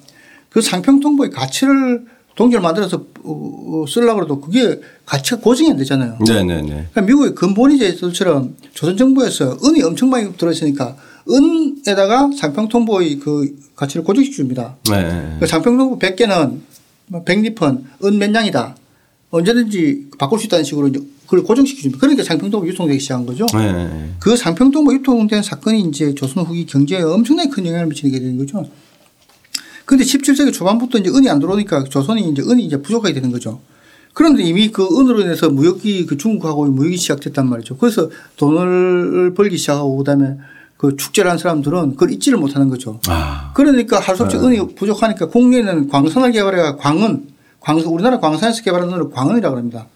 그 0.50 0.60
상평 0.60 1.00
통보의 1.00 1.30
가치를 1.30 2.04
동결 2.34 2.60
만들어서 2.60 3.04
어, 3.24 3.82
어, 3.82 3.84
쓰려고 3.88 4.22
해도 4.22 4.40
그게 4.40 4.80
가치가 5.06 5.38
고정이 5.38 5.70
안 5.70 5.76
되잖아요. 5.78 6.18
네, 6.26 6.44
네, 6.44 6.60
네. 6.60 6.68
그러니까 6.68 7.02
미국의 7.02 7.34
근본이제처럼 7.34 8.56
조선 8.72 8.96
정부에서 8.96 9.58
은이 9.64 9.82
엄청 9.82 10.10
많이 10.10 10.36
들어있으니까 10.36 10.96
은에다가 11.28 12.30
상평 12.38 12.68
통보의 12.68 13.18
그 13.18 13.56
가치를 13.74 14.04
고정시켜 14.04 14.36
줍니다. 14.36 14.76
네. 14.90 15.36
그 15.40 15.46
상평 15.46 15.76
통보 15.76 15.98
100개는 15.98 16.58
100리펀 17.10 17.84
은몇 18.04 18.30
냥이다. 18.30 18.76
언제든지 19.30 20.10
바꿀 20.18 20.38
수 20.38 20.46
있다는 20.46 20.64
식으로 20.64 20.88
이제 20.88 21.00
그걸 21.26 21.42
고정시켜 21.42 21.82
줍니다. 21.82 21.98
그러니까 22.00 22.22
상평 22.24 22.50
통보 22.50 22.66
유통되기 22.68 23.00
시작한 23.00 23.26
거죠. 23.26 23.46
네. 23.54 24.10
그 24.20 24.36
상평 24.36 24.70
통보 24.70 24.94
유통된 24.94 25.42
사건이 25.42 25.82
이제 25.82 26.14
조선 26.14 26.44
후기 26.44 26.64
경제에 26.66 27.02
엄청나게 27.02 27.50
큰 27.50 27.66
영향을 27.66 27.86
미치게 27.86 28.18
되는 28.18 28.36
거죠. 28.38 28.66
근데 29.84 30.04
17세기 30.04 30.52
초반부터 30.52 30.98
이제 30.98 31.10
은이 31.10 31.28
안 31.28 31.38
들어오니까 31.38 31.84
조선이 31.84 32.28
이제 32.30 32.42
은이 32.42 32.64
이제 32.64 32.80
부족하게 32.80 33.14
되는 33.14 33.30
거죠. 33.30 33.60
그런데 34.14 34.42
이미 34.42 34.70
그 34.70 34.82
은으로 34.82 35.20
인해서 35.20 35.50
무역이 35.50 36.06
그 36.06 36.16
중국하고 36.16 36.66
무역이 36.66 36.96
시작됐단 36.96 37.48
말이죠. 37.48 37.76
그래서 37.76 38.08
돈을 38.36 39.34
벌기 39.34 39.58
시작하고 39.58 39.96
그다음에 39.98 40.38
그 40.76 40.96
축제를 40.96 41.30
한 41.30 41.38
사람들은 41.38 41.92
그걸 41.92 42.12
잊지를 42.12 42.38
못하는 42.38 42.68
거죠. 42.68 43.00
아. 43.08 43.52
그러니까 43.54 43.98
할 44.00 44.16
수 44.16 44.24
없이 44.24 44.36
은이 44.36 44.74
부족하니까 44.74 45.26
국내에는 45.28 45.88
광선을 45.88 46.32
개발해 46.32 46.76
광은 46.78 47.28
광선 47.60 47.92
우리나라 47.92 48.18
광산에서 48.18 48.62
개발한 48.62 48.88
은을 48.92 49.10
광은이라고 49.10 49.56
합니다. 49.56 49.86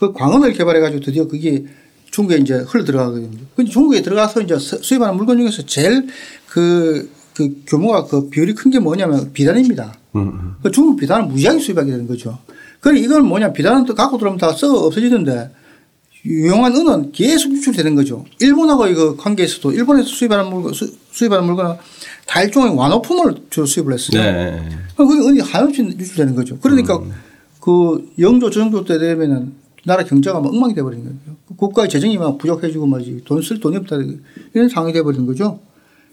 그 0.00 0.12
광은을 0.12 0.52
개발해 0.54 0.80
가지고 0.80 1.02
드디어 1.04 1.28
그게 1.28 1.64
중국에 2.10 2.38
이제 2.38 2.54
흘러 2.66 2.84
들어가거든요. 2.84 3.28
근데 3.54 3.70
중국에 3.70 4.02
들어가서 4.02 4.40
이제 4.40 4.58
수- 4.58 4.82
수입하는 4.82 5.14
물건 5.16 5.36
중에서 5.38 5.62
제일 5.66 6.08
그, 6.48 7.08
그 7.34 7.62
규모가 7.66 8.06
그 8.06 8.28
비율이 8.30 8.54
큰 8.54 8.70
게 8.70 8.78
뭐냐면 8.80 9.32
비단입니다. 9.32 9.94
음, 10.16 10.54
그 10.62 10.70
중국 10.72 10.96
비단을 10.98 11.26
무지하게 11.26 11.60
수입하게 11.60 11.90
되는 11.92 12.06
거죠. 12.08 12.38
그래 12.80 12.98
이건 12.98 13.26
뭐냐 13.26 13.52
비단은 13.52 13.84
또 13.84 13.94
갖고 13.94 14.16
들어오면 14.18 14.38
다 14.40 14.52
썩어 14.52 14.86
없어지는데 14.86 15.50
유용한 16.24 16.74
은은 16.74 17.12
계속 17.12 17.52
유출되는 17.52 17.94
거죠. 17.94 18.24
일본하고 18.40 18.86
이거 18.88 19.16
관계에서도 19.16 19.72
일본에서 19.72 20.08
수입하는 20.08 20.50
물건 20.50 20.72
수, 20.74 20.92
수입하는 21.12 21.44
물건은 21.46 21.76
다 22.26 22.42
일종의 22.42 22.74
완호품을 22.76 23.34
주로 23.50 23.66
수입을 23.66 23.92
했어요. 23.94 24.20
네. 24.22 24.68
그게 24.96 25.14
은이 25.28 25.40
한없이 25.40 25.82
유출되는 25.82 26.34
거죠. 26.34 26.58
그러니까 26.58 27.00
그 27.60 28.10
영조 28.18 28.50
정조 28.50 28.84
때 28.84 28.98
되면은 28.98 29.52
나라 29.84 30.04
경제가 30.04 30.40
막 30.40 30.52
엉망이 30.52 30.74
돼버리는 30.74 31.04
거예요. 31.04 31.36
국가의 31.56 31.88
재정이 31.88 32.18
막 32.18 32.38
부족해지고 32.38 32.86
말이지 32.86 33.22
돈 33.24 33.42
쓸 33.42 33.60
돈이 33.60 33.76
없다 33.78 33.96
이런 34.54 34.68
상황이 34.68 34.92
돼버리는 34.92 35.26
거죠. 35.26 35.60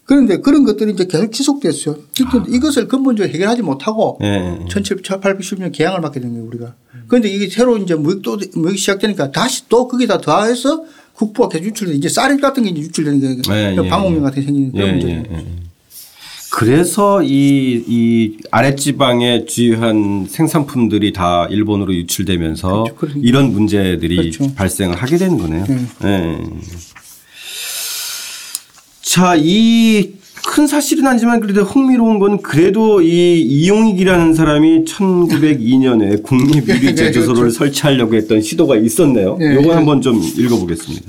그런데 0.05 0.37
그런 0.37 0.63
것들이 0.63 0.93
이제 0.93 1.05
계속 1.05 1.31
지속됐어요. 1.33 1.97
그런데 2.29 2.55
이것을 2.55 2.87
근본적으로 2.87 3.33
해결하지 3.33 3.61
못하고 3.61 4.17
네. 4.21 4.57
1810년 4.69 5.73
개항을 5.73 5.99
받게 5.99 6.21
된 6.21 6.31
거예요, 6.31 6.45
우리가. 6.47 6.75
그런데 7.07 7.29
이게 7.29 7.49
새로 7.49 7.77
이제 7.77 7.93
무역도, 7.95 8.37
무역이 8.55 8.77
시작되니까 8.77 9.31
다시 9.31 9.67
또 9.67 9.87
거기다 9.89 10.19
더해서 10.21 10.83
국부가 11.13 11.49
계속 11.49 11.65
유출돼 11.65 11.93
이제 11.93 12.07
쌀 12.07 12.37
같은 12.39 12.63
게 12.63 12.69
이제 12.69 12.79
유출되는 12.81 13.19
거예요. 13.19 13.75
네, 13.75 13.83
예, 13.85 13.89
방공명 13.89 14.23
같은 14.23 14.39
게 14.41 14.45
생기는 14.45 14.71
그런 14.71 15.01
예. 15.01 15.07
예, 15.07 15.23
예. 15.29 15.45
그래서 16.57 17.21
이, 17.21 17.83
이 17.87 18.37
아랫지방에 18.49 19.45
주요한 19.45 20.25
생산품들이 20.27 21.13
다 21.13 21.47
일본으로 21.51 21.93
유출되면서 21.93 22.83
그렇죠. 22.83 22.95
그러니까. 22.95 23.21
이런 23.23 23.51
문제들이 23.51 24.15
그렇죠. 24.15 24.55
발생을 24.55 24.95
하게 24.95 25.17
되는 25.17 25.37
거네요. 25.37 25.65
네. 25.67 25.77
예. 26.03 26.37
자, 29.03 29.35
이 29.37 30.17
큰 30.47 30.65
사실은 30.65 31.05
아니지만 31.05 31.41
그래도 31.41 31.63
흥미로운 31.63 32.19
건 32.19 32.41
그래도 32.41 33.01
이 33.01 33.41
이용익이라는 33.41 34.33
사람이 34.33 34.85
1902년에 34.85 36.23
국립유리제조소를 36.23 37.35
그렇죠. 37.41 37.57
설치하려고 37.57 38.15
했던 38.15 38.41
시도가 38.41 38.77
있었네요. 38.77 39.37
네. 39.37 39.55
요거 39.55 39.75
한번 39.75 40.01
좀 40.01 40.21
읽어보겠습니다. 40.37 41.05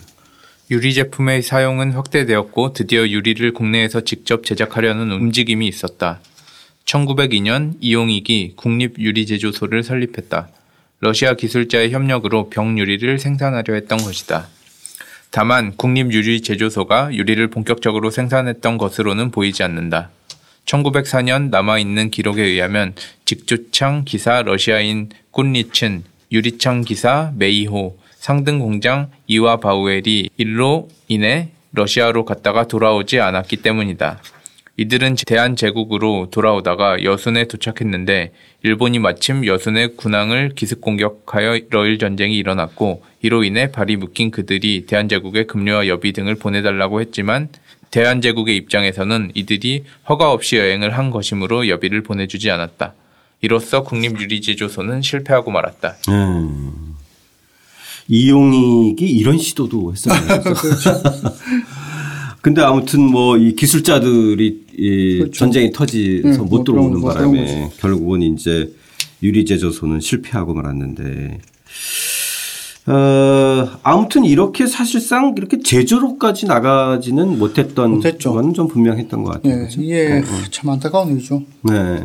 유리 0.70 0.92
제품의 0.92 1.42
사용은 1.42 1.92
확대되었고 1.92 2.74
드디어 2.74 3.08
유리를 3.08 3.54
국내에서 3.54 4.02
직접 4.02 4.44
제작하려는 4.44 5.10
움직임이 5.10 5.66
있었다. 5.66 6.20
1902년 6.84 7.76
이용익이 7.80 8.52
국립유리제조소를 8.56 9.82
설립했다. 9.82 10.48
러시아 11.00 11.32
기술자의 11.34 11.90
협력으로 11.92 12.50
병유리를 12.50 13.18
생산하려 13.18 13.72
했던 13.74 13.98
것이다. 13.98 14.46
다만 15.30 15.74
국립유리제조소가 15.74 17.14
유리를 17.14 17.48
본격적으로 17.48 18.10
생산했던 18.10 18.76
것으로는 18.76 19.30
보이지 19.30 19.62
않는다. 19.62 20.10
1904년 20.66 21.48
남아있는 21.48 22.10
기록에 22.10 22.42
의하면 22.42 22.94
직조창 23.24 24.04
기사 24.04 24.42
러시아인 24.42 25.08
꾼리친, 25.30 26.04
유리창 26.30 26.82
기사 26.82 27.32
메이호, 27.36 27.96
상등 28.18 28.58
공장 28.58 29.10
이와 29.26 29.58
바우엘이 29.58 30.30
일로 30.36 30.88
인해 31.06 31.50
러시아로 31.72 32.24
갔다가 32.24 32.66
돌아오지 32.66 33.20
않았기 33.20 33.58
때문이다. 33.58 34.20
이들은 34.76 35.16
대한제국으로 35.26 36.28
돌아오다가 36.30 37.02
여순에 37.02 37.44
도착했는데 37.46 38.32
일본이 38.62 38.98
마침 38.98 39.44
여순의 39.44 39.96
군항을 39.96 40.52
기습 40.54 40.80
공격하여 40.80 41.60
러일 41.70 41.98
전쟁이 41.98 42.36
일어났고 42.36 43.02
이로 43.22 43.42
인해 43.42 43.72
발이 43.72 43.96
묶인 43.96 44.30
그들이 44.30 44.86
대한제국에 44.86 45.44
급료와 45.44 45.88
여비 45.88 46.12
등을 46.12 46.36
보내달라고 46.36 47.00
했지만 47.00 47.48
대한제국의 47.90 48.56
입장에서는 48.56 49.32
이들이 49.34 49.84
허가 50.08 50.30
없이 50.30 50.56
여행을 50.56 50.96
한 50.96 51.10
것이므로 51.10 51.68
여비를 51.68 52.02
보내주지 52.02 52.50
않았다. 52.50 52.94
이로써 53.40 53.82
국립유리제조소는 53.82 55.02
실패하고 55.02 55.50
말았다. 55.50 55.96
음. 56.08 56.87
이용익이 58.08 59.06
이런 59.06 59.38
시도도 59.38 59.92
했어요. 59.92 60.14
그렇죠. 60.42 61.02
근데 62.40 62.62
아무튼 62.62 63.02
뭐 63.02 63.36
이 63.36 63.54
기술자들이 63.54 64.64
이 64.78 65.18
그렇죠. 65.18 65.32
전쟁이 65.32 65.70
터지서 65.72 66.28
네, 66.28 66.36
못못 66.38 66.64
들어오는 66.64 67.00
들어오는 67.00 67.00
바람에 67.02 67.70
결국은 67.78 68.22
이제 68.22 68.72
유리제조소는 69.22 70.00
실패하고 70.00 70.54
말았는데 70.54 71.40
어, 72.86 73.68
아무튼 73.82 74.24
이렇게 74.24 74.66
사실상 74.66 75.34
이렇게 75.36 75.60
제조로까지 75.60 76.46
나가지는 76.46 77.38
못했던 77.38 77.90
못했죠. 77.96 78.32
건 78.32 78.54
좀 78.54 78.66
분명했던 78.68 79.24
것 79.24 79.32
같아요. 79.34 79.52
예, 79.52 79.56
그렇죠? 79.58 79.82
이게 79.82 80.22
참 80.50 80.70
안타까운 80.70 81.12
일이죠. 81.12 81.42
네. 81.64 82.00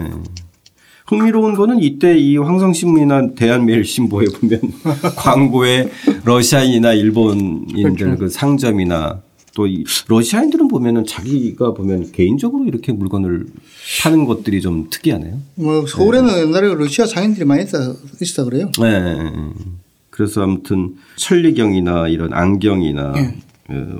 흥미로운 1.13 1.53
거는 1.53 1.79
이때 1.81 2.17
이 2.17 2.37
황성신문이나 2.37 3.35
대한매일신보에 3.35 4.25
보면 4.39 4.61
광고에 5.15 5.89
러시아인이나 6.25 6.93
일본인들 6.93 7.93
그렇죠. 7.95 8.17
그 8.17 8.29
상점이나 8.29 9.21
또이 9.55 9.83
러시아인들은 10.07 10.67
보면은 10.67 11.05
자기가 11.05 11.73
보면 11.73 12.11
개인적으로 12.11 12.65
이렇게 12.65 12.91
물건을 12.91 13.45
파는 14.01 14.25
것들이 14.25 14.61
좀 14.61 14.87
특이하네요. 14.89 15.39
뭐 15.55 15.85
서울에는 15.85 16.47
옛날에 16.47 16.73
러시아 16.73 17.05
상인들이 17.05 17.45
많이 17.45 17.63
있어, 17.63 17.95
있어 18.19 18.45
그래요. 18.45 18.71
네. 18.79 19.17
그래서 20.09 20.43
아무튼 20.43 20.95
천리경이나 21.17 22.07
이런 22.07 22.33
안경이나 22.33 23.11
네. 23.11 23.35
어, 23.69 23.99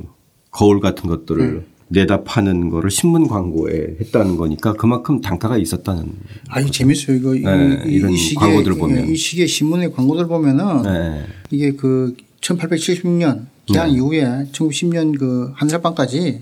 거울 0.49 0.79
같은 0.79 1.09
것들을 1.09 1.65
내다 1.93 2.23
파는 2.23 2.69
거를 2.69 2.89
신문 2.89 3.27
광고에 3.27 3.97
했다는 4.01 4.35
거니까 4.35 4.73
그만큼 4.73 5.21
단가가 5.21 5.57
있었다는. 5.57 6.05
아유 6.49 6.69
재밌어요 6.71 7.17
이거 7.17 7.35
이- 7.35 7.41
네, 7.41 7.83
이, 7.85 8.17
시기에 8.17 8.35
광고들을 8.39 8.77
보면. 8.77 9.09
이 9.09 9.15
시기에 9.15 9.45
신문의 9.45 9.93
광고들 9.93 10.27
보면은 10.27 10.81
네. 10.83 11.25
이게 11.51 11.71
그 11.73 12.15
1870년 12.41 13.45
개항 13.67 13.87
네. 13.89 13.95
이후에 13.95 14.47
1910년 14.51 15.17
그 15.17 15.51
한일합방까지 15.55 16.41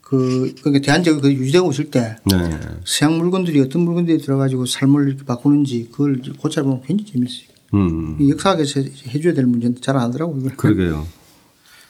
그 0.00 0.54
그게 0.62 0.80
대한제국 0.80 1.22
그 1.22 1.32
유지되고 1.32 1.70
있을 1.70 1.86
때 1.90 2.16
네. 2.30 2.36
서양 2.84 3.16
물건들이 3.18 3.60
어떤 3.60 3.82
물건들이 3.82 4.18
들어가지고 4.18 4.66
삶을 4.66 5.08
이렇게 5.08 5.24
바꾸는지 5.24 5.88
그걸 5.90 6.20
고찰 6.38 6.62
보면 6.64 6.82
굉장히 6.86 7.10
재밌어요. 7.10 7.48
음. 7.74 8.16
이 8.20 8.30
역사학에서 8.30 8.82
해줘야 9.08 9.32
될 9.34 9.46
문제인데 9.46 9.80
잘 9.80 9.96
안 9.96 10.02
하더라고요. 10.08 10.50
그러게요. 10.56 11.06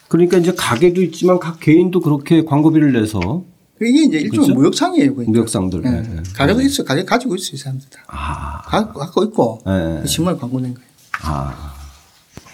그러니까 0.07 0.37
이제 0.37 0.53
가게도 0.55 1.01
있지만 1.03 1.39
각 1.39 1.59
개인도 1.59 1.99
그렇게 1.99 2.43
광고비를 2.43 2.93
내서 2.93 3.43
이게 3.81 4.03
이제 4.03 4.17
일종의 4.19 4.29
그렇죠? 4.29 4.53
무역상이에요. 4.53 5.15
그러니까. 5.15 5.31
무역상들. 5.31 5.81
예. 5.85 5.89
네, 5.89 6.01
네. 6.01 6.23
가게도 6.33 6.61
있어. 6.61 6.83
가게 6.83 7.03
가지고 7.03 7.35
있어요. 7.35 7.51
이 7.55 7.57
사람들 7.57 7.89
다. 7.89 8.03
아, 8.07 8.61
갖고, 8.61 9.23
있고 9.25 9.61
네. 9.65 10.05
신문에 10.05 10.37
광고 10.37 10.59
낸 10.59 10.73
거예요. 10.73 10.87
아. 11.23 11.73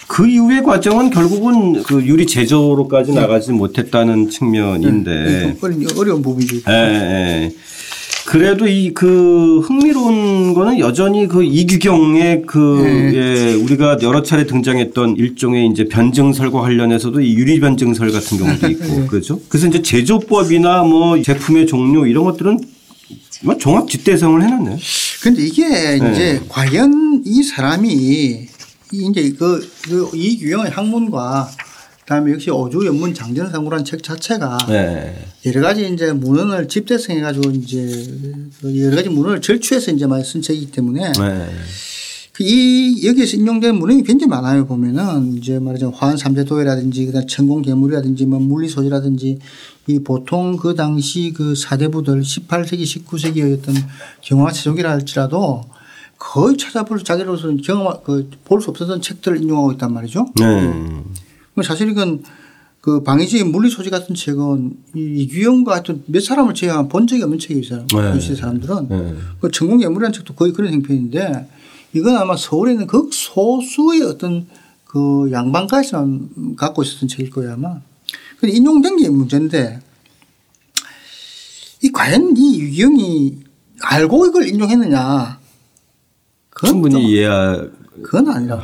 그 0.07 0.27
이후의 0.27 0.63
과정은 0.63 1.09
결국은 1.09 1.83
그 1.83 2.03
유리 2.05 2.25
제조로까지 2.25 3.13
나가지 3.13 3.51
못했다는 3.53 4.29
측면인데. 4.29 5.41
좀 5.41 5.57
어려운, 5.61 5.97
어려운 5.97 6.21
부분이죠. 6.21 6.69
예, 6.69 6.73
예. 6.73 7.55
그래도 8.31 8.65
이 8.67 8.93
그 8.93 9.59
흥미로운 9.61 10.53
거는 10.53 10.79
여전히 10.79 11.27
그 11.27 11.43
이규경의 11.43 12.43
그 12.45 13.11
예, 13.15 13.53
우리가 13.53 13.97
여러 14.01 14.21
차례 14.21 14.45
등장했던 14.45 15.17
일종의 15.17 15.67
이제 15.67 15.87
변증설과 15.87 16.61
관련해서도 16.61 17.19
이 17.21 17.33
유리 17.33 17.59
변증설 17.59 18.11
같은 18.11 18.37
경우도 18.37 18.69
있고 18.69 19.07
그렇죠. 19.07 19.39
그래서 19.49 19.67
이제 19.67 19.81
제조법이나 19.81 20.83
뭐 20.83 21.21
제품의 21.21 21.67
종류 21.67 22.07
이런 22.07 22.23
것들은 22.25 22.59
뭐 23.43 23.57
종합 23.57 23.89
집대성을 23.89 24.41
해놨네요. 24.43 24.77
근데 25.23 25.41
이게 25.43 25.67
네. 25.67 25.95
이제 25.97 26.41
과연 26.47 27.23
이 27.25 27.43
사람이 27.43 27.87
이 27.91 28.47
이제 28.91 29.33
그, 29.37 29.67
그 29.83 30.11
이규영의 30.13 30.71
학문과 30.71 31.49
그다음에 32.01 32.31
역시 32.33 32.49
어주 32.49 32.85
연문 32.85 33.13
장전상구라는 33.13 33.85
책 33.85 34.03
자체가 34.03 34.57
네. 34.67 35.15
여러 35.45 35.61
가지 35.61 35.89
이제 35.91 36.11
문헌을 36.11 36.67
집대성해 36.67 37.21
가지고 37.21 37.51
이제 37.51 37.79
그 38.61 38.81
여러 38.81 38.95
가지 38.95 39.09
문헌을 39.09 39.41
절추해서 39.41 39.91
이제 39.91 40.07
많이 40.07 40.23
쓴 40.23 40.41
책이기 40.41 40.71
때문에 40.71 41.11
네. 41.13 41.49
그이 42.33 43.05
여기에서 43.05 43.37
인용된 43.37 43.75
문헌이 43.75 44.03
굉장히 44.03 44.29
많아요 44.29 44.65
보면은 44.65 45.37
이제 45.37 45.59
말하자면 45.59 45.93
화한 45.93 46.17
삼재도회라든지 46.17 47.05
그다음 47.07 47.27
천공 47.27 47.61
괴물이라든지 47.61 48.25
뭐 48.25 48.39
물리 48.39 48.67
소지라든지 48.67 49.39
이 49.87 49.99
보통 49.99 50.57
그 50.57 50.75
당시 50.75 51.33
그 51.35 51.55
사대부들 51.55 52.21
18세기 52.21 52.83
19세기의 52.83 53.59
어떤 53.59 53.75
경화 54.21 54.51
체족이라 54.51 54.89
할지라도 54.89 55.63
거의 56.17 56.55
찾아볼 56.55 57.03
자기로서는 57.03 57.61
경험 57.61 58.01
그볼 58.03 58.61
수 58.61 58.69
없었던 58.69 59.01
책들을 59.01 59.41
인용하고 59.41 59.73
있단 59.73 59.91
말이죠. 59.93 60.27
네. 60.39 60.73
그 61.55 61.63
사실 61.63 61.89
이건 61.89 62.23
그 62.81 63.03
방위지 63.03 63.43
물리 63.43 63.69
소지 63.69 63.89
같은 63.89 64.15
책은 64.15 64.77
이 64.95 64.99
이규영과 65.21 65.71
같은 65.73 66.03
몇 66.07 66.21
사람을 66.21 66.55
제외하면 66.55 66.89
본 66.89 67.05
적이 67.05 67.23
없는 67.23 67.37
책이 67.37 67.59
있어요. 67.59 67.85
네. 67.87 68.11
그 68.13 68.19
시대 68.19 68.35
사람들은. 68.35 68.87
네. 68.89 69.15
그 69.39 69.51
천공예물이라는 69.51 70.13
책도 70.13 70.33
거의 70.33 70.51
그런 70.51 70.73
형편인데 70.73 71.47
이건 71.93 72.15
아마 72.15 72.35
서울에 72.35 72.71
있는 72.71 72.87
극소수의 72.87 74.01
어떤 74.03 74.47
그 74.85 75.29
양반가에서만 75.31 76.55
갖고 76.55 76.81
있었던 76.81 77.07
책일 77.07 77.29
거예요 77.29 77.53
아마. 77.53 77.79
근데 78.39 78.55
인용된 78.55 78.97
게 78.97 79.09
문제인데 79.09 79.79
이 81.83 81.91
과연 81.91 82.35
이 82.35 82.59
유경이 82.59 83.37
알고 83.81 84.25
이걸 84.27 84.47
인용했느냐. 84.47 85.39
충분히 86.59 87.09
이해하지는 87.09 87.80
그건 88.03 88.29
아니라. 88.29 88.57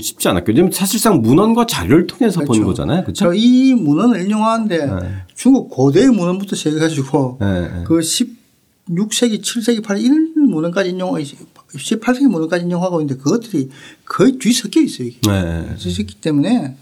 쉽지 0.00 0.28
않았겠죠. 0.28 0.52
왜냐면 0.52 0.72
사실상 0.72 1.20
문헌과 1.22 1.66
자료를 1.66 2.06
통해서 2.06 2.40
본 2.40 2.48
그렇죠. 2.48 2.66
거잖아요. 2.66 3.02
그렇죠? 3.02 3.24
저이 3.26 3.74
문헌을 3.74 4.24
인용하는데 4.24 4.86
네. 4.86 5.12
중국 5.34 5.70
고대의 5.70 6.08
문헌부터 6.08 6.54
시작해가지고 6.56 7.38
네. 7.40 7.84
그 7.84 7.98
16세기, 7.98 9.42
7세기, 9.42 9.82
8세기 9.82 10.04
이런 10.04 10.32
문헌까지 10.48 10.90
인용, 10.90 11.14
18세기 11.14 12.28
문헌까지 12.28 12.64
인용하고 12.64 13.00
있는데 13.00 13.20
그것들이 13.20 13.70
거의 14.04 14.38
뒤섞여 14.38 14.80
있어요. 14.80 15.08
이게. 15.08 15.18
네. 15.28 15.74
뒤섞기 15.76 16.16
때문에 16.20 16.76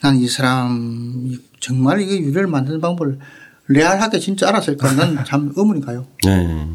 난 0.00 0.16
이 0.16 0.26
사람 0.28 1.38
정말 1.60 2.00
이게 2.00 2.18
유래를 2.18 2.46
만드는 2.48 2.80
방법을 2.80 3.18
레알하게 3.70 4.18
진짜 4.18 4.48
알았을까 4.48 4.92
난 4.94 5.22
참 5.26 5.52
의문이 5.54 5.80
가요. 5.80 6.04
네. 6.24 6.66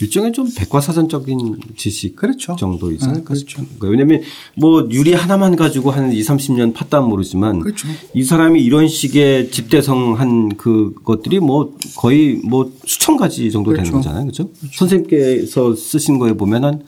일종의 0.00 0.32
좀 0.32 0.48
백과사전적인 0.54 1.56
지식 1.76 2.14
그렇죠. 2.14 2.56
정도 2.56 2.92
있지 2.92 3.06
네, 3.06 3.10
않을까 3.10 3.28
그렇죠. 3.34 3.46
싶은 3.48 3.78
거예요. 3.78 3.92
왜냐하면 3.92 4.20
뭐 4.56 4.86
유리 4.90 5.14
하나만 5.14 5.56
가지고 5.56 5.90
한 5.90 6.12
2, 6.12 6.20
30년 6.20 6.74
팠다면 6.74 7.08
모르지만 7.08 7.60
그렇죠. 7.60 7.88
이 8.14 8.22
사람이 8.22 8.62
이런 8.62 8.86
식의 8.86 9.50
집대성한 9.50 10.56
그것들이 10.56 11.40
뭐 11.40 11.74
거의 11.96 12.38
뭐 12.44 12.70
수천 12.84 13.16
가지 13.16 13.50
정도 13.50 13.70
되는 13.72 13.84
그렇죠. 13.84 14.08
거잖아요. 14.08 14.24
그렇죠? 14.24 14.50
선생님께서 14.74 15.74
쓰신 15.74 16.18
거에 16.18 16.34
보면은 16.34 16.82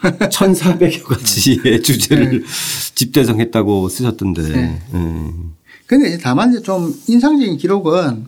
1,400여 0.00 1.04
가지의 1.04 1.82
주제를 1.82 2.42
집대성했다고 2.94 3.90
쓰셨던데. 3.90 4.42
네. 4.42 4.82
네. 4.92 5.32
근데 5.86 6.16
다만 6.18 6.50
이제 6.50 6.62
좀 6.62 6.94
인상적인 7.06 7.58
기록은 7.58 8.26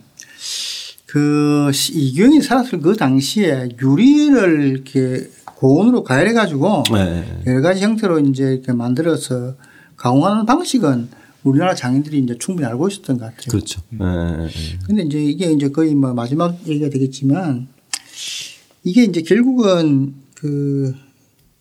그 1.13 1.71
시- 1.75 1.93
이경이 1.93 2.41
살았을 2.41 2.81
그 2.81 2.97
당시에 2.97 3.69
유리를 3.83 4.67
이렇게 4.67 5.29
고온으로 5.45 6.05
가열해 6.05 6.33
가지고 6.33 6.83
네. 6.91 7.43
여러 7.47 7.61
가지 7.61 7.83
형태로 7.83 8.21
이제 8.21 8.45
이렇게 8.55 8.73
만들어서 8.73 9.55
가공하는 9.97 10.47
방식은 10.47 11.09
우리나라 11.43 11.75
장인들이 11.75 12.19
이제 12.19 12.35
충분히 12.39 12.67
알고 12.67 12.89
있었던 12.89 13.19
것 13.19 13.27
같아요. 13.27 13.51
그렇죠. 13.51 13.83
네. 13.91 13.99
근데 14.87 15.03
이제 15.03 15.23
이게 15.23 15.53
이제 15.53 15.69
거의 15.69 15.95
뭐 15.95 16.15
마지막 16.15 16.57
얘기가 16.67 16.89
되겠지만 16.89 17.69
이게 18.83 19.05
이제 19.05 19.21
결국은 19.21 20.15
그 20.35 20.95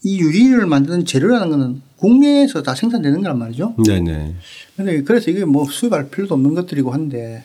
이 0.03 0.19
유리를 0.19 0.65
만드는 0.65 1.05
재료라는 1.05 1.49
거는 1.51 1.81
국내에서 1.97 2.63
다 2.63 2.73
생산되는 2.73 3.21
거란 3.21 3.37
말이죠. 3.37 3.75
네네. 3.85 4.33
근데 4.75 5.03
그래서 5.03 5.29
이게 5.29 5.45
뭐 5.45 5.67
수입할 5.69 6.09
필요도 6.09 6.33
없는 6.33 6.55
것들이고 6.55 6.89
한데 6.91 7.43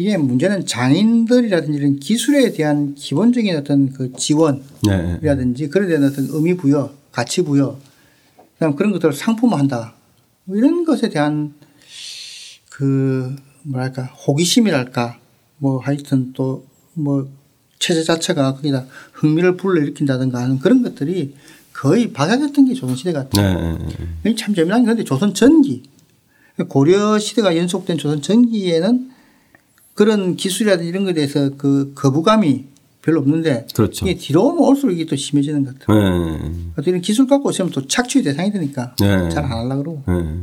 이게 0.00 0.16
문제는 0.16 0.64
장인들이라든지 0.64 1.78
이런 1.78 1.98
기술에 1.98 2.52
대한 2.52 2.94
기본적인 2.94 3.54
어떤 3.56 3.92
그 3.92 4.12
지원이라든지 4.14 5.62
네. 5.64 5.68
그에 5.68 5.86
대한 5.86 6.04
어떤 6.04 6.26
의미 6.30 6.56
부여, 6.56 6.94
가치 7.12 7.42
부여, 7.42 7.78
그다음 8.54 8.76
그런 8.76 8.92
것들을 8.92 9.12
상품화한다. 9.12 9.92
뭐 10.44 10.56
이런 10.56 10.84
것에 10.84 11.10
대한 11.10 11.52
그 12.70 13.36
뭐랄까 13.62 14.04
호기심이랄까 14.04 15.18
뭐 15.58 15.78
하여튼 15.78 16.32
또 16.32 16.70
뭐 16.94 17.28
체제 17.78 18.02
자체가 18.02 18.54
거기다 18.54 18.86
흥미를 19.12 19.56
불러일으킨다든가 19.56 20.40
하는 20.40 20.58
그런 20.58 20.82
것들이 20.82 21.34
거의 21.72 22.12
박약했던 22.12 22.66
게 22.66 22.74
조선시대 22.74 23.12
같아요. 23.12 23.78
네. 24.22 24.34
참 24.34 24.54
재미난 24.54 24.82
게 24.82 24.88
근데 24.88 25.04
조선 25.04 25.32
전기 25.32 25.82
고려 26.68 27.18
시대가 27.18 27.56
연속된 27.56 27.96
조선 27.96 28.20
전기에는 28.20 29.09
그런 29.94 30.36
기술이라든지 30.36 30.88
이런 30.88 31.04
것에 31.04 31.14
대해서 31.14 31.50
그 31.56 31.92
거부감이 31.94 32.64
별로 33.02 33.20
없는데 33.20 33.66
그렇죠. 33.74 34.06
이게 34.06 34.16
뒤로 34.18 34.46
오면 34.48 34.58
올수록 34.68 34.94
이게 34.94 35.06
또 35.06 35.16
심해지는 35.16 35.64
것 35.64 35.78
같아요. 35.78 36.38
네. 36.38 36.38
이런 36.86 37.00
기술 37.00 37.26
갖고 37.26 37.50
있으면 37.50 37.70
또 37.70 37.86
착취 37.86 38.22
대상이 38.22 38.52
되니까 38.52 38.94
네. 39.00 39.28
잘안 39.30 39.50
하려고 39.52 40.02
그러고. 40.04 40.22
네. 40.22 40.34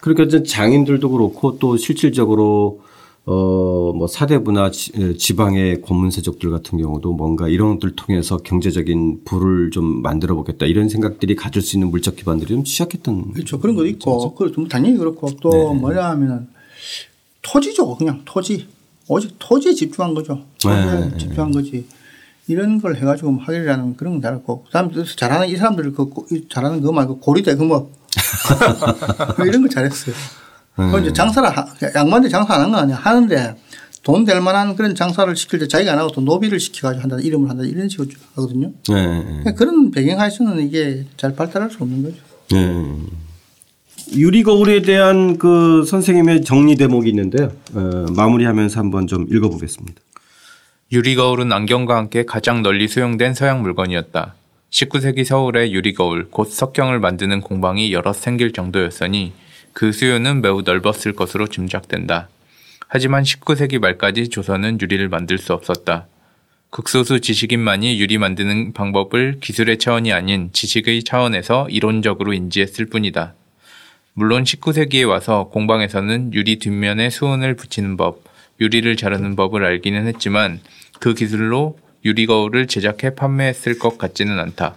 그러니까 0.00 0.42
장인들도 0.42 1.08
그렇고 1.10 1.58
또 1.58 1.76
실질적으로 1.76 2.80
어뭐 3.28 4.06
사대부나 4.06 4.70
지- 4.70 5.16
지방의 5.18 5.80
고문세족들 5.80 6.48
같은 6.50 6.78
경우도 6.78 7.12
뭔가 7.12 7.48
이런 7.48 7.74
것들 7.74 7.96
통해서 7.96 8.36
경제적인 8.36 9.22
부를 9.24 9.70
좀 9.72 10.00
만들어 10.00 10.36
보겠다 10.36 10.64
이런 10.64 10.88
생각들이 10.88 11.34
가질 11.34 11.60
수 11.60 11.76
있는 11.76 11.90
물적 11.90 12.14
기반들이 12.14 12.50
좀 12.54 12.62
취약했던 12.62 13.32
그렇죠. 13.32 13.58
그런 13.58 13.74
것도 13.74 13.86
있고, 13.88 14.34
그 14.34 14.52
당연히 14.68 14.96
그렇고 14.96 15.28
또 15.40 15.50
네. 15.50 15.74
뭐냐 15.80 16.04
하면은 16.10 16.46
토지죠. 17.50 17.96
그냥 17.96 18.22
토지. 18.24 18.68
오직 19.08 19.36
토지에 19.38 19.72
집중한 19.74 20.14
거죠. 20.14 20.42
토지에 20.60 20.84
네. 21.10 21.18
집중한 21.18 21.52
거지. 21.52 21.86
이런 22.48 22.80
걸 22.80 22.96
해가지고 22.96 23.32
뭐 23.32 23.44
하기라는 23.44 23.96
그런 23.96 24.14
건 24.14 24.20
다르고. 24.20 24.64
그 24.64 24.70
다음 24.70 24.90
잘하는 25.16 25.48
이 25.48 25.56
사람들 25.56 25.92
그 25.92 26.10
잘하는 26.48 26.80
거 26.80 26.92
말고 26.92 27.18
고리대 27.20 27.54
금업. 27.54 27.90
이런 29.46 29.62
거 29.62 29.68
잘했어요. 29.68 30.14
그 30.76 31.00
이제 31.00 31.12
장사를 31.12 31.48
하- 31.48 31.66
양반들 31.94 32.28
장사 32.30 32.54
안 32.54 32.60
한 32.62 32.70
거 32.72 32.76
아니야. 32.78 32.96
하는데 32.96 33.56
돈 34.02 34.24
될 34.24 34.40
만한 34.40 34.76
그런 34.76 34.94
장사를 34.94 35.34
시킬 35.36 35.58
때 35.58 35.66
자기가 35.68 35.92
안 35.92 35.98
하고 35.98 36.10
또 36.12 36.20
노비를 36.20 36.60
시켜가지고 36.60 37.02
한다. 37.02 37.16
이름을 37.20 37.48
한다. 37.50 37.64
이런 37.64 37.88
식으로 37.88 38.08
하거든요. 38.34 38.68
네. 38.88 39.22
그러니까 39.24 39.52
그런 39.54 39.90
배경하에서는 39.90 40.66
이게 40.66 41.04
잘 41.16 41.34
발달할 41.34 41.70
수 41.70 41.78
없는 41.80 42.02
거죠. 42.02 42.16
네. 42.50 42.96
유리 44.14 44.42
거울에 44.42 44.82
대한 44.82 45.36
그 45.36 45.84
선생님의 45.84 46.42
정리 46.42 46.76
대목이 46.76 47.08
있는데요. 47.08 47.52
어, 47.74 48.06
마무리하면서 48.16 48.78
한번 48.78 49.06
좀 49.06 49.26
읽어보겠습니다. 49.30 50.00
유리 50.92 51.16
거울은 51.16 51.52
안경과 51.52 51.96
함께 51.96 52.24
가장 52.24 52.62
널리 52.62 52.86
수용된 52.86 53.34
서양 53.34 53.62
물건이었다. 53.62 54.34
19세기 54.70 55.24
서울의 55.24 55.72
유리 55.72 55.94
거울, 55.94 56.28
곧 56.30 56.48
석경을 56.48 57.00
만드는 57.00 57.40
공방이 57.40 57.92
여럿 57.92 58.14
생길 58.14 58.52
정도였으니 58.52 59.32
그 59.72 59.90
수요는 59.92 60.42
매우 60.42 60.62
넓었을 60.62 61.12
것으로 61.14 61.48
짐작된다. 61.48 62.28
하지만 62.88 63.24
19세기 63.24 63.78
말까지 63.80 64.28
조선은 64.28 64.80
유리를 64.80 65.08
만들 65.08 65.38
수 65.38 65.52
없었다. 65.52 66.06
극소수 66.70 67.20
지식인만이 67.20 67.98
유리 67.98 68.18
만드는 68.18 68.72
방법을 68.72 69.38
기술의 69.40 69.78
차원이 69.78 70.12
아닌 70.12 70.50
지식의 70.52 71.02
차원에서 71.04 71.68
이론적으로 71.70 72.32
인지했을 72.32 72.86
뿐이다. 72.86 73.34
물론 74.18 74.44
19세기에 74.44 75.06
와서 75.06 75.50
공방에서는 75.52 76.32
유리 76.32 76.58
뒷면에 76.58 77.10
수은을 77.10 77.54
붙이는 77.54 77.98
법, 77.98 78.22
유리를 78.58 78.96
자르는 78.96 79.36
법을 79.36 79.62
알기는 79.62 80.06
했지만 80.06 80.60
그 81.00 81.12
기술로 81.12 81.78
유리 82.02 82.24
거울을 82.24 82.66
제작해 82.66 83.14
판매했을 83.14 83.78
것 83.78 83.98
같지는 83.98 84.38
않다. 84.38 84.74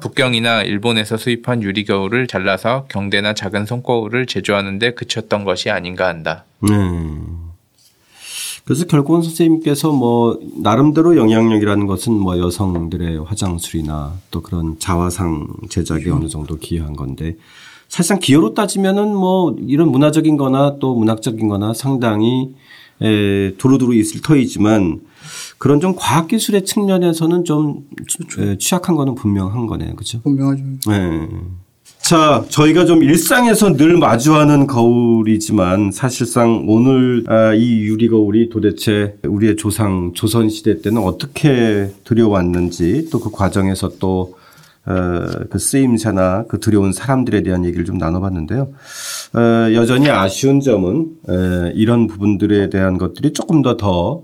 북경이나 0.00 0.64
일본에서 0.64 1.16
수입한 1.16 1.62
유리 1.62 1.84
거울을 1.84 2.26
잘라서 2.26 2.86
경대나 2.88 3.34
작은 3.34 3.66
손거울을 3.66 4.26
제조하는 4.26 4.80
데 4.80 4.94
그쳤던 4.94 5.44
것이 5.44 5.70
아닌가 5.70 6.08
한다. 6.08 6.44
네. 6.58 6.70
그래서 8.64 8.84
결국은 8.86 9.22
선생님께서 9.22 9.92
뭐 9.92 10.40
나름대로 10.56 11.16
영향력이라는 11.16 11.86
것은 11.86 12.14
뭐 12.14 12.36
여성들의 12.36 13.26
화장술이나 13.26 14.14
또 14.32 14.42
그런 14.42 14.76
자화상 14.80 15.46
제작에 15.68 16.10
어느 16.10 16.26
정도 16.26 16.56
기여한 16.56 16.96
건데 16.96 17.36
사실상 17.90 18.20
기여로 18.20 18.54
따지면은 18.54 19.14
뭐 19.14 19.56
이런 19.66 19.90
문화적인 19.90 20.36
거나 20.36 20.76
또 20.78 20.94
문학적인 20.94 21.48
거나 21.48 21.74
상당히 21.74 22.54
에, 23.02 23.52
두루두루 23.58 23.94
있을 23.96 24.22
터이지만 24.22 25.00
그런 25.58 25.80
좀 25.80 25.94
과학기술의 25.96 26.64
측면에서는 26.64 27.44
좀 27.44 27.88
에, 28.38 28.56
취약한 28.58 28.94
거는 28.94 29.16
분명한 29.16 29.66
거네요. 29.66 29.96
그죠? 29.96 30.20
분명하죠. 30.22 30.62
네. 30.86 31.28
자, 31.98 32.44
저희가 32.48 32.86
좀 32.86 33.02
일상에서 33.02 33.76
늘 33.76 33.96
마주하는 33.98 34.66
거울이지만 34.68 35.90
사실상 35.92 36.64
오늘 36.68 37.24
아, 37.26 37.52
이 37.54 37.80
유리 37.80 38.08
거울이 38.08 38.50
도대체 38.50 39.16
우리의 39.24 39.56
조상 39.56 40.12
조선 40.14 40.48
시대 40.48 40.80
때는 40.80 41.02
어떻게 41.02 41.90
들여왔는지 42.04 43.08
또 43.10 43.18
그 43.20 43.30
과정에서 43.30 43.90
또 43.98 44.34
어, 44.34 44.39
그 44.84 45.58
쓰임새나 45.58 46.44
그 46.48 46.58
들여온 46.58 46.92
사람들에 46.92 47.42
대한 47.42 47.64
얘기를 47.64 47.84
좀 47.84 47.98
나눠봤는데요. 47.98 48.72
어, 49.34 49.40
여전히 49.74 50.08
아쉬운 50.10 50.60
점은 50.60 51.16
에, 51.28 51.72
이런 51.74 52.06
부분들에 52.06 52.70
대한 52.70 52.98
것들이 52.98 53.32
조금 53.32 53.62
더더 53.62 54.22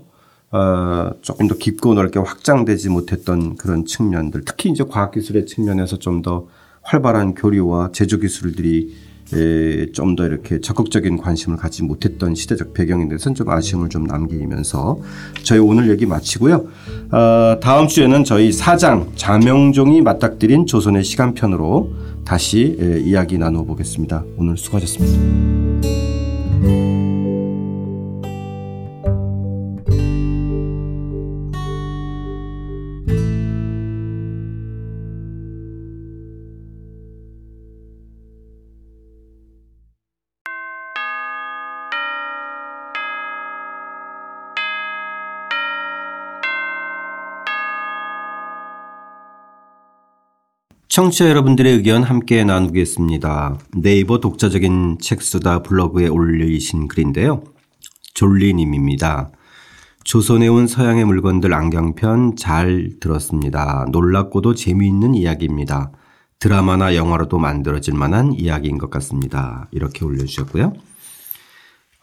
어, 0.51 1.11
조금 1.21 1.47
더 1.47 1.55
깊고 1.55 1.93
넓게 1.93 2.19
확장되지 2.19 2.89
못했던 2.89 3.55
그런 3.57 3.85
측면들, 3.85 4.43
특히 4.45 4.69
이제 4.69 4.83
과학기술의 4.83 5.45
측면에서 5.45 5.99
좀 5.99 6.21
더 6.21 6.47
활발한 6.87 7.35
교류와 7.35 7.89
제조 7.91 8.17
기술들이 8.17 8.95
좀 9.93 10.15
더 10.15 10.25
이렇게 10.25 10.59
적극적인 10.61 11.17
관심을 11.17 11.57
갖지 11.57 11.83
못했던 11.83 12.33
시대적 12.33 12.73
대해서는 13.09 13.35
좀 13.35 13.49
아쉬움을 13.49 13.89
좀 13.89 14.05
남기면서 14.05 14.99
저희 15.43 15.59
오늘 15.59 15.89
얘기 15.89 16.05
마치고요. 16.05 16.65
어, 17.11 17.59
다음 17.61 17.87
주에는 17.87 18.23
저희 18.23 18.51
사장 18.51 19.11
자명종이 19.15 20.01
맞닥뜨린 20.01 20.65
조선의 20.65 21.03
시간편으로 21.03 21.93
다시 22.25 22.77
에, 22.79 22.99
이야기 23.01 23.37
나누어 23.37 23.63
보겠습니다. 23.63 24.23
오늘 24.37 24.57
수고하셨습니다. 24.57 26.26
청취자 50.97 51.29
여러분들의 51.29 51.73
의견 51.73 52.01
함께 52.01 52.43
나누겠습니다. 52.43 53.59
네이버 53.75 54.19
독자적인 54.19 54.97
책수다 54.99 55.61
블로그에 55.61 56.07
올리신 56.07 56.87
글인데요. 56.87 57.43
졸리님입니다. 58.15 59.29
조선에 60.03 60.47
온 60.47 60.65
서양의 60.65 61.05
물건들 61.05 61.53
안경편 61.53 62.35
잘 62.35 62.93
들었습니다. 62.99 63.85
놀랍고도 63.91 64.55
재미있는 64.55 65.13
이야기입니다. 65.13 65.91
드라마나 66.39 66.95
영화로도 66.95 67.37
만들어질 67.37 67.93
만한 67.93 68.33
이야기인 68.33 68.79
것 68.79 68.89
같습니다. 68.89 69.67
이렇게 69.69 70.03
올려주셨고요. 70.03 70.73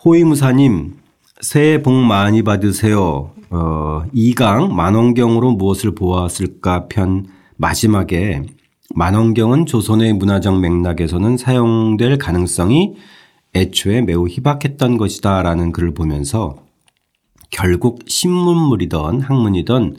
호위무사님, 0.05 0.99
새해 1.41 1.83
복 1.83 1.95
많이 1.95 2.45
받으세요. 2.45 3.33
어, 3.51 4.05
2강 4.15 4.71
만원경으로 4.71 5.51
무엇을 5.57 5.97
보았을까 5.97 6.87
편 6.87 7.27
마지막에 7.57 8.45
만원경은 8.93 9.67
조선의 9.67 10.13
문화적 10.15 10.61
맥락에서는 10.61 11.37
사용될 11.37 12.19
가능성이 12.19 12.95
애초에 13.55 14.03
매우 14.03 14.29
희박했던 14.29 14.99
것이다 14.99 15.43
라는 15.43 15.73
글을 15.73 15.95
보면서 15.95 16.57
결국 17.51 18.01
신문물이던 18.07 19.21
학문이던 19.21 19.97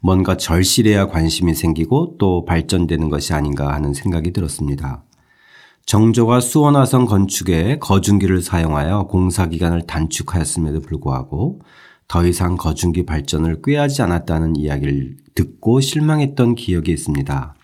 뭔가 0.00 0.36
절실해야 0.36 1.08
관심이 1.08 1.54
생기고 1.54 2.16
또 2.18 2.44
발전되는 2.44 3.08
것이 3.08 3.34
아닌가 3.34 3.72
하는 3.74 3.94
생각이 3.94 4.32
들었습니다. 4.32 5.02
정조가 5.86 6.40
수원화성 6.40 7.06
건축에 7.06 7.78
거중기를 7.78 8.40
사용하여 8.40 9.04
공사기간을 9.04 9.86
단축하였음에도 9.86 10.80
불구하고 10.80 11.60
더 12.08 12.26
이상 12.26 12.56
거중기 12.56 13.04
발전을 13.04 13.60
꾀하지 13.62 14.02
않았다는 14.02 14.56
이야기를 14.56 15.16
듣고 15.34 15.80
실망했던 15.80 16.54
기억이 16.54 16.92
있습니다. 16.92 17.54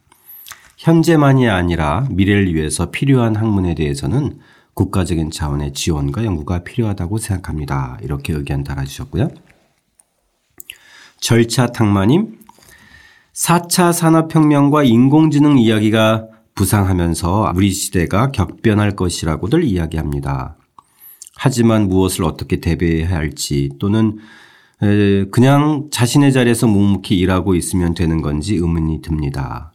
현재만이 0.81 1.47
아니라 1.47 2.07
미래를 2.11 2.55
위해서 2.55 2.91
필요한 2.91 3.37
학문에 3.37 3.75
대해서는 3.75 4.39
국가적인 4.73 5.31
차원의 5.31 5.75
지원과 5.75 6.25
연구가 6.25 6.65
필요하다고 6.65 7.19
생각합니다. 7.19 7.99
이렇게 8.03 8.33
의견 8.33 8.65
달아주셨고요. 8.65 9.29
절차 11.21 11.67
탕마님, 11.67 12.39
4차 13.35 13.93
산업혁명과 13.93 14.85
인공지능 14.85 15.59
이야기가 15.59 16.29
부상하면서 16.55 17.53
우리 17.55 17.73
시대가 17.73 18.31
격변할 18.31 18.97
것이라고들 18.97 19.65
이야기합니다. 19.65 20.57
하지만 21.37 21.89
무엇을 21.89 22.25
어떻게 22.25 22.59
대비해야 22.61 23.11
할지 23.11 23.69
또는 23.79 24.17
그냥 25.31 25.89
자신의 25.91 26.33
자리에서 26.33 26.67
묵묵히 26.69 27.19
일하고 27.19 27.55
있으면 27.55 27.93
되는 27.93 28.23
건지 28.23 28.55
의문이 28.55 29.03
듭니다. 29.03 29.70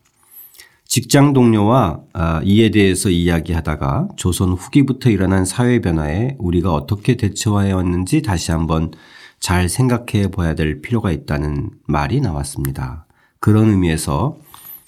직장 0.87 1.33
동료와 1.33 1.99
아, 2.13 2.41
이에 2.43 2.69
대해서 2.69 3.09
이야기하다가 3.09 4.09
조선 4.15 4.49
후기부터 4.53 5.09
일어난 5.09 5.43
사회 5.43 5.81
변화에 5.81 6.35
우리가 6.39 6.73
어떻게 6.73 7.17
대처해 7.17 7.71
왔는지 7.71 8.21
다시 8.21 8.51
한번 8.51 8.91
잘 9.39 9.67
생각해 9.67 10.31
봐야 10.31 10.55
될 10.55 10.81
필요가 10.81 11.11
있다는 11.11 11.71
말이 11.87 12.21
나왔습니다. 12.21 13.05
그런 13.39 13.69
의미에서 13.69 14.37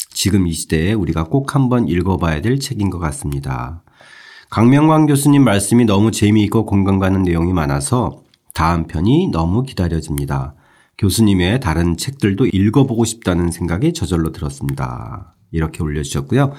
지금 0.10 0.48
이 0.48 0.54
시대에 0.54 0.94
우리가 0.94 1.26
꼭 1.26 1.56
한번 1.56 1.88
읽어봐야 1.88 2.42
될 2.42 2.60
책인 2.60 2.90
것 2.90 3.00
같습니다. 3.00 3.84
강명광 4.50 5.08
교수님 5.08 5.44
말씀이 5.44 5.86
너무 5.86 6.12
재미있고 6.12 6.66
공감 6.66 7.00
가는 7.00 7.22
내용이 7.22 7.54
많아서 7.54 8.22
다음 8.54 8.88
편이 8.88 9.28
너무 9.32 9.64
기다려집니다. 9.64 10.56
교수님의 10.98 11.60
다른 11.60 11.98
책들도 11.98 12.48
읽어보고 12.48 13.06
싶다는 13.06 13.52
생각이 13.52 13.94
저절로 13.94 14.32
들었습니다. 14.32 15.37
이렇게 15.52 15.84
올려주셨고요. 15.84 16.54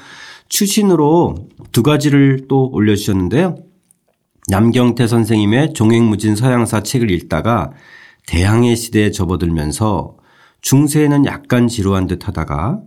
추신으로 0.48 1.36
두 1.72 1.82
가지를 1.82 2.46
또 2.48 2.70
올려주셨는데요. 2.72 3.56
남경태 4.48 5.06
선생님의 5.06 5.74
종횡무진 5.74 6.34
서양사 6.34 6.82
책을 6.82 7.10
읽다가 7.10 7.72
대항해 8.26 8.74
시대에 8.74 9.10
접어들면서 9.10 10.16
중세에는 10.62 11.26
약간 11.26 11.68
지루한 11.68 12.06
듯 12.06 12.26
하다가 12.26 12.80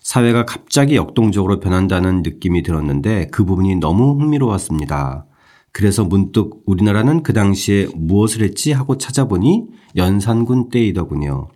사회가 0.00 0.44
갑자기 0.44 0.96
역동적으로 0.96 1.60
변한다는 1.60 2.22
느낌이 2.22 2.62
들었는데 2.62 3.28
그 3.30 3.44
부분이 3.44 3.76
너무 3.76 4.20
흥미로웠습니다. 4.20 5.26
그래서 5.72 6.04
문득 6.04 6.62
우리나라는 6.66 7.22
그 7.22 7.32
당시에 7.32 7.88
무엇을 7.96 8.42
했지 8.42 8.72
하고 8.72 8.98
찾아보니 8.98 9.66
연산군 9.96 10.68
때이더군요. 10.68 11.48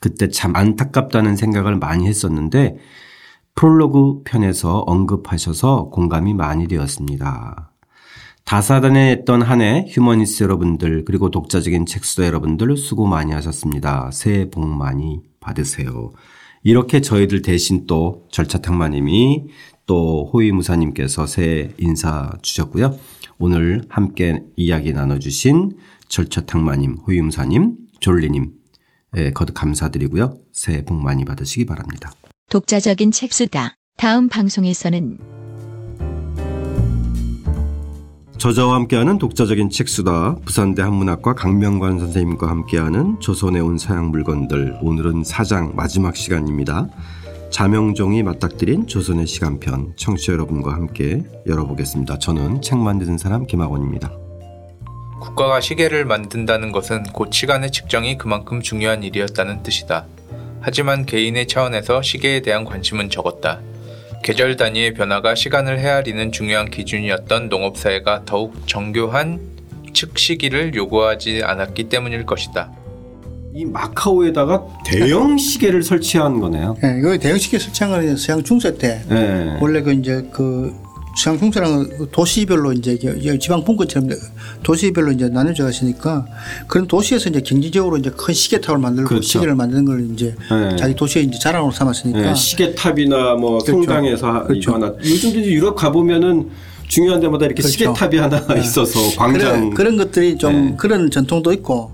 그때 0.00 0.28
참 0.28 0.56
안타깝다는 0.56 1.36
생각을 1.36 1.76
많이 1.76 2.06
했었는데 2.06 2.76
프롤로그 3.60 4.22
편에서 4.24 4.78
언급하셔서 4.86 5.90
공감이 5.90 6.32
많이 6.32 6.66
되었습니다. 6.66 7.72
다사다난했던 8.46 9.42
한 9.42 9.60
해 9.60 9.84
휴머니스 9.86 10.42
여러분들 10.42 11.04
그리고 11.04 11.30
독자적인 11.30 11.84
책수다 11.84 12.24
여러분들 12.24 12.74
수고 12.78 13.06
많이 13.06 13.32
하셨습니다. 13.32 14.10
새해 14.14 14.48
복 14.48 14.66
많이 14.66 15.20
받으세요. 15.40 16.10
이렇게 16.62 17.02
저희들 17.02 17.42
대신 17.42 17.86
또 17.86 18.24
절차탕마님이 18.30 19.48
또 19.84 20.30
호위무사님께서 20.32 21.26
새해 21.26 21.68
인사 21.76 22.32
주셨고요. 22.40 22.96
오늘 23.38 23.82
함께 23.90 24.42
이야기 24.56 24.94
나눠주신 24.94 25.72
절차탕마님, 26.08 26.96
호위무사님, 27.06 27.76
졸리님 28.00 28.52
예, 29.18 29.32
거듭 29.32 29.52
감사드리고요. 29.52 30.38
새해 30.50 30.82
복 30.82 30.94
많이 31.02 31.26
받으시기 31.26 31.66
바랍니다. 31.66 32.10
독자적인 32.50 33.12
책수다. 33.12 33.76
다음 33.96 34.28
방송에서는 34.28 35.18
저자와 38.38 38.74
함께하는 38.74 39.18
독자적인 39.18 39.70
책수다 39.70 40.34
부산대 40.44 40.82
한문학과 40.82 41.36
강명관 41.36 42.00
선생님과 42.00 42.48
함께하는 42.48 43.20
조선에 43.20 43.60
온 43.60 43.78
서양 43.78 44.10
물건들 44.10 44.78
오늘은 44.82 45.22
사장 45.22 45.76
마지막 45.76 46.16
시간입니다. 46.16 46.88
자명종이 47.50 48.24
맞닥뜨린 48.24 48.88
조선의 48.88 49.28
시간편 49.28 49.92
청취자 49.94 50.32
여러분과 50.32 50.72
함께 50.72 51.22
열어보겠습니다. 51.46 52.18
저는 52.18 52.62
책 52.62 52.78
만드는 52.78 53.16
사람 53.16 53.46
김학원입니다. 53.46 54.10
국가가 55.20 55.60
시계를 55.60 56.04
만든다는 56.04 56.72
것은 56.72 57.04
곧 57.12 57.32
시간의 57.32 57.70
측정이 57.70 58.18
그만큼 58.18 58.60
중요한 58.60 59.04
일이었다는 59.04 59.62
뜻이다. 59.62 60.06
하지만 60.60 61.06
개인의 61.06 61.48
차원에서 61.48 62.02
시계에 62.02 62.40
대한 62.40 62.64
관심은 62.64 63.10
적었다. 63.10 63.60
계절 64.22 64.56
단위의 64.56 64.94
변화가 64.94 65.34
시간을 65.34 65.78
헤아리는 65.78 66.30
중요한 66.32 66.70
기준이었던 66.70 67.48
농업사회가 67.48 68.24
더욱 68.26 68.54
정교한 68.66 69.40
측시기를 69.92 70.74
요구하지 70.74 71.42
않았기 71.42 71.88
때문일 71.88 72.26
것이다. 72.26 72.70
이 73.52 73.64
마카오에다가 73.64 74.64
대형 74.84 75.36
시계를 75.36 75.82
설치한 75.82 76.38
거네요. 76.40 76.76
예, 76.84 76.98
이거 76.98 77.16
대형 77.18 77.36
시계 77.38 77.58
설치한 77.58 77.90
거는 77.90 78.16
서양 78.16 78.42
중세 78.44 78.76
때 78.76 79.00
네. 79.08 79.58
원래 79.60 79.80
그 79.82 79.92
이제 79.92 80.24
그 80.30 80.72
서양 81.16 81.38
중세랑 81.38 82.08
도시별로 82.12 82.72
이제 82.72 82.98
지방 83.40 83.64
분권처럼 83.64 84.08
도시별로 84.62 85.12
이제 85.12 85.28
나눠져 85.28 85.68
있으니까 85.68 86.24
그런 86.66 86.86
도시에서 86.86 87.30
이제 87.30 87.40
경제적으로 87.40 87.96
이제 87.98 88.10
큰 88.10 88.32
시계탑을 88.32 88.78
만들고 88.80 89.08
그렇죠. 89.08 89.26
시계를 89.26 89.54
만드는 89.54 89.84
걸 89.84 90.08
이제 90.12 90.34
네. 90.50 90.76
자기 90.76 90.94
도시의 90.94 91.26
이제 91.26 91.38
자랑으로 91.38 91.72
삼았으니까 91.72 92.20
네, 92.20 92.34
시계탑이나 92.34 93.34
뭐 93.34 93.58
그렇죠. 93.58 93.72
성당에서 93.72 94.26
하- 94.30 94.42
그렇죠. 94.44 94.70
이거 94.70 94.74
하나 94.74 94.94
이제 95.02 95.30
유럽 95.46 95.74
가 95.74 95.90
보면은 95.90 96.48
중요한 96.88 97.20
데마다 97.20 97.46
이렇게 97.46 97.62
그렇죠. 97.62 97.72
시계탑이 97.72 98.16
하나 98.16 98.54
있어서 98.58 98.98
광장 99.18 99.70
그런, 99.70 99.74
그런 99.74 99.96
것들이 99.96 100.38
좀 100.38 100.52
네. 100.70 100.74
그런 100.78 101.10
전통도 101.10 101.52
있고 101.54 101.92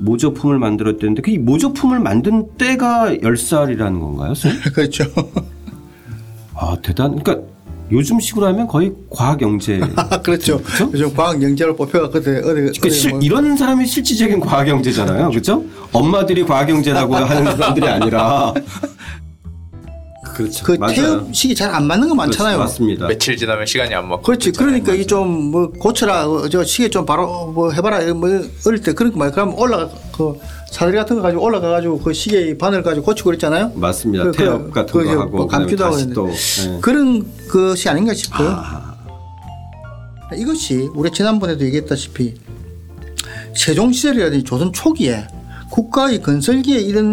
모조품을 0.00 0.58
만들었다는데 0.58 1.22
그 1.22 1.30
모조품을 1.30 1.98
만든 1.98 2.46
때가 2.56 3.14
10살이라는 3.20 4.00
건가요? 4.00 4.34
그렇죠. 4.74 5.04
아, 6.54 6.76
대단. 6.82 7.16
그러니까 7.22 7.46
요즘 7.90 8.20
식으로 8.20 8.46
하면 8.46 8.66
거의 8.66 8.92
과학 9.10 9.40
영재. 9.40 9.80
그렇죠. 10.22 10.60
그렇죠? 10.62 10.90
요즘 10.92 11.14
과학 11.14 11.42
영재로 11.42 11.74
뽑혀갖고 11.76 12.18
어디 12.18 12.30
어디 12.30 12.78
어디 12.78 12.90
실- 12.90 13.10
뭐 13.10 13.20
이런 13.20 13.56
사람이 13.56 13.86
실질적인 13.86 14.40
과학 14.40 14.68
영재잖아요. 14.68 15.30
그렇죠? 15.30 15.64
엄마들이 15.92 16.44
과학 16.44 16.68
영재라고 16.68 17.14
하는 17.16 17.44
사람들이 17.56 17.88
아니라 17.88 18.52
그렇죠. 20.38 20.64
그 20.64 20.72
맞아요. 20.72 20.94
태엽식이 20.94 21.54
잘 21.56 21.68
안 21.74 21.84
맞는 21.86 22.08
거 22.08 22.14
많잖아요. 22.14 22.56
그렇지, 22.56 22.70
맞습니다. 22.72 23.06
며칠 23.08 23.36
지나면 23.36 23.66
시간이 23.66 23.92
안 23.94 24.08
맞고 24.08 24.22
그렇지. 24.22 24.52
그러니까 24.52 24.94
이 24.94 25.04
좀 25.04 25.50
뭐 25.50 25.70
고쳐라. 25.72 26.28
어, 26.28 26.48
저 26.48 26.62
시계 26.64 26.88
좀 26.88 27.04
바로 27.04 27.50
뭐 27.52 27.70
해봐라. 27.72 28.12
뭐 28.14 28.28
어릴 28.66 28.80
때 28.80 28.92
그런 28.92 29.12
거 29.12 29.18
말이야. 29.18 29.32
그럼 29.32 29.58
올라가 29.58 29.90
그 30.16 30.38
사다리 30.70 30.96
같은 30.96 31.16
거 31.16 31.22
가지고 31.22 31.42
올라가 31.42 31.70
가지고 31.70 31.98
그 31.98 32.12
시계 32.12 32.56
바늘 32.56 32.82
가지고 32.82 33.06
고치고 33.06 33.26
그랬잖아요. 33.30 33.72
맞습니다. 33.74 34.24
그- 34.24 34.32
태엽 34.32 34.64
그- 34.64 34.70
같은 34.70 34.92
그거 34.92 35.04
이제 35.04 35.10
하고 35.14 35.36
뭐 35.36 35.46
감기도 35.46 35.84
하고 35.84 35.96
또 36.14 36.28
예. 36.30 36.78
그런 36.80 37.26
것이 37.50 37.88
아닌가 37.88 38.14
싶어요. 38.14 38.50
아, 38.50 38.94
이것이 40.36 40.88
우리 40.94 41.10
지난번에도 41.10 41.64
얘기했다시피 41.64 42.34
세종 43.56 43.92
시절이라든지 43.92 44.44
조선 44.44 44.72
초기에 44.72 45.26
국가의 45.70 46.22
건설기에 46.22 46.78
이런 46.80 47.06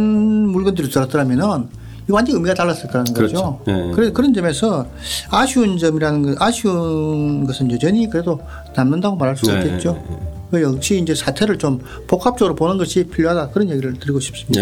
물건들이 0.50 0.90
들었더라면은 0.90 1.46
이 1.46 1.85
완전 2.10 2.36
의미가 2.36 2.54
달랐을 2.54 2.88
거라는 2.88 3.14
그렇죠. 3.14 3.60
거죠. 3.66 3.90
예. 3.90 3.92
그래 3.94 4.12
그런 4.12 4.34
점에서 4.34 4.86
아쉬운 5.32 5.78
점이라는 5.78 6.22
것, 6.22 6.42
아쉬운 6.42 7.46
것은 7.46 7.72
여전히 7.72 8.10
그래도 8.10 8.40
남는다고 8.76 9.16
말할 9.16 9.36
수 9.36 9.46
네, 9.48 9.58
있겠죠. 9.60 9.94
네, 10.10 10.18
그 10.52 10.62
역시 10.62 11.00
이제 11.00 11.16
사태를 11.16 11.58
좀 11.58 11.80
복합적으로 12.08 12.56
보는 12.56 12.78
것이 12.78 13.06
필요하다 13.06 13.50
그런 13.50 13.70
얘기를 13.70 13.94
드리고 14.00 14.20
싶습니다. 14.20 14.62